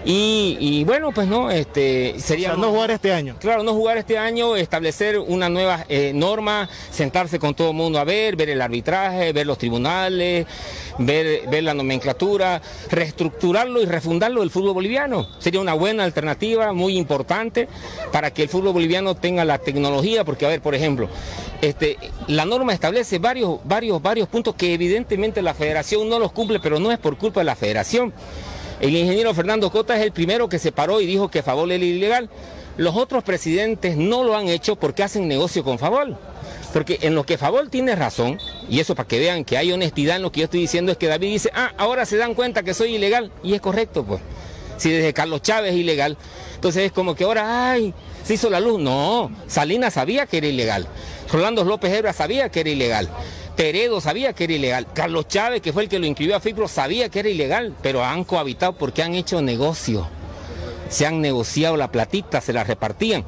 Y, 0.03 0.83
bueno, 0.85 1.11
pues 1.11 1.27
no, 1.27 1.51
este 1.51 2.15
sería... 2.19 2.55
no 2.55 2.71
jugar 2.71 2.91
este 2.91 3.13
año. 3.13 3.35
Claro, 3.39 3.63
no 3.63 3.73
jugar 3.73 3.97
este 3.97 4.17
año, 4.17 4.55
establecer 4.55 5.19
una 5.19 5.47
nueva 5.47 5.85
eh, 5.89 6.11
norma, 6.13 6.67
sentarse 6.89 7.37
con 7.37 7.53
todo 7.53 7.69
el 7.69 7.75
mundo 7.75 7.99
a 7.99 8.03
ver, 8.03 8.35
ver 8.35 8.49
el 8.49 8.61
arbitraje, 8.61 9.31
ver 9.31 9.45
los 9.45 9.57
tribunales, 9.57 10.47
ver, 10.97 11.47
ver 11.49 11.63
la 11.63 11.73
nomenclatura, 11.73 12.61
reestructurarlo 12.89 13.81
y 13.81 13.85
refundarlo 13.85 14.41
el 14.41 14.49
fútbol 14.49 14.73
boliviano. 14.73 15.27
Sería 15.37 15.61
una 15.61 15.73
buena 15.73 16.03
alternativa, 16.03 16.73
muy 16.73 16.97
importante, 16.97 17.67
para 18.11 18.31
que 18.31 18.43
el 18.43 18.49
fútbol 18.49 18.73
boliviano 18.73 19.15
tenga 19.15 19.45
la 19.45 19.59
tecnología, 19.59 20.25
porque 20.25 20.45
a 20.45 20.49
ver, 20.49 20.61
por 20.61 20.73
ejemplo, 20.73 21.09
este, 21.61 21.97
la 22.27 22.45
norma 22.45 22.73
establece 22.73 23.19
varios, 23.19 23.59
varios, 23.65 24.01
varios 24.01 24.27
puntos 24.27 24.55
que 24.55 24.73
evidentemente 24.73 25.43
la 25.43 25.53
federación 25.53 26.09
no 26.09 26.17
los 26.17 26.31
cumple, 26.31 26.59
pero 26.59 26.79
no 26.79 26.91
es 26.91 26.97
por 26.97 27.17
culpa 27.17 27.41
de 27.41 27.45
la 27.45 27.55
federación. 27.55 28.13
El 28.81 28.95
ingeniero 28.95 29.31
Fernando 29.35 29.71
Cota 29.71 29.95
es 29.95 30.01
el 30.01 30.11
primero 30.11 30.49
que 30.49 30.57
se 30.57 30.71
paró 30.71 31.01
y 31.01 31.05
dijo 31.05 31.29
que 31.29 31.43
Favol 31.43 31.71
era 31.71 31.85
ilegal. 31.85 32.31
Los 32.77 32.95
otros 32.95 33.23
presidentes 33.23 33.95
no 33.95 34.23
lo 34.23 34.35
han 34.35 34.47
hecho 34.47 34.75
porque 34.75 35.03
hacen 35.03 35.27
negocio 35.27 35.63
con 35.63 35.77
Favol. 35.77 36.17
Porque 36.73 36.97
en 37.03 37.13
lo 37.13 37.23
que 37.23 37.37
Favol 37.37 37.69
tiene 37.69 37.95
razón, 37.95 38.39
y 38.69 38.79
eso 38.79 38.95
para 38.95 39.07
que 39.07 39.19
vean 39.19 39.45
que 39.45 39.57
hay 39.57 39.71
honestidad 39.71 40.15
en 40.15 40.23
lo 40.23 40.31
que 40.31 40.39
yo 40.39 40.45
estoy 40.45 40.61
diciendo, 40.61 40.91
es 40.91 40.97
que 40.97 41.05
David 41.05 41.27
dice, 41.27 41.51
ah, 41.53 41.73
ahora 41.77 42.07
se 42.07 42.17
dan 42.17 42.33
cuenta 42.33 42.63
que 42.63 42.73
soy 42.73 42.95
ilegal. 42.95 43.31
Y 43.43 43.53
es 43.53 43.61
correcto, 43.61 44.03
pues. 44.03 44.19
Si 44.77 44.89
desde 44.89 45.13
Carlos 45.13 45.43
Chávez 45.43 45.73
es 45.73 45.77
ilegal, 45.77 46.17
entonces 46.55 46.83
es 46.83 46.91
como 46.91 47.13
que 47.13 47.23
ahora, 47.23 47.71
ay, 47.71 47.93
se 48.23 48.33
hizo 48.33 48.49
la 48.49 48.59
luz. 48.59 48.79
No, 48.79 49.31
Salinas 49.45 49.93
sabía 49.93 50.25
que 50.25 50.37
era 50.37 50.47
ilegal. 50.47 50.87
Rolando 51.31 51.63
López 51.63 51.93
Hebra 51.93 52.13
sabía 52.13 52.49
que 52.49 52.61
era 52.61 52.69
ilegal. 52.71 53.09
Peredo 53.61 54.01
sabía 54.01 54.33
que 54.33 54.45
era 54.45 54.53
ilegal. 54.53 54.87
Carlos 54.91 55.27
Chávez, 55.27 55.61
que 55.61 55.71
fue 55.71 55.83
el 55.83 55.89
que 55.89 55.99
lo 55.99 56.07
inscribió 56.07 56.35
a 56.35 56.39
FIPRO, 56.39 56.67
sabía 56.67 57.09
que 57.09 57.19
era 57.19 57.29
ilegal, 57.29 57.75
pero 57.83 58.03
han 58.03 58.23
cohabitado 58.23 58.73
porque 58.73 59.03
han 59.03 59.13
hecho 59.13 59.39
negocio. 59.39 60.07
se 60.89 61.05
han 61.05 61.21
negociado 61.21 61.77
la 61.77 61.91
platita, 61.91 62.41
se 62.41 62.53
la 62.53 62.63
repartían. 62.63 63.23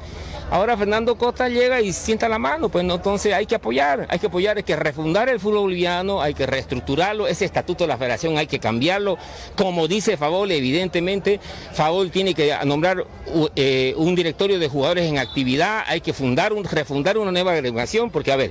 Ahora 0.50 0.76
Fernando 0.76 1.16
Costa 1.16 1.48
llega 1.48 1.80
y 1.80 1.92
sienta 1.92 2.28
la 2.28 2.40
mano, 2.40 2.68
pues 2.68 2.84
no, 2.84 2.96
entonces 2.96 3.32
hay 3.32 3.46
que 3.46 3.54
apoyar, 3.54 4.06
hay 4.10 4.18
que 4.18 4.26
apoyar, 4.26 4.56
hay 4.56 4.64
que 4.64 4.74
refundar 4.74 5.28
el 5.28 5.38
fútbol 5.38 5.60
boliviano, 5.60 6.20
hay 6.20 6.34
que 6.34 6.46
reestructurarlo, 6.46 7.28
ese 7.28 7.44
estatuto 7.44 7.84
de 7.84 7.88
la 7.88 7.96
federación 7.96 8.36
hay 8.36 8.48
que 8.48 8.58
cambiarlo. 8.58 9.16
Como 9.54 9.86
dice 9.86 10.16
Favol, 10.16 10.50
evidentemente, 10.50 11.38
Favol 11.72 12.10
tiene 12.10 12.34
que 12.34 12.52
nombrar 12.64 13.06
eh, 13.54 13.94
un 13.96 14.16
directorio 14.16 14.58
de 14.58 14.68
jugadores 14.68 15.08
en 15.08 15.18
actividad, 15.18 15.84
hay 15.86 16.00
que 16.00 16.12
fundar 16.12 16.52
un, 16.52 16.64
refundar 16.64 17.18
una 17.18 17.30
nueva 17.30 17.52
agregación, 17.52 18.10
porque 18.10 18.32
a 18.32 18.36
ver, 18.36 18.50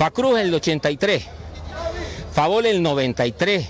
Facruz 0.00 0.40
el 0.40 0.54
83, 0.54 1.26
Favol 2.32 2.64
el 2.64 2.82
93, 2.82 3.68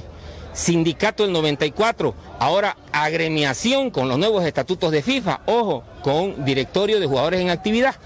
Sindicato 0.53 1.25
el 1.25 1.33
94, 1.33 2.15
ahora 2.39 2.77
agremiación 2.93 3.91
con 3.91 4.09
los 4.09 4.17
nuevos 4.17 4.45
estatutos 4.45 4.93
de 4.93 5.03
FIFA, 5.03 5.41
ojo, 5.47 5.83
con 6.05 6.45
directorio 6.45 7.01
de 7.01 7.07
jugadores 7.09 7.41
en 7.41 7.51
actividad. 7.51 7.97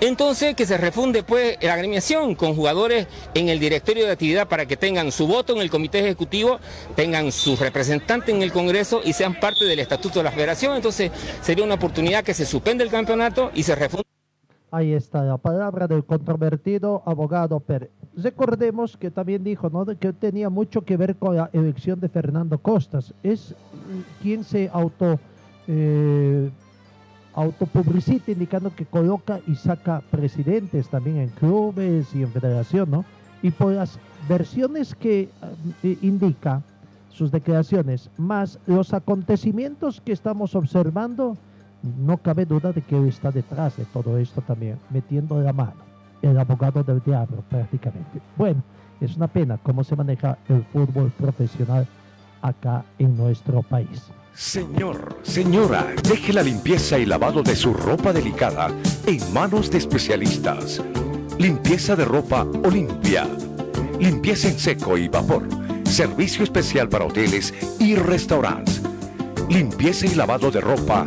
Entonces 0.00 0.56
que 0.56 0.66
se 0.66 0.76
refunde 0.76 1.22
pues 1.22 1.56
la 1.60 1.74
agremiación 1.74 2.34
con 2.34 2.56
jugadores 2.56 3.06
en 3.32 3.48
el 3.48 3.60
directorio 3.60 4.06
de 4.06 4.10
actividad 4.10 4.48
para 4.48 4.66
que 4.66 4.76
tengan 4.76 5.12
su 5.12 5.28
voto 5.28 5.54
en 5.54 5.62
el 5.62 5.70
comité 5.70 6.00
ejecutivo, 6.00 6.58
tengan 6.96 7.30
su 7.30 7.54
representante 7.54 8.32
en 8.32 8.42
el 8.42 8.50
Congreso 8.50 9.02
y 9.04 9.12
sean 9.12 9.38
parte 9.38 9.66
del 9.66 9.78
estatuto 9.78 10.18
de 10.18 10.24
la 10.24 10.32
federación. 10.32 10.74
Entonces 10.74 11.12
sería 11.40 11.64
una 11.64 11.74
oportunidad 11.74 12.24
que 12.24 12.34
se 12.34 12.44
suspende 12.44 12.82
el 12.82 12.90
campeonato 12.90 13.52
y 13.54 13.62
se 13.62 13.76
refunde. 13.76 14.11
Ahí 14.74 14.94
está 14.94 15.22
la 15.22 15.36
palabra 15.36 15.86
del 15.86 16.02
controvertido 16.02 17.02
abogado 17.04 17.60
Pérez. 17.60 17.90
Recordemos 18.16 18.96
que 18.96 19.10
también 19.10 19.44
dijo 19.44 19.68
¿no? 19.68 19.84
que 19.84 20.14
tenía 20.14 20.48
mucho 20.48 20.80
que 20.80 20.96
ver 20.96 21.16
con 21.16 21.36
la 21.36 21.50
elección 21.52 22.00
de 22.00 22.08
Fernando 22.08 22.56
Costas. 22.56 23.12
Es 23.22 23.54
quien 24.22 24.44
se 24.44 24.70
auto, 24.72 25.20
eh, 25.68 26.50
autopublicita 27.34 28.30
indicando 28.30 28.74
que 28.74 28.86
coloca 28.86 29.40
y 29.46 29.56
saca 29.56 30.00
presidentes 30.10 30.88
también 30.88 31.18
en 31.18 31.28
clubes 31.28 32.14
y 32.14 32.22
en 32.22 32.32
federación, 32.32 32.90
¿no? 32.92 33.04
Y 33.42 33.50
por 33.50 33.74
las 33.74 33.98
versiones 34.26 34.94
que 34.94 35.28
eh, 35.82 35.98
indica 36.00 36.62
sus 37.10 37.30
declaraciones, 37.30 38.08
más 38.16 38.58
los 38.64 38.94
acontecimientos 38.94 40.00
que 40.00 40.12
estamos 40.12 40.54
observando, 40.54 41.36
no 41.82 42.16
cabe 42.18 42.44
duda 42.44 42.72
de 42.72 42.82
que 42.82 43.08
está 43.08 43.30
detrás 43.30 43.76
de 43.76 43.84
todo 43.86 44.18
esto 44.18 44.40
también, 44.42 44.78
metiendo 44.90 45.40
la 45.40 45.52
mano, 45.52 45.82
el 46.22 46.38
abogado 46.38 46.82
del 46.82 47.02
diablo 47.02 47.42
prácticamente. 47.48 48.20
Bueno, 48.36 48.62
es 49.00 49.16
una 49.16 49.26
pena 49.26 49.58
cómo 49.62 49.82
se 49.82 49.96
maneja 49.96 50.38
el 50.48 50.64
fútbol 50.72 51.10
profesional 51.18 51.86
acá 52.40 52.84
en 52.98 53.16
nuestro 53.16 53.62
país. 53.62 54.10
Señor, 54.34 55.18
señora, 55.22 55.88
deje 56.08 56.32
la 56.32 56.42
limpieza 56.42 56.98
y 56.98 57.04
lavado 57.04 57.42
de 57.42 57.54
su 57.54 57.74
ropa 57.74 58.12
delicada 58.12 58.68
en 59.06 59.32
manos 59.32 59.70
de 59.70 59.78
especialistas. 59.78 60.82
Limpieza 61.38 61.96
de 61.96 62.04
ropa 62.04 62.46
Olimpia. 62.64 63.28
Limpieza 64.00 64.48
en 64.48 64.58
seco 64.58 64.96
y 64.96 65.08
vapor. 65.08 65.46
Servicio 65.84 66.44
especial 66.44 66.88
para 66.88 67.04
hoteles 67.04 67.52
y 67.78 67.94
restaurantes. 67.94 68.80
Limpieza 69.50 70.06
y 70.06 70.14
lavado 70.14 70.50
de 70.50 70.62
ropa 70.62 71.06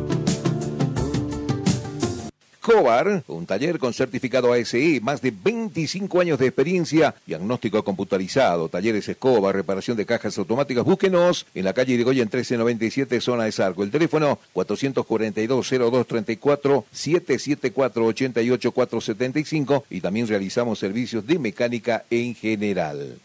Cobar, 2.61 3.23
un 3.27 3.45
taller 3.47 3.79
con 3.79 3.91
certificado 3.91 4.53
ASE, 4.53 5.01
más 5.01 5.19
de 5.19 5.31
25 5.31 6.21
años 6.21 6.37
de 6.37 6.45
experiencia, 6.45 7.15
diagnóstico 7.25 7.83
computarizado, 7.83 8.69
talleres 8.69 9.09
Escobar, 9.09 9.55
reparación 9.55 9.97
de 9.97 10.05
cajas 10.05 10.37
automáticas. 10.37 10.83
Búsquenos 10.83 11.47
en 11.55 11.65
la 11.65 11.73
calle 11.73 11.93
Irigoyen 11.93 12.25
1397, 12.25 13.19
zona 13.19 13.45
de 13.45 13.51
Sarco. 13.51 13.81
El 13.81 13.89
teléfono 13.89 14.37
442-0234, 14.53 16.83
774-88475 16.93 19.83
y 19.89 20.01
también 20.01 20.27
realizamos 20.27 20.77
servicios 20.77 21.25
de 21.25 21.39
mecánica 21.39 22.05
en 22.11 22.35
general. 22.35 23.17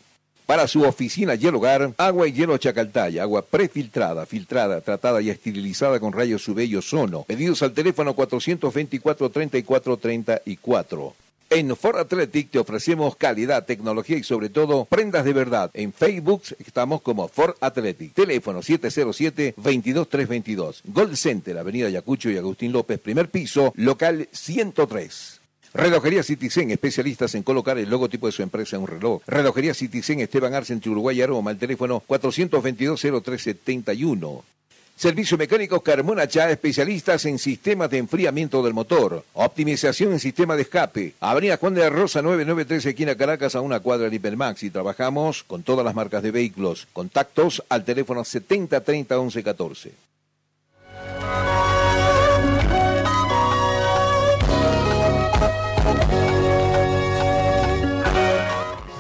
Para 0.46 0.66
su 0.68 0.84
oficina 0.84 1.34
y 1.34 1.44
el 1.44 1.56
hogar, 1.56 1.92
agua 1.96 2.28
y 2.28 2.32
hielo 2.32 2.56
Chacaltaya, 2.56 3.22
agua 3.22 3.42
prefiltrada, 3.42 4.26
filtrada, 4.26 4.80
tratada 4.80 5.20
y 5.20 5.28
esterilizada 5.28 5.98
con 5.98 6.12
rayos 6.12 6.46
UV 6.46 6.60
y 6.60 6.76
ozono. 6.76 7.24
Pedidos 7.24 7.62
al 7.62 7.72
teléfono 7.72 8.14
424-3434. 8.14 11.12
En 11.50 11.76
Ford 11.76 11.98
Athletic 11.98 12.50
te 12.50 12.60
ofrecemos 12.60 13.16
calidad, 13.16 13.64
tecnología 13.64 14.18
y 14.18 14.22
sobre 14.22 14.48
todo 14.48 14.84
prendas 14.84 15.24
de 15.24 15.32
verdad. 15.32 15.72
En 15.74 15.92
Facebook 15.92 16.42
estamos 16.64 17.02
como 17.02 17.26
Ford 17.26 17.56
Athletic. 17.60 18.14
Teléfono 18.14 18.62
707-22322. 18.62 20.82
Gold 20.84 21.16
Center, 21.16 21.58
Avenida 21.58 21.88
Yacucho 21.88 22.30
y 22.30 22.36
Agustín 22.36 22.70
López, 22.72 23.00
primer 23.00 23.30
piso, 23.30 23.72
local 23.76 24.28
103. 24.30 25.35
Relojería 25.76 26.22
Citizen, 26.22 26.70
especialistas 26.70 27.34
en 27.34 27.42
colocar 27.42 27.76
el 27.76 27.90
logotipo 27.90 28.26
de 28.26 28.32
su 28.32 28.42
empresa 28.42 28.76
en 28.76 28.82
un 28.82 28.88
reloj. 28.88 29.20
Relojería 29.26 29.74
Citizen, 29.74 30.20
Esteban 30.20 30.54
Arce, 30.54 30.72
entre 30.72 30.90
Uruguay 30.90 31.20
Aroma, 31.20 31.50
el 31.50 31.58
teléfono 31.58 32.02
422-0371. 32.08 34.40
Servicio 34.96 35.36
mecánico 35.36 35.82
Carmona 35.82 36.26
Chá, 36.26 36.50
especialistas 36.50 37.26
en 37.26 37.38
sistemas 37.38 37.90
de 37.90 37.98
enfriamiento 37.98 38.62
del 38.62 38.72
motor. 38.72 39.22
Optimización 39.34 40.12
en 40.12 40.18
sistema 40.18 40.56
de 40.56 40.62
escape. 40.62 41.12
Avenida 41.20 41.58
Juan 41.58 41.74
de 41.74 41.82
la 41.82 41.90
Rosa 41.90 42.22
993, 42.22 42.86
esquina 42.86 43.14
Caracas, 43.14 43.54
a 43.54 43.60
una 43.60 43.80
cuadra 43.80 44.08
de 44.08 44.16
Hipermax. 44.16 44.62
Y 44.62 44.70
trabajamos 44.70 45.42
con 45.42 45.62
todas 45.62 45.84
las 45.84 45.94
marcas 45.94 46.22
de 46.22 46.30
vehículos. 46.30 46.88
Contactos 46.94 47.62
al 47.68 47.84
teléfono 47.84 48.24
7030 48.24 49.14
1114. 49.14 49.92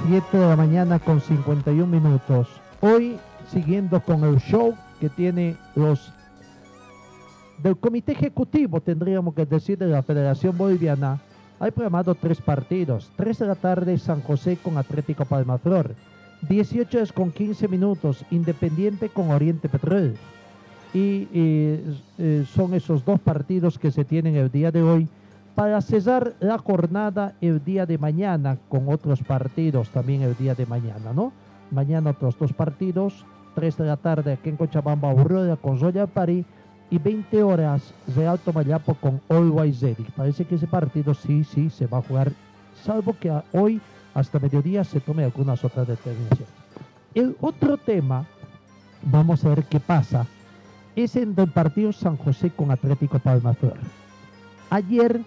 7 0.06 0.38
de 0.38 0.46
la 0.46 0.54
mañana 0.54 1.00
con 1.00 1.20
51 1.20 1.84
minutos. 1.84 2.46
Hoy, 2.80 3.18
siguiendo 3.50 4.00
con 4.00 4.22
el 4.22 4.38
show 4.38 4.76
que 5.00 5.08
tiene 5.08 5.56
los 5.74 6.12
del 7.60 7.76
comité 7.76 8.12
ejecutivo, 8.12 8.80
tendríamos 8.80 9.34
que 9.34 9.44
decir, 9.46 9.76
de 9.78 9.88
la 9.88 10.04
Federación 10.04 10.56
Boliviana, 10.56 11.18
hay 11.58 11.72
programado 11.72 12.14
tres 12.14 12.40
partidos. 12.40 13.10
3 13.16 13.38
de 13.40 13.46
la 13.46 13.56
tarde, 13.56 13.98
San 13.98 14.20
José 14.22 14.56
con 14.62 14.78
Atlético 14.78 15.24
Palmaflor. 15.24 15.96
18 16.48 17.00
es 17.00 17.12
con 17.12 17.32
15 17.32 17.66
minutos, 17.66 18.24
Independiente 18.30 19.08
con 19.08 19.30
Oriente 19.30 19.68
Petrol. 19.68 20.14
Y 20.94 21.26
eh, 21.34 22.44
son 22.54 22.74
esos 22.74 23.04
dos 23.04 23.18
partidos 23.18 23.76
que 23.76 23.90
se 23.90 24.04
tienen 24.04 24.36
el 24.36 24.52
día 24.52 24.70
de 24.70 24.82
hoy 24.82 25.08
para 25.56 25.80
cesar 25.80 26.34
la 26.38 26.58
jornada 26.58 27.34
el 27.40 27.64
día 27.64 27.86
de 27.86 27.96
mañana 27.96 28.58
con 28.68 28.90
otros 28.90 29.22
partidos 29.22 29.88
también 29.88 30.20
el 30.20 30.36
día 30.36 30.54
de 30.54 30.66
mañana, 30.66 31.14
¿no? 31.14 31.32
Mañana 31.70 32.10
otros 32.10 32.38
dos 32.38 32.52
partidos, 32.52 33.24
3 33.54 33.78
de 33.78 33.86
la 33.86 33.96
tarde 33.96 34.34
aquí 34.34 34.50
en 34.50 34.58
Cochabamba, 34.58 35.10
Aurora 35.10 35.56
con 35.56 35.78
Zoya 35.78 36.06
París 36.06 36.44
y 36.90 36.98
20 36.98 37.42
horas 37.42 37.94
de 38.14 38.26
Alto 38.26 38.52
Mayapo 38.52 38.94
con 38.96 39.18
Always 39.30 39.80
Ready. 39.80 40.04
Parece 40.14 40.44
que 40.44 40.56
ese 40.56 40.66
partido 40.66 41.14
sí, 41.14 41.42
sí 41.42 41.70
se 41.70 41.86
va 41.86 41.98
a 41.98 42.02
jugar, 42.02 42.32
salvo 42.84 43.16
que 43.18 43.32
hoy 43.52 43.80
hasta 44.12 44.38
mediodía 44.38 44.84
se 44.84 45.00
tome 45.00 45.24
algunas 45.24 45.64
otras 45.64 45.88
determinaciones. 45.88 46.54
El 47.14 47.34
otro 47.40 47.78
tema, 47.78 48.26
vamos 49.02 49.42
a 49.42 49.48
ver 49.48 49.64
qué 49.64 49.80
pasa, 49.80 50.26
es 50.94 51.16
en 51.16 51.34
el 51.34 51.50
partido 51.50 51.94
San 51.94 52.18
José 52.18 52.50
con 52.50 52.70
Atlético 52.70 53.18
Palmaflor. 53.18 53.78
Ayer 54.68 55.22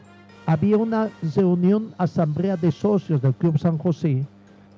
había 0.49 0.77
una 0.77 1.11
reunión, 1.35 1.93
asamblea 1.99 2.57
de 2.57 2.71
socios 2.71 3.21
del 3.21 3.35
Club 3.35 3.59
San 3.59 3.77
José, 3.77 4.25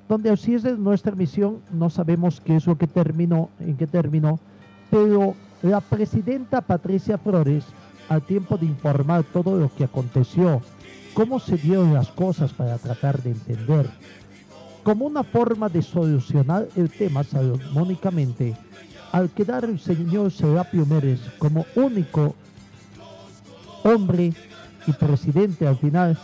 donde 0.06 0.28
así 0.28 0.54
es 0.54 0.64
nuestra 0.64 1.14
misión, 1.14 1.60
no 1.72 1.88
sabemos 1.88 2.42
qué 2.42 2.56
es 2.56 2.66
lo 2.66 2.76
que 2.76 2.86
terminó, 2.86 3.48
en 3.58 3.78
qué 3.78 3.86
terminó, 3.86 4.38
pero 4.90 5.34
la 5.62 5.80
presidenta 5.80 6.60
Patricia 6.60 7.16
Flores, 7.16 7.64
al 8.10 8.20
tiempo 8.20 8.58
de 8.58 8.66
informar 8.66 9.24
todo 9.32 9.58
lo 9.58 9.74
que 9.74 9.84
aconteció, 9.84 10.60
cómo 11.14 11.40
se 11.40 11.56
dieron 11.56 11.94
las 11.94 12.08
cosas 12.08 12.52
para 12.52 12.76
tratar 12.76 13.22
de 13.22 13.30
entender, 13.30 13.88
como 14.82 15.06
una 15.06 15.22
forma 15.22 15.70
de 15.70 15.80
solucionar 15.80 16.68
el 16.76 16.90
tema 16.90 17.24
salomónicamente, 17.24 18.54
al 19.10 19.30
quedar 19.30 19.64
el 19.64 19.80
señor 19.80 20.32
Serapio 20.32 20.84
Mérez 20.84 21.20
como 21.38 21.64
único 21.76 22.34
hombre 23.84 24.34
y 24.86 24.92
presidente 24.92 25.66
al 25.66 25.76
final 25.76 26.18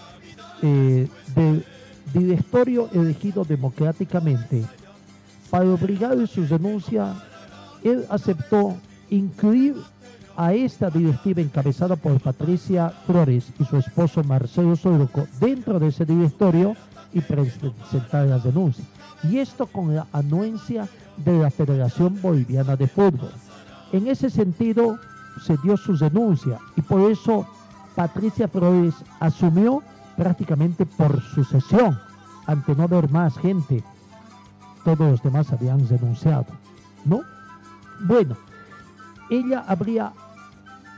eh, 0.62 1.08
del 1.34 1.64
directorio 2.12 2.88
elegido 2.92 3.44
democráticamente, 3.44 4.64
para 5.50 5.70
obligar 5.70 6.14
en 6.14 6.26
su 6.26 6.46
denuncia, 6.46 7.14
él 7.82 8.04
aceptó 8.10 8.76
incluir 9.10 9.76
a 10.36 10.52
esta 10.52 10.90
directiva 10.90 11.40
encabezada 11.40 11.96
por 11.96 12.20
Patricia 12.20 12.90
Flores 13.06 13.48
y 13.58 13.64
su 13.64 13.76
esposo 13.76 14.22
Marcelo 14.22 14.76
Soroco 14.76 15.26
dentro 15.40 15.80
de 15.80 15.88
ese 15.88 16.04
directorio 16.04 16.76
y 17.12 17.20
presentar 17.20 18.26
las 18.26 18.44
denuncias. 18.44 18.86
Y 19.24 19.38
esto 19.38 19.66
con 19.66 19.94
la 19.94 20.06
anuencia 20.12 20.88
de 21.16 21.38
la 21.38 21.50
Federación 21.50 22.20
Boliviana 22.22 22.76
de 22.76 22.86
Fútbol. 22.86 23.30
En 23.92 24.06
ese 24.06 24.30
sentido 24.30 24.98
se 25.44 25.56
dio 25.64 25.76
su 25.76 25.96
denuncia 25.96 26.58
y 26.76 26.82
por 26.82 27.10
eso 27.10 27.46
Patricia 27.98 28.46
Flores 28.46 28.94
asumió 29.18 29.82
prácticamente 30.16 30.86
por 30.86 31.20
sucesión, 31.20 31.98
ante 32.46 32.76
no 32.76 32.84
haber 32.84 33.10
más 33.10 33.36
gente. 33.38 33.82
Todos 34.84 35.10
los 35.10 35.22
demás 35.24 35.52
habían 35.52 35.84
denunciado, 35.88 36.46
¿no? 37.04 37.22
Bueno, 37.98 38.36
ella 39.30 39.64
habría 39.66 40.12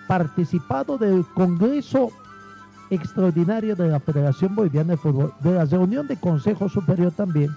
participado 0.08 0.98
del 0.98 1.24
Congreso 1.32 2.10
Extraordinario 2.90 3.74
de 3.74 3.88
la 3.88 4.00
Federación 4.00 4.54
Boliviana 4.54 4.90
de 4.90 4.96
Fútbol, 4.98 5.32
de 5.40 5.52
la 5.52 5.64
reunión 5.64 6.06
de 6.06 6.18
Consejo 6.18 6.68
Superior 6.68 7.12
también, 7.12 7.56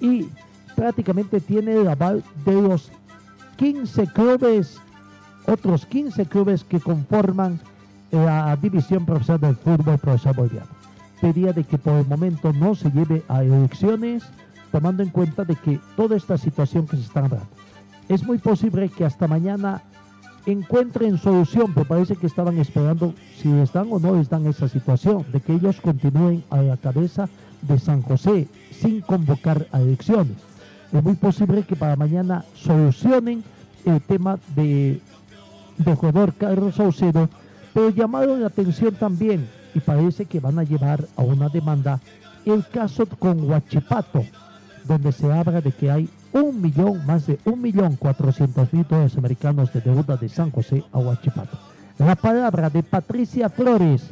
y 0.00 0.28
prácticamente 0.74 1.40
tiene 1.40 1.74
el 1.74 1.86
aval 1.86 2.24
de 2.44 2.60
los 2.60 2.90
15 3.56 4.08
clubes, 4.08 4.80
otros 5.46 5.86
15 5.86 6.26
clubes 6.26 6.64
que 6.64 6.80
conforman 6.80 7.60
la 8.10 8.56
División 8.56 9.06
Profesional 9.06 9.40
del 9.40 9.56
Fútbol 9.56 9.98
Profesional 9.98 10.36
Boliviano. 10.36 10.68
Pedía 11.20 11.52
de 11.52 11.64
que 11.64 11.78
por 11.78 11.94
el 11.94 12.06
momento 12.06 12.52
no 12.52 12.74
se 12.74 12.90
lleve 12.90 13.22
a 13.28 13.42
elecciones, 13.42 14.22
tomando 14.72 15.02
en 15.02 15.10
cuenta 15.10 15.44
de 15.44 15.56
que 15.56 15.80
toda 15.96 16.16
esta 16.16 16.38
situación 16.38 16.86
que 16.86 16.96
se 16.96 17.02
está 17.02 17.22
dando. 17.22 17.40
Es 18.08 18.24
muy 18.24 18.38
posible 18.38 18.88
que 18.88 19.04
hasta 19.04 19.28
mañana 19.28 19.82
encuentren 20.46 21.18
solución, 21.18 21.72
pero 21.74 21.86
parece 21.86 22.16
que 22.16 22.26
estaban 22.26 22.58
esperando 22.58 23.14
si 23.36 23.48
les 23.48 23.72
dan 23.72 23.88
o 23.90 23.98
no 23.98 24.16
les 24.16 24.28
dan 24.28 24.46
esa 24.46 24.68
situación, 24.68 25.24
de 25.32 25.40
que 25.40 25.54
ellos 25.54 25.80
continúen 25.80 26.42
a 26.50 26.62
la 26.62 26.76
cabeza 26.76 27.28
de 27.62 27.78
San 27.78 28.02
José 28.02 28.48
sin 28.72 29.00
convocar 29.02 29.66
a 29.72 29.80
elecciones. 29.80 30.36
Es 30.92 31.02
muy 31.02 31.14
posible 31.14 31.62
que 31.62 31.76
para 31.76 31.96
mañana 31.96 32.44
solucionen 32.54 33.44
el 33.84 34.00
tema 34.00 34.38
de, 34.56 35.00
de 35.78 35.94
jugador 35.94 36.34
Carlos 36.34 36.76
Saucedo, 36.76 37.28
pero 37.72 37.90
llamaron 37.90 38.40
la 38.40 38.48
atención 38.48 38.94
también 38.94 39.48
y 39.74 39.80
parece 39.80 40.24
que 40.24 40.40
van 40.40 40.58
a 40.58 40.64
llevar 40.64 41.06
a 41.16 41.22
una 41.22 41.48
demanda 41.48 42.00
el 42.44 42.66
caso 42.66 43.06
con 43.06 43.48
Huachipato, 43.48 44.24
donde 44.84 45.12
se 45.12 45.30
habla 45.30 45.60
de 45.60 45.72
que 45.72 45.90
hay 45.90 46.08
un 46.32 46.60
millón, 46.60 47.04
más 47.06 47.26
de 47.26 47.38
un 47.44 47.60
millón 47.60 47.96
cuatrocientos 47.96 48.72
mil 48.72 48.86
dólares 48.88 49.16
americanos 49.16 49.72
de 49.72 49.80
deuda 49.80 50.16
de 50.16 50.28
San 50.28 50.50
José 50.50 50.84
a 50.92 50.98
Huachipato. 50.98 51.58
La 51.98 52.16
palabra 52.16 52.70
de 52.70 52.82
Patricia 52.82 53.50
Flores, 53.50 54.02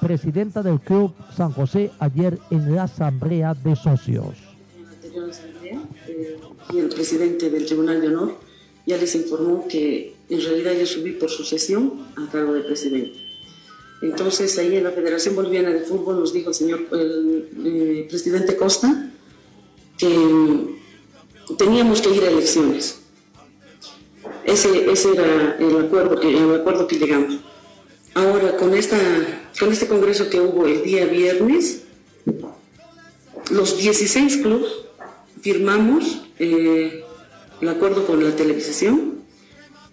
presidenta 0.00 0.62
del 0.62 0.80
Club 0.80 1.14
San 1.34 1.52
José, 1.52 1.90
ayer 1.98 2.38
en 2.50 2.74
la 2.74 2.84
Asamblea 2.84 3.54
de 3.54 3.74
Socios. 3.74 4.34
eh, 6.08 6.40
y 6.72 6.78
el 6.78 6.88
presidente 6.88 7.48
del 7.50 7.66
Tribunal 7.66 8.00
de 8.00 8.08
Honor 8.08 8.53
ya 8.86 8.96
les 8.96 9.14
informó 9.14 9.66
que 9.68 10.14
en 10.28 10.40
realidad 10.40 10.72
yo 10.78 10.86
subí 10.86 11.12
por 11.12 11.30
sucesión 11.30 12.06
a 12.16 12.30
cargo 12.30 12.52
del 12.54 12.64
presidente. 12.64 13.18
Entonces 14.02 14.56
ahí 14.58 14.76
en 14.76 14.84
la 14.84 14.90
Federación 14.90 15.34
Boliviana 15.34 15.70
de 15.70 15.80
Fútbol 15.80 16.20
nos 16.20 16.32
dijo 16.32 16.50
el 16.50 16.54
señor 16.54 16.86
eh, 16.92 18.06
presidente 18.08 18.56
Costa 18.56 19.10
que 19.96 20.08
mm, 20.08 21.56
teníamos 21.56 22.00
que 22.02 22.10
ir 22.10 22.22
a 22.24 22.30
elecciones. 22.30 23.00
Ese, 24.44 24.90
ese 24.90 25.12
era 25.12 25.56
el 25.58 25.86
acuerdo, 25.86 26.20
que, 26.20 26.36
el 26.36 26.54
acuerdo 26.54 26.86
que 26.86 26.98
llegamos. 26.98 27.38
Ahora, 28.14 28.56
con, 28.56 28.74
esta, 28.74 28.98
con 29.58 29.72
este 29.72 29.86
congreso 29.86 30.28
que 30.28 30.40
hubo 30.40 30.66
el 30.66 30.82
día 30.82 31.06
viernes, 31.06 31.82
los 33.50 33.76
16 33.76 34.38
clubes 34.38 34.70
firmamos 35.40 36.22
eh, 36.38 37.03
el 37.60 37.68
acuerdo 37.68 38.06
con 38.06 38.22
la 38.22 38.34
televisación, 38.34 39.14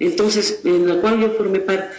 entonces, 0.02 0.62
en 0.64 0.88
la 0.88 1.00
cual 1.00 1.22
yo 1.22 1.30
formé 1.34 1.60
parte. 1.60 1.96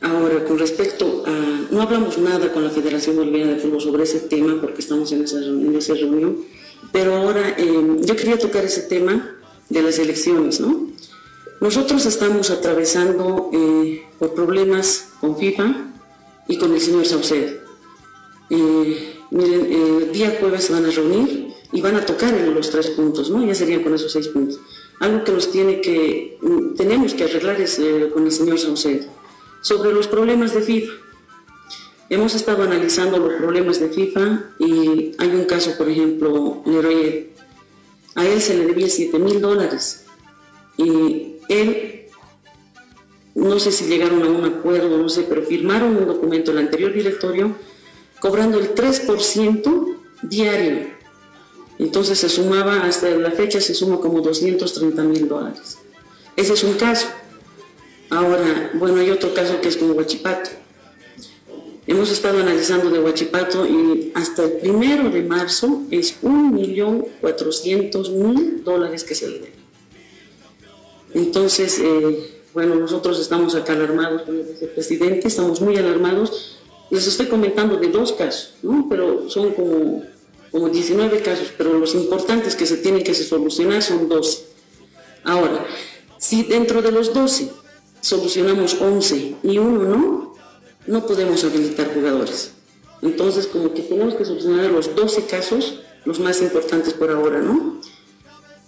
Ahora, 0.00 0.44
con 0.44 0.58
respecto 0.58 1.22
a... 1.24 1.30
No 1.70 1.80
hablamos 1.80 2.18
nada 2.18 2.52
con 2.52 2.64
la 2.64 2.70
Federación 2.70 3.14
Boliviana 3.14 3.52
de 3.52 3.60
Fútbol 3.60 3.80
sobre 3.80 4.02
ese 4.02 4.20
tema 4.20 4.60
porque 4.60 4.80
estamos 4.80 5.12
en 5.12 5.22
esa, 5.22 5.38
en 5.38 5.76
esa 5.76 5.94
reunión, 5.94 6.38
pero 6.92 7.14
ahora 7.14 7.54
eh, 7.56 7.96
yo 8.00 8.16
quería 8.16 8.36
tocar 8.36 8.64
ese 8.64 8.82
tema 8.82 9.36
de 9.68 9.82
las 9.82 9.98
elecciones, 10.00 10.58
¿no? 10.58 10.88
Nosotros 11.60 12.04
estamos 12.06 12.50
atravesando 12.50 13.50
eh, 13.52 14.02
por 14.18 14.34
problemas 14.34 15.10
con 15.20 15.36
FIFA 15.36 15.92
y 16.48 16.56
con 16.58 16.72
el 16.72 16.80
señor 16.80 17.06
Saucedo. 17.06 17.58
Eh, 18.50 19.20
miren, 19.30 19.72
el 19.72 20.12
día 20.12 20.36
jueves 20.40 20.64
se 20.64 20.72
van 20.72 20.84
a 20.84 20.90
reunir 20.90 21.47
y 21.72 21.80
van 21.80 21.96
a 21.96 22.06
tocar 22.06 22.34
en 22.34 22.54
los 22.54 22.70
tres 22.70 22.88
puntos, 22.90 23.30
¿no? 23.30 23.44
Ya 23.44 23.54
serían 23.54 23.82
con 23.82 23.94
esos 23.94 24.12
seis 24.12 24.28
puntos. 24.28 24.60
Algo 25.00 25.24
que 25.24 25.32
nos 25.32 25.50
tiene 25.50 25.80
que, 25.80 26.38
mm, 26.40 26.74
tenemos 26.74 27.14
que 27.14 27.24
arreglar 27.24 27.60
es 27.60 27.78
eh, 27.78 28.10
con 28.12 28.24
el 28.24 28.32
señor 28.32 28.58
Saucedo. 28.58 29.06
Sobre 29.60 29.92
los 29.92 30.08
problemas 30.08 30.54
de 30.54 30.62
FIFA. 30.62 30.92
Hemos 32.10 32.34
estado 32.34 32.62
analizando 32.62 33.18
los 33.18 33.34
problemas 33.34 33.80
de 33.80 33.90
FIFA 33.90 34.44
y 34.58 35.12
hay 35.18 35.28
un 35.28 35.44
caso, 35.44 35.76
por 35.76 35.90
ejemplo, 35.90 36.62
Leroy. 36.64 37.30
A 38.14 38.26
él 38.26 38.40
se 38.40 38.56
le 38.56 38.66
debía 38.66 38.88
7 38.88 39.18
mil 39.18 39.40
dólares 39.40 40.06
y 40.78 41.36
él, 41.48 42.06
no 43.34 43.58
sé 43.60 43.72
si 43.72 43.84
llegaron 43.84 44.22
a 44.22 44.28
un 44.28 44.44
acuerdo, 44.44 44.96
no 44.96 45.08
sé, 45.08 45.26
pero 45.28 45.42
firmaron 45.42 45.96
un 45.96 46.06
documento, 46.06 46.50
el 46.52 46.58
anterior 46.58 46.92
directorio, 46.92 47.54
cobrando 48.20 48.58
el 48.58 48.74
3% 48.74 49.96
diario. 50.22 50.97
Entonces 51.78 52.18
se 52.18 52.28
sumaba, 52.28 52.84
hasta 52.84 53.08
la 53.10 53.30
fecha 53.30 53.60
se 53.60 53.72
suma 53.74 54.00
como 54.00 54.20
230 54.20 55.00
mil 55.04 55.28
dólares. 55.28 55.78
Ese 56.36 56.54
es 56.54 56.64
un 56.64 56.74
caso. 56.74 57.06
Ahora, 58.10 58.72
bueno, 58.74 59.00
hay 59.00 59.10
otro 59.10 59.32
caso 59.34 59.60
que 59.60 59.68
es 59.68 59.76
con 59.76 59.92
Huachipato. 59.92 60.50
Hemos 61.86 62.10
estado 62.10 62.40
analizando 62.40 62.90
de 62.90 62.98
Huachipato 63.00 63.64
y 63.66 64.10
hasta 64.14 64.44
el 64.44 64.52
primero 64.52 65.08
de 65.08 65.22
marzo 65.22 65.82
es 65.90 66.22
1.400.000 66.22 68.62
dólares 68.62 69.04
que 69.04 69.14
se 69.14 69.28
le 69.28 69.38
debe. 69.38 69.58
Entonces, 71.14 71.78
eh, 71.78 72.42
bueno, 72.52 72.74
nosotros 72.74 73.18
estamos 73.18 73.54
acá 73.54 73.72
alarmados 73.72 74.22
con 74.22 74.36
el 74.36 74.44
vicepresidente, 74.44 75.28
estamos 75.28 75.60
muy 75.60 75.76
alarmados. 75.76 76.58
Les 76.90 77.06
estoy 77.06 77.26
comentando 77.26 77.76
de 77.76 77.88
dos 77.88 78.12
casos, 78.12 78.54
¿no? 78.62 78.86
Pero 78.90 79.30
son 79.30 79.52
como, 79.52 80.02
como 80.50 80.68
19 80.68 81.20
casos, 81.20 81.52
pero 81.56 81.78
los 81.78 81.94
importantes 81.94 82.56
que 82.56 82.66
se 82.66 82.78
tienen 82.78 83.02
que 83.02 83.14
solucionar 83.14 83.82
son 83.82 84.08
12. 84.08 84.46
Ahora, 85.24 85.66
si 86.18 86.42
dentro 86.44 86.82
de 86.82 86.92
los 86.92 87.12
12 87.12 87.50
solucionamos 88.00 88.80
11 88.80 89.36
y 89.42 89.58
uno 89.58 89.84
no, 89.84 90.34
no 90.86 91.06
podemos 91.06 91.44
habilitar 91.44 91.92
jugadores. 91.92 92.52
Entonces, 93.02 93.46
como 93.46 93.74
que 93.74 93.82
tenemos 93.82 94.14
que 94.14 94.24
solucionar 94.24 94.70
los 94.70 94.94
12 94.94 95.26
casos, 95.26 95.80
los 96.04 96.18
más 96.18 96.40
importantes 96.42 96.94
por 96.94 97.10
ahora, 97.10 97.40
¿no? 97.40 97.80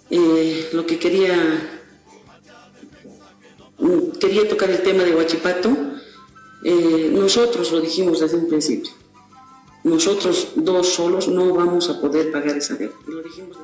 Eh, 0.09 0.69
lo 0.73 0.85
que 0.85 0.99
quería 0.99 1.79
quería 4.19 4.47
tocar 4.47 4.69
el 4.69 4.81
tema 4.83 5.03
de 5.03 5.15
Huachipato, 5.15 5.75
eh, 6.63 7.09
nosotros 7.11 7.71
lo 7.71 7.81
dijimos 7.81 8.19
desde 8.19 8.37
un 8.37 8.47
principio. 8.47 8.91
Nosotros 9.83 10.53
dos 10.55 10.93
solos 10.93 11.27
no 11.27 11.53
vamos 11.53 11.89
a 11.89 11.99
poder 11.99 12.31
pagar 12.31 12.55
esa 12.57 12.75
deuda. 12.75 12.93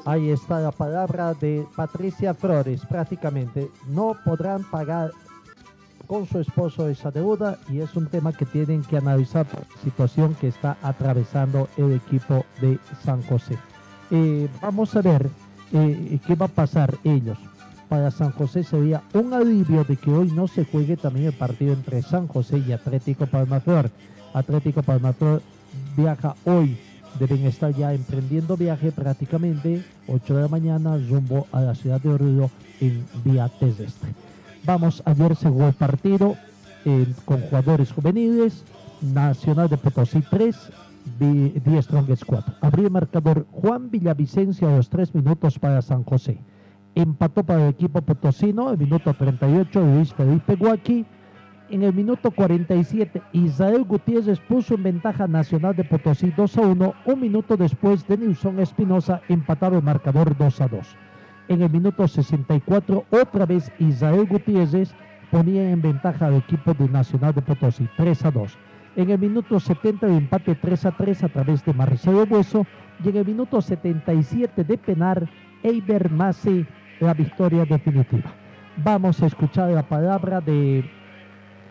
Ahí 0.05 0.30
está 0.32 0.59
la 0.59 0.72
palabra 0.72 1.34
de 1.34 1.65
Patricia 1.76 2.34
Flores, 2.34 2.82
prácticamente. 2.89 3.70
No 3.88 4.18
podrán 4.26 4.63
pagar 4.63 5.11
con 6.07 6.26
su 6.26 6.39
esposo 6.39 6.88
esa 6.88 7.11
deuda 7.11 7.59
y 7.70 7.82
es 7.82 7.95
un 7.95 8.07
tema 8.07 8.34
que 8.34 8.45
tienen 8.45 8.82
que 8.84 8.97
analizar 8.97 9.45
por 9.45 9.59
la 9.61 9.82
situación 9.84 10.36
que 10.36 10.47
está 10.47 10.78
atravesando 10.82 11.68
el 11.78 11.93
equipo 11.93 12.45
de 12.61 12.80
San 13.03 13.22
José. 13.24 13.57
Eh, 14.09 14.47
vamos 14.61 14.95
a 14.95 15.01
ver 15.01 15.30
eh, 15.74 16.20
qué 16.26 16.36
va 16.36 16.45
a 16.45 16.49
pasar 16.49 16.97
ellos 17.03 17.38
para 17.89 18.11
San 18.11 18.32
José 18.32 18.63
sería 18.63 19.01
un 19.13 19.34
alivio 19.34 19.84
de 19.84 19.95
que 19.95 20.11
hoy 20.11 20.32
no 20.32 20.47
se 20.47 20.65
juegue 20.65 20.97
también 20.97 21.28
el 21.28 21.34
partido 21.34 21.74
entre 21.74 22.01
San 22.01 22.28
José 22.28 22.61
y 22.68 22.72
Atlético 22.72 23.26
Palmaflor. 23.26 23.89
Atlético 24.34 24.84
Palmaflor 24.84 25.41
viaja 25.96 26.36
hoy, 26.46 26.78
deben 27.20 27.46
estar 27.46 27.74
ya 27.74 27.94
emprendiendo 27.94 28.58
viaje 28.58 28.92
prácticamente 28.92 29.84
8 30.08 30.36
de 30.36 30.42
la 30.42 30.48
mañana 30.48 30.98
rumbo 30.98 31.48
a 31.52 31.62
la 31.62 31.76
ciudad 31.76 32.02
de 32.02 32.10
Oruro 32.10 32.52
en 32.80 33.06
vía 33.24 33.50
terrestre. 33.60 34.14
Vamos, 34.66 35.02
ayer 35.06 35.36
se 35.36 35.50
jugó 35.50 35.68
el 35.68 35.74
partido 35.74 36.36
eh, 36.86 37.06
con 37.26 37.42
jugadores 37.42 37.92
juveniles, 37.92 38.64
Nacional 39.02 39.70
de 39.70 39.78
Potosí 39.78 40.22
3, 40.30 40.56
10 41.20 41.86
Strongest 41.86 42.24
4. 42.26 42.56
Abrió 42.62 42.86
el 42.86 42.92
marcador 42.92 43.46
Juan 43.52 43.90
Villavicencio 43.90 44.68
a 44.68 44.78
los 44.78 44.90
3 44.90 45.14
minutos 45.16 45.60
para 45.60 45.82
San 45.82 46.04
José. 46.04 46.40
empató 46.96 47.44
para 47.44 47.64
el 47.64 47.70
equipo 47.70 48.02
potosino, 48.02 48.72
el 48.72 48.78
minuto 48.78 49.14
38 49.14 49.80
Luis 49.82 50.14
Felipe 50.14 50.56
Guaki. 50.56 51.06
En 51.70 51.84
el 51.84 51.93
minuto 51.93 52.32
47, 52.32 53.22
Israel 53.34 53.84
Gutiérrez 53.84 54.39
puso 54.39 54.76
en 54.76 54.84
ventaja 54.84 55.28
Nacional 55.28 55.76
de 55.76 55.84
Potosí 55.84 56.32
2 56.36 56.57
a 56.57 56.61
1. 56.61 56.93
Un 57.05 57.20
minuto 57.20 57.57
después, 57.57 58.07
Denilson 58.07 58.61
Espinosa 58.61 59.22
empataba 59.28 59.76
el 59.76 59.84
marcador 59.84 60.38
2 60.38 60.61
a 60.61 60.68
2. 60.70 60.95
En 61.49 61.61
el 61.61 61.70
minuto 61.70 62.07
64, 62.07 63.03
otra 63.09 63.45
vez 63.45 63.70
Israel 63.80 64.26
Gutiérrez 64.28 64.95
ponía 65.30 65.70
en 65.70 65.82
ventaja 65.82 66.28
al 66.28 66.36
equipo 66.36 66.74
de 66.74 66.88
Nacional 66.88 67.34
de 67.34 67.41
Potosí 67.41 67.89
3 67.97 68.26
a 68.26 68.32
2. 68.32 68.57
En 68.95 69.09
el 69.09 69.20
minuto 69.20 69.59
70, 69.59 70.07
el 70.07 70.13
empate 70.13 70.55
3 70.55 70.86
a 70.86 70.91
3 70.91 71.24
a 71.26 71.30
través 71.30 71.65
de 71.65 71.74
Marcelo 71.74 72.24
Hueso. 72.24 72.65
Y 73.03 73.09
en 73.09 73.18
el 73.18 73.26
minuto 73.26 73.61
77 73.61 74.63
de 74.63 74.78
penar, 74.78 75.30
Eiber 75.63 76.09
Masi 76.09 76.65
la 77.01 77.13
victoria 77.13 77.65
definitiva. 77.65 78.34
Vamos 78.78 79.22
a 79.22 79.26
escuchar 79.26 79.70
la 79.72 79.84
palabra 79.84 80.39
de 80.39 80.89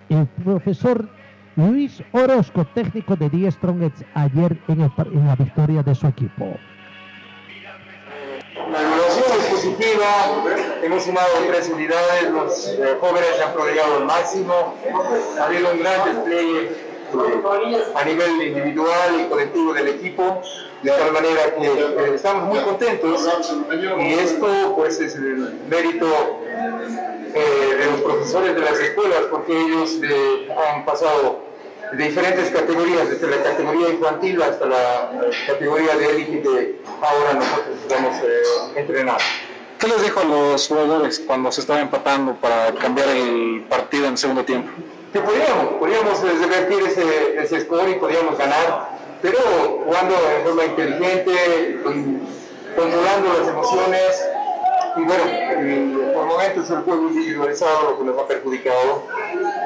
el 0.08 0.26
profesor 0.44 1.08
Luis 1.56 2.02
Orozco, 2.12 2.66
técnico 2.74 3.16
de 3.16 3.30
Die 3.30 3.50
Strongets, 3.50 4.04
ayer 4.14 4.58
en, 4.68 4.80
la 5.26 5.36
victoria 5.36 5.82
de 5.82 5.94
su 5.94 6.06
equipo. 6.06 6.56
La 8.70 8.82
evaluación 8.82 9.26
es 9.38 9.46
positiva, 9.46 10.06
hemos 10.82 11.04
sumado 11.04 11.28
tres 11.46 11.70
unidades, 11.72 12.30
los 12.30 12.68
eh, 12.68 12.96
jóvenes 13.00 13.30
han 13.44 13.54
progresado 13.54 13.96
al 13.98 14.04
máximo, 14.04 14.74
ha 15.40 15.44
habido 15.44 15.72
un 15.72 15.78
gran 15.78 16.04
despliegue 16.04 16.86
eh, 17.14 17.84
a 17.94 18.04
nivel 18.04 18.42
individual 18.42 19.20
y 19.20 19.28
colectivo 19.28 19.72
del 19.72 19.88
equipo, 19.88 20.42
de 20.82 20.90
tal 20.90 21.12
manera 21.12 21.54
que 21.58 21.66
eh, 21.66 22.14
estamos 22.14 22.48
muy 22.48 22.58
contentos. 22.60 23.28
Y 23.98 24.12
esto 24.12 24.74
pues 24.76 25.00
es 25.00 25.14
el 25.14 25.58
mérito 25.68 26.06
eh, 27.36 27.76
de 27.76 27.84
los 27.84 28.00
profesores 28.00 28.54
de 28.54 28.60
las 28.62 28.80
escuelas, 28.80 29.24
porque 29.30 29.52
ellos 29.52 29.98
eh, 30.02 30.48
han 30.56 30.86
pasado 30.86 31.40
de 31.92 32.04
diferentes 32.04 32.48
categorías, 32.48 33.10
desde 33.10 33.28
la 33.28 33.42
categoría 33.42 33.90
infantil 33.90 34.42
hasta 34.42 34.64
la 34.64 35.12
categoría 35.46 35.96
de 35.96 36.10
élite 36.12 36.40
que 36.40 36.80
ahora 37.02 37.34
nosotros 37.34 37.76
estamos 37.82 38.16
eh, 38.22 38.80
entrenando. 38.80 39.22
¿Qué 39.78 39.86
les 39.86 40.02
dijo 40.02 40.20
a 40.20 40.24
los 40.24 40.66
jugadores 40.66 41.22
cuando 41.26 41.52
se 41.52 41.60
estaba 41.60 41.80
empatando 41.80 42.34
para 42.36 42.72
cambiar 42.74 43.10
el 43.10 43.66
partido 43.68 44.06
en 44.06 44.16
segundo 44.16 44.42
tiempo? 44.42 44.70
Que 45.12 45.20
podíamos, 45.20 45.74
podíamos 45.78 46.22
revertir 46.22 46.86
ese, 46.86 47.38
ese 47.38 47.60
score 47.60 47.90
y 47.90 47.94
podíamos 47.96 48.38
ganar, 48.38 48.96
pero 49.20 49.38
jugando 49.84 50.14
de 50.14 50.42
forma 50.42 50.64
inteligente, 50.64 51.80
controlando 52.74 53.38
las 53.38 53.48
emociones, 53.48 54.24
y 54.96 55.04
bueno, 55.04 55.24
eh, 55.26 56.12
por 56.14 56.26
momentos 56.26 56.70
el 56.70 56.78
juego 56.78 57.08
individualizado 57.08 57.90
lo 57.90 57.98
que 57.98 58.04
nos 58.04 58.18
ha 58.18 58.26
perjudicado, 58.26 59.02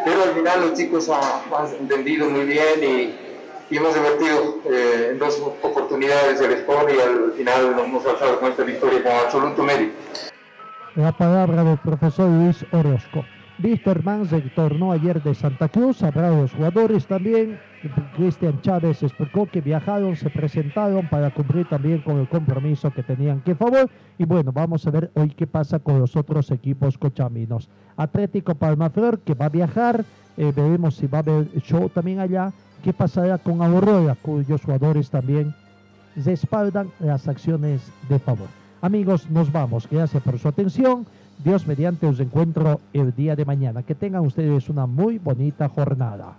pero 0.04 0.22
al 0.24 0.30
final 0.30 0.60
los 0.60 0.74
chicos 0.74 1.08
han, 1.08 1.74
entendido 1.78 2.28
muy 2.28 2.44
bien 2.44 2.82
y, 2.82 3.30
hemos 3.72 3.94
divertido 3.94 4.56
eh, 4.68 5.10
en 5.12 5.18
dos 5.20 5.40
oportunidades 5.62 6.40
el 6.40 6.60
score 6.62 6.92
y 6.92 6.98
al 6.98 7.32
final 7.36 7.76
nos 7.76 7.84
hemos 7.84 8.04
alzado 8.04 8.40
con 8.40 8.50
esta 8.50 8.64
victoria 8.64 9.00
con 9.00 9.12
absoluto 9.12 9.62
mérito. 9.62 9.94
La 10.96 11.12
palabra 11.12 11.62
del 11.62 11.78
profesor 11.78 12.28
Luis 12.28 12.66
Orozco. 12.72 13.24
Víctor 13.62 14.02
Mans 14.02 14.30
retornó 14.30 14.90
ayer 14.90 15.22
de 15.22 15.34
Santa 15.34 15.68
Cruz, 15.68 16.02
habrá 16.02 16.30
los 16.30 16.50
jugadores 16.52 17.06
también. 17.06 17.58
Cristian 18.16 18.58
Chávez 18.62 19.02
explicó 19.02 19.44
que 19.46 19.60
viajaron, 19.60 20.16
se 20.16 20.30
presentaron 20.30 21.06
para 21.10 21.30
cumplir 21.30 21.68
también 21.68 22.00
con 22.00 22.18
el 22.18 22.28
compromiso 22.28 22.90
que 22.90 23.02
tenían 23.02 23.42
que 23.42 23.54
favor. 23.54 23.90
Y 24.16 24.24
bueno, 24.24 24.50
vamos 24.50 24.86
a 24.86 24.90
ver 24.90 25.10
hoy 25.14 25.28
qué 25.28 25.46
pasa 25.46 25.78
con 25.78 25.98
los 25.98 26.16
otros 26.16 26.50
equipos 26.50 26.96
cochaminos. 26.96 27.68
Atlético 27.98 28.54
Palmaflor 28.54 29.20
que 29.20 29.34
va 29.34 29.46
a 29.46 29.50
viajar, 29.50 30.06
eh, 30.38 30.52
veremos 30.56 30.94
si 30.96 31.06
va 31.06 31.18
a 31.18 31.20
haber 31.20 31.50
show 31.60 31.90
también 31.90 32.20
allá. 32.20 32.54
¿Qué 32.82 32.94
pasará 32.94 33.36
con 33.36 33.60
Aurora, 33.60 34.16
cuyos 34.22 34.64
jugadores 34.64 35.10
también 35.10 35.54
respaldan 36.16 36.90
las 36.98 37.28
acciones 37.28 37.92
de 38.08 38.18
favor? 38.18 38.48
Amigos, 38.80 39.28
nos 39.28 39.52
vamos. 39.52 39.86
Gracias 39.90 40.22
por 40.22 40.38
su 40.38 40.48
atención. 40.48 41.06
Dios 41.42 41.66
mediante 41.66 42.06
os 42.06 42.20
encuentro 42.20 42.80
el 42.92 43.14
día 43.14 43.34
de 43.34 43.46
mañana. 43.46 43.82
Que 43.82 43.94
tengan 43.94 44.26
ustedes 44.26 44.68
una 44.68 44.86
muy 44.86 45.18
bonita 45.18 45.68
jornada. 45.68 46.36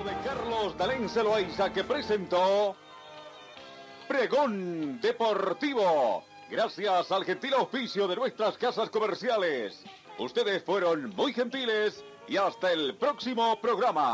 de 0.00 0.16
Carlos 0.24 1.12
Celoaiza 1.12 1.70
que 1.70 1.84
presentó 1.84 2.74
Pregón 4.08 4.98
Deportivo. 5.02 6.24
Gracias 6.50 7.12
al 7.12 7.24
gentil 7.24 7.52
oficio 7.54 8.08
de 8.08 8.16
nuestras 8.16 8.56
casas 8.56 8.88
comerciales. 8.88 9.84
Ustedes 10.18 10.64
fueron 10.64 11.14
muy 11.14 11.34
gentiles 11.34 12.02
y 12.26 12.38
hasta 12.38 12.72
el 12.72 12.96
próximo 12.96 13.60
programa. 13.60 14.08